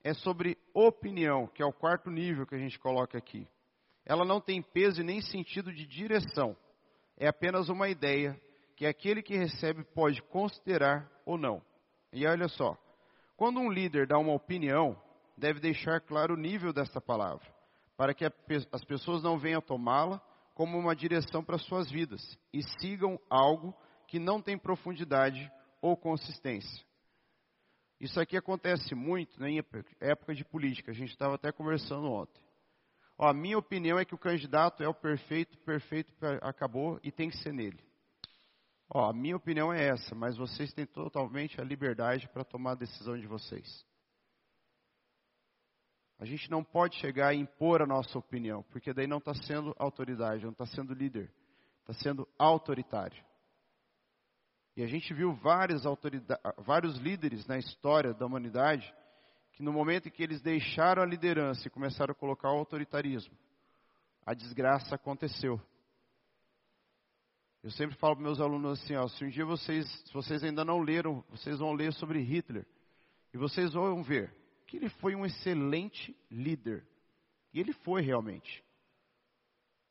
é 0.04 0.14
sobre 0.14 0.58
opinião, 0.74 1.48
que 1.48 1.62
é 1.62 1.66
o 1.66 1.74
quarto 1.74 2.10
nível 2.10 2.46
que 2.46 2.56
a 2.56 2.60
gente 2.60 2.80
coloca 2.80 3.18
aqui. 3.18 3.48
Ela 4.06 4.26
não 4.26 4.42
tem 4.42 4.62
peso 4.62 5.02
e 5.02 5.04
nem 5.04 5.22
sentido 5.22 5.72
de 5.72 5.86
direção. 5.86 6.58
É 7.18 7.28
apenas 7.28 7.70
uma 7.70 7.88
ideia 7.88 8.40
que 8.76 8.86
aquele 8.86 9.22
que 9.22 9.38
recebe 9.38 9.84
pode 9.84 10.22
considerar 10.24 11.10
ou 11.26 11.38
não. 11.38 11.62
E 12.12 12.26
olha 12.26 12.48
só, 12.48 12.76
quando 13.38 13.60
um 13.60 13.72
líder 13.72 14.08
dá 14.08 14.18
uma 14.18 14.34
opinião, 14.34 15.00
deve 15.38 15.60
deixar 15.60 16.02
claro 16.02 16.34
o 16.34 16.38
nível 16.38 16.74
desta 16.74 17.00
palavra, 17.00 17.46
para 17.96 18.14
que 18.14 18.26
as 18.26 18.84
pessoas 18.86 19.24
não 19.24 19.38
venham 19.38 19.62
tomá-la 19.62 20.20
como 20.54 20.78
uma 20.78 20.96
direção 20.96 21.44
para 21.44 21.58
suas 21.58 21.90
vidas 21.90 22.22
e 22.52 22.62
sigam 22.80 23.20
algo 23.30 23.74
que 24.08 24.20
não 24.20 24.42
tem 24.42 24.58
profundidade 24.58 25.50
ou 25.82 25.96
consistência. 25.96 26.86
Isso 28.02 28.20
aqui 28.20 28.36
acontece 28.36 28.96
muito 28.96 29.40
né, 29.40 29.52
em 29.52 29.64
época 30.00 30.34
de 30.34 30.44
política, 30.44 30.90
a 30.90 30.94
gente 30.94 31.12
estava 31.12 31.36
até 31.36 31.52
conversando 31.52 32.12
ontem. 32.12 32.42
Ó, 33.16 33.28
a 33.28 33.34
minha 33.34 33.60
opinião 33.60 34.00
é 34.00 34.04
que 34.04 34.16
o 34.16 34.18
candidato 34.18 34.82
é 34.82 34.88
o 34.88 34.94
perfeito, 34.94 35.56
perfeito 35.60 36.12
acabou 36.42 37.00
e 37.04 37.12
tem 37.12 37.30
que 37.30 37.38
ser 37.38 37.54
nele. 37.54 37.80
Ó, 38.90 39.08
a 39.08 39.14
minha 39.14 39.38
opinião 39.38 39.72
é 39.72 39.90
essa, 39.90 40.16
mas 40.16 40.36
vocês 40.36 40.74
têm 40.74 40.88
totalmente 40.88 41.62
a 41.62 41.64
liberdade 41.64 42.28
para 42.30 42.44
tomar 42.44 42.72
a 42.72 42.76
decisão 42.76 43.16
de 43.16 43.28
vocês. 43.28 43.86
A 46.18 46.26
gente 46.26 46.50
não 46.50 46.64
pode 46.64 46.96
chegar 46.96 47.36
e 47.36 47.38
impor 47.38 47.84
a 47.84 47.86
nossa 47.86 48.18
opinião, 48.18 48.64
porque 48.72 48.94
daí 48.94 49.06
não 49.06 49.20
está 49.20 49.36
sendo 49.36 49.76
autoridade, 49.78 50.44
não 50.44 50.54
está 50.54 50.66
sendo 50.66 50.96
líder, 50.96 51.32
está 51.82 51.94
sendo 51.94 52.28
autoritário. 52.40 53.24
E 54.76 54.84
a 54.84 54.88
gente 54.88 55.14
viu 55.14 55.34
vários, 55.34 55.84
vários 56.60 56.98
líderes 56.98 57.46
na 57.46 57.58
história 57.58 58.14
da 58.14 58.26
humanidade 58.26 58.94
que 59.54 59.64
no 59.64 59.74
momento 59.74 60.08
em 60.08 60.12
que 60.12 60.24
eles 60.24 60.42
deixaram 60.42 61.04
a 61.04 61.06
liderança 61.06 61.68
e 61.68 61.72
começaram 61.72 62.14
a 62.14 62.16
colocar 62.16 62.50
o 62.52 62.58
autoritarismo, 62.58 63.38
a 64.26 64.34
desgraça 64.34 64.96
aconteceu. 64.96 65.60
Eu 67.62 67.70
sempre 67.72 67.96
falo 67.98 68.16
para 68.16 68.24
meus 68.24 68.40
alunos 68.40 68.82
assim, 68.82 68.96
ó, 68.96 69.08
se 69.08 69.24
um 69.24 69.30
dia 69.30 69.46
vocês, 69.46 69.88
se 70.06 70.14
vocês 70.14 70.44
ainda 70.44 70.66
não 70.66 70.80
leram, 70.80 71.24
vocês 71.30 71.60
vão 71.60 71.74
ler 71.74 71.94
sobre 71.94 72.20
Hitler. 72.22 72.66
E 73.34 73.38
vocês 73.38 73.74
vão 73.74 74.02
ver 74.02 74.34
que 74.66 74.78
ele 74.78 74.90
foi 74.90 75.16
um 75.16 75.26
excelente 75.26 76.16
líder. 76.30 76.88
E 77.54 77.60
ele 77.60 77.74
foi 77.74 78.02
realmente. 78.02 78.64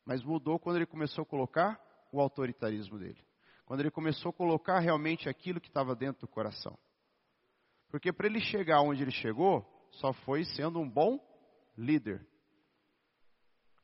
Mas 0.05 0.23
mudou 0.23 0.59
quando 0.59 0.77
ele 0.77 0.85
começou 0.85 1.21
a 1.21 1.25
colocar 1.25 1.79
o 2.11 2.19
autoritarismo 2.19 2.99
dele. 2.99 3.23
Quando 3.71 3.79
ele 3.79 3.89
começou 3.91 4.31
a 4.31 4.33
colocar 4.33 4.79
realmente 4.79 5.29
aquilo 5.29 5.61
que 5.61 5.69
estava 5.69 5.95
dentro 5.95 6.19
do 6.19 6.27
coração. 6.27 6.77
Porque 7.87 8.11
para 8.11 8.27
ele 8.27 8.41
chegar 8.41 8.81
onde 8.81 9.01
ele 9.01 9.11
chegou, 9.11 9.65
só 9.91 10.11
foi 10.11 10.43
sendo 10.43 10.77
um 10.77 10.89
bom 10.89 11.17
líder. 11.77 12.27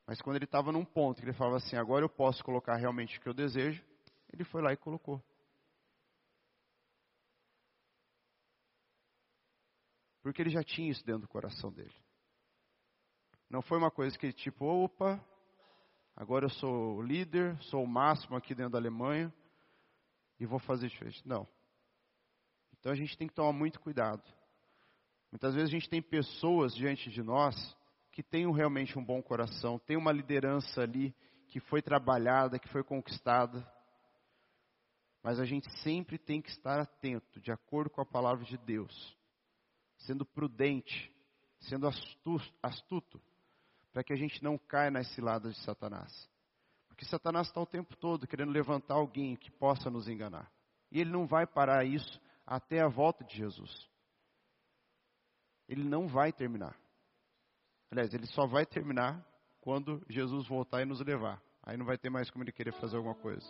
Mas 0.06 0.22
quando 0.22 0.36
ele 0.36 0.44
estava 0.44 0.74
num 0.74 0.84
ponto 0.84 1.22
que 1.22 1.26
ele 1.26 1.38
falava 1.38 1.56
assim, 1.56 1.78
agora 1.78 2.04
eu 2.04 2.10
posso 2.10 2.44
colocar 2.44 2.76
realmente 2.76 3.18
o 3.18 3.22
que 3.22 3.30
eu 3.30 3.34
desejo, 3.34 3.82
ele 4.34 4.44
foi 4.44 4.62
lá 4.62 4.74
e 4.74 4.76
colocou. 4.76 5.24
Porque 10.22 10.42
ele 10.42 10.50
já 10.50 10.66
tinha 10.66 10.92
isso 10.92 11.06
dentro 11.06 11.22
do 11.22 11.30
coração 11.30 11.72
dele. 11.72 11.96
Não 13.50 13.62
foi 13.62 13.78
uma 13.78 13.90
coisa 13.90 14.18
que 14.20 14.34
tipo, 14.34 14.66
opa, 14.66 15.26
agora 16.14 16.44
eu 16.44 16.50
sou 16.50 16.98
o 16.98 17.02
líder, 17.02 17.58
sou 17.64 17.82
o 17.82 17.88
máximo 17.88 18.36
aqui 18.36 18.54
dentro 18.54 18.74
da 18.74 18.80
Alemanha 18.80 19.34
e 20.40 20.46
vou 20.46 20.60
fazer 20.60 20.88
diferente. 20.88 21.22
Não. 21.28 21.48
Então 22.80 22.92
a 22.92 22.96
gente 22.96 23.18
tem 23.18 23.28
que 23.28 23.34
tomar 23.34 23.54
muito 23.54 23.80
cuidado. 23.80 24.24
Muitas 25.32 25.54
vezes 25.54 25.70
a 25.70 25.72
gente 25.72 25.90
tem 25.90 26.02
pessoas 26.02 26.74
diante 26.74 27.10
de 27.10 27.22
nós 27.22 27.56
que 28.12 28.24
tenham 28.24 28.52
realmente 28.52 28.98
um 28.98 29.04
bom 29.04 29.22
coração, 29.22 29.78
tem 29.78 29.98
uma 29.98 30.12
liderança 30.12 30.82
ali 30.82 31.14
que 31.50 31.60
foi 31.60 31.82
trabalhada, 31.82 32.60
que 32.60 32.68
foi 32.70 32.84
conquistada. 32.84 33.66
Mas 35.22 35.40
a 35.40 35.46
gente 35.46 35.70
sempre 35.82 36.18
tem 36.18 36.42
que 36.42 36.50
estar 36.50 36.80
atento, 36.80 37.40
de 37.42 37.52
acordo 37.52 37.90
com 37.90 38.02
a 38.02 38.06
palavra 38.06 38.46
de 38.46 38.58
Deus, 38.58 39.18
sendo 39.98 40.26
prudente, 40.26 41.12
sendo 41.60 41.88
astuto, 41.88 43.22
para 43.92 44.04
que 44.04 44.14
a 44.14 44.18
gente 44.18 44.44
não 44.44 44.58
caia 44.58 44.92
nas 44.92 45.14
ciladas 45.14 45.56
de 45.56 45.62
Satanás. 45.64 46.30
Porque 46.98 47.06
Satanás 47.06 47.46
está 47.46 47.62
o 47.62 47.66
tempo 47.66 47.96
todo 47.96 48.26
querendo 48.26 48.52
levantar 48.52 48.96
alguém 48.96 49.36
que 49.36 49.52
possa 49.52 49.88
nos 49.88 50.08
enganar. 50.08 50.52
E 50.92 51.00
ele 51.00 51.12
não 51.12 51.28
vai 51.28 51.46
parar 51.46 51.86
isso 51.86 52.20
até 52.44 52.82
a 52.82 52.88
volta 52.88 53.24
de 53.24 53.38
Jesus. 53.38 53.88
Ele 55.70 55.84
não 55.84 56.08
vai 56.08 56.34
terminar. 56.34 56.76
Aliás, 57.92 58.12
ele 58.16 58.26
só 58.26 58.48
vai 58.48 58.66
terminar 58.66 59.24
quando 59.62 60.04
Jesus 60.10 60.48
voltar 60.48 60.82
e 60.82 60.86
nos 60.86 61.00
levar. 61.02 61.40
Aí 61.62 61.78
não 61.78 61.86
vai 61.86 62.00
ter 62.00 62.10
mais 62.10 62.32
como 62.32 62.44
ele 62.44 62.52
querer 62.52 62.74
fazer 62.74 62.98
alguma 62.98 63.14
coisa. 63.14 63.46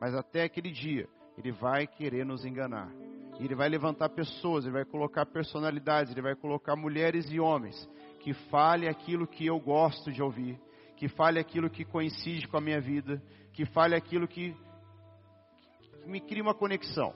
Mas 0.00 0.14
até 0.14 0.44
aquele 0.44 0.70
dia, 0.70 1.06
ele 1.36 1.52
vai 1.52 1.86
querer 1.86 2.24
nos 2.24 2.46
enganar. 2.46 2.90
E 3.38 3.44
ele 3.44 3.54
vai 3.54 3.68
levantar 3.68 4.08
pessoas, 4.08 4.64
ele 4.64 4.72
vai 4.72 4.86
colocar 4.86 5.26
personalidades, 5.26 6.12
ele 6.12 6.22
vai 6.22 6.34
colocar 6.34 6.76
mulheres 6.76 7.30
e 7.30 7.38
homens 7.38 7.76
que 8.20 8.32
fale 8.48 8.88
aquilo 8.88 9.26
que 9.26 9.44
eu 9.44 9.60
gosto 9.60 10.10
de 10.10 10.22
ouvir, 10.22 10.58
que 10.96 11.08
fale 11.08 11.38
aquilo 11.38 11.70
que 11.70 11.84
coincide 11.84 12.46
com 12.48 12.56
a 12.56 12.60
minha 12.60 12.80
vida, 12.80 13.22
que 13.52 13.64
fale 13.66 13.94
aquilo 13.94 14.28
que, 14.28 14.54
que 16.02 16.08
me 16.08 16.20
cria 16.20 16.42
uma 16.42 16.54
conexão. 16.54 17.14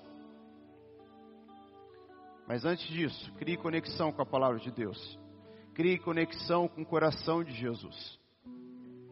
Mas 2.47 2.65
antes 2.65 2.87
disso, 2.89 3.33
crie 3.35 3.57
conexão 3.57 4.11
com 4.11 4.23
a 4.23 4.27
palavra 4.27 4.59
de 4.59 4.71
Deus. 4.71 5.19
Crie 5.75 5.99
conexão 5.99 6.67
com 6.67 6.83
o 6.83 6.87
coração 6.87 7.45
de 7.45 7.53
Jesus. 7.53 8.19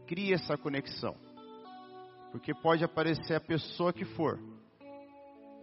Crie 0.06 0.32
essa 0.32 0.56
conexão. 0.56 1.14
Porque 2.32 2.54
pode 2.54 2.82
aparecer 2.82 3.34
a 3.34 3.40
pessoa 3.40 3.92
que 3.92 4.04
for, 4.04 4.38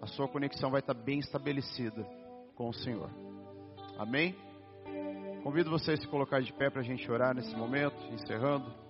a 0.02 0.08
sua 0.08 0.28
conexão 0.28 0.70
vai 0.70 0.82
estar 0.82 0.94
bem 0.94 1.20
estabelecida 1.20 2.04
com 2.56 2.70
o 2.70 2.74
Senhor. 2.74 3.10
Amém? 3.98 4.36
Convido 5.44 5.70
vocês 5.70 6.00
a 6.00 6.02
se 6.02 6.08
colocar 6.08 6.42
de 6.42 6.54
pé 6.54 6.70
para 6.70 6.82
a 6.82 6.86
gente 6.86 7.10
orar 7.12 7.36
nesse 7.36 7.56
momento, 7.56 7.96
encerrando. 8.14 8.83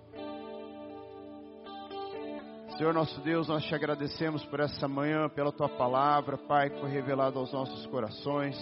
Senhor 2.78 2.92
nosso 2.92 3.22
Deus, 3.22 3.48
nós 3.48 3.64
te 3.66 3.76
agradecemos 3.76 4.44
por 4.46 4.60
essa 4.60 4.88
manhã, 4.88 5.30
pela 5.30 5.52
tua 5.52 5.70
palavra, 5.70 6.40
Pai, 6.40 6.72
que 6.72 6.80
foi 6.80 6.90
revelada 6.90 7.38
aos 7.38 7.54
nossos 7.54 7.86
corações. 7.86 8.58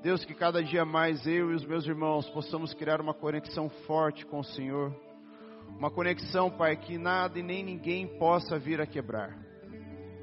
Deus, 0.00 0.24
que 0.24 0.32
cada 0.32 0.62
dia 0.62 0.84
mais 0.84 1.26
eu 1.26 1.50
e 1.50 1.54
os 1.56 1.66
meus 1.66 1.84
irmãos 1.86 2.30
possamos 2.30 2.72
criar 2.72 3.00
uma 3.00 3.12
conexão 3.12 3.68
forte 3.84 4.24
com 4.24 4.38
o 4.38 4.44
Senhor. 4.44 4.94
Uma 5.76 5.90
conexão, 5.90 6.50
Pai, 6.50 6.76
que 6.76 6.98
nada 6.98 7.36
e 7.36 7.42
nem 7.42 7.64
ninguém 7.64 8.06
possa 8.16 8.60
vir 8.60 8.80
a 8.80 8.86
quebrar. 8.86 9.36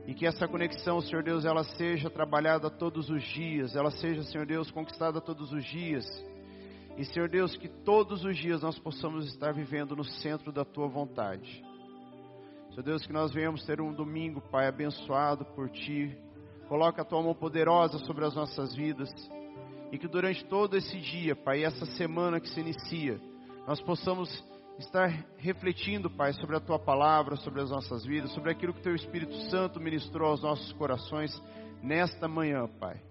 E 0.06 0.14
que 0.14 0.26
essa 0.26 0.48
conexão, 0.48 1.02
Senhor 1.02 1.24
Deus, 1.24 1.44
ela 1.44 1.66
seja 1.66 2.10
trabalhada 2.10 2.70
todos 2.70 3.10
os 3.10 3.22
dias, 3.22 3.76
ela 3.76 3.92
seja, 3.92 4.24
Senhor 4.24 4.48
Deus, 4.48 4.72
conquistada 4.72 5.20
todos 5.20 5.52
os 5.52 5.66
dias. 5.66 6.06
E, 6.98 7.04
Senhor 7.04 7.28
Deus, 7.28 7.58
que 7.58 7.68
todos 7.68 8.24
os 8.24 8.38
dias 8.38 8.62
nós 8.62 8.80
possamos 8.80 9.28
estar 9.28 9.54
vivendo 9.54 9.94
no 9.94 10.06
centro 10.06 10.54
da 10.54 10.64
tua 10.64 10.88
vontade. 10.88 11.62
Senhor 12.78 12.86
Deus, 12.86 13.07
que 13.07 13.13
nós 13.13 13.34
venhamos 13.34 13.65
ter 13.65 13.82
um 13.82 13.91
domingo, 13.91 14.39
Pai, 14.39 14.67
abençoado 14.67 15.43
por 15.43 15.67
ti. 15.67 16.15
Coloca 16.67 17.01
a 17.01 17.05
tua 17.05 17.23
mão 17.23 17.34
poderosa 17.34 17.97
sobre 18.05 18.23
as 18.23 18.36
nossas 18.36 18.75
vidas 18.75 19.09
e 19.91 19.97
que 19.97 20.07
durante 20.07 20.45
todo 20.45 20.78
esse 20.78 20.95
dia, 20.99 21.36
Pai, 21.36 21.63
essa 21.63 21.88
semana 21.88 22.39
que 22.39 22.47
se 22.47 22.59
inicia, 22.59 23.19
nós 23.65 23.82
possamos 23.82 24.30
estar 24.78 25.07
refletindo, 25.39 26.07
Pai, 26.07 26.34
sobre 26.34 26.55
a 26.55 26.59
tua 26.59 26.78
palavra, 26.78 27.36
sobre 27.38 27.61
as 27.61 27.71
nossas 27.71 28.05
vidas, 28.05 28.32
sobre 28.34 28.51
aquilo 28.51 28.75
que 28.75 28.84
teu 28.84 28.93
Espírito 28.93 29.34
Santo 29.49 29.80
ministrou 29.80 30.30
aos 30.30 30.43
nossos 30.43 30.71
corações 30.73 31.32
nesta 31.82 32.28
manhã, 32.28 32.67
Pai. 32.80 33.01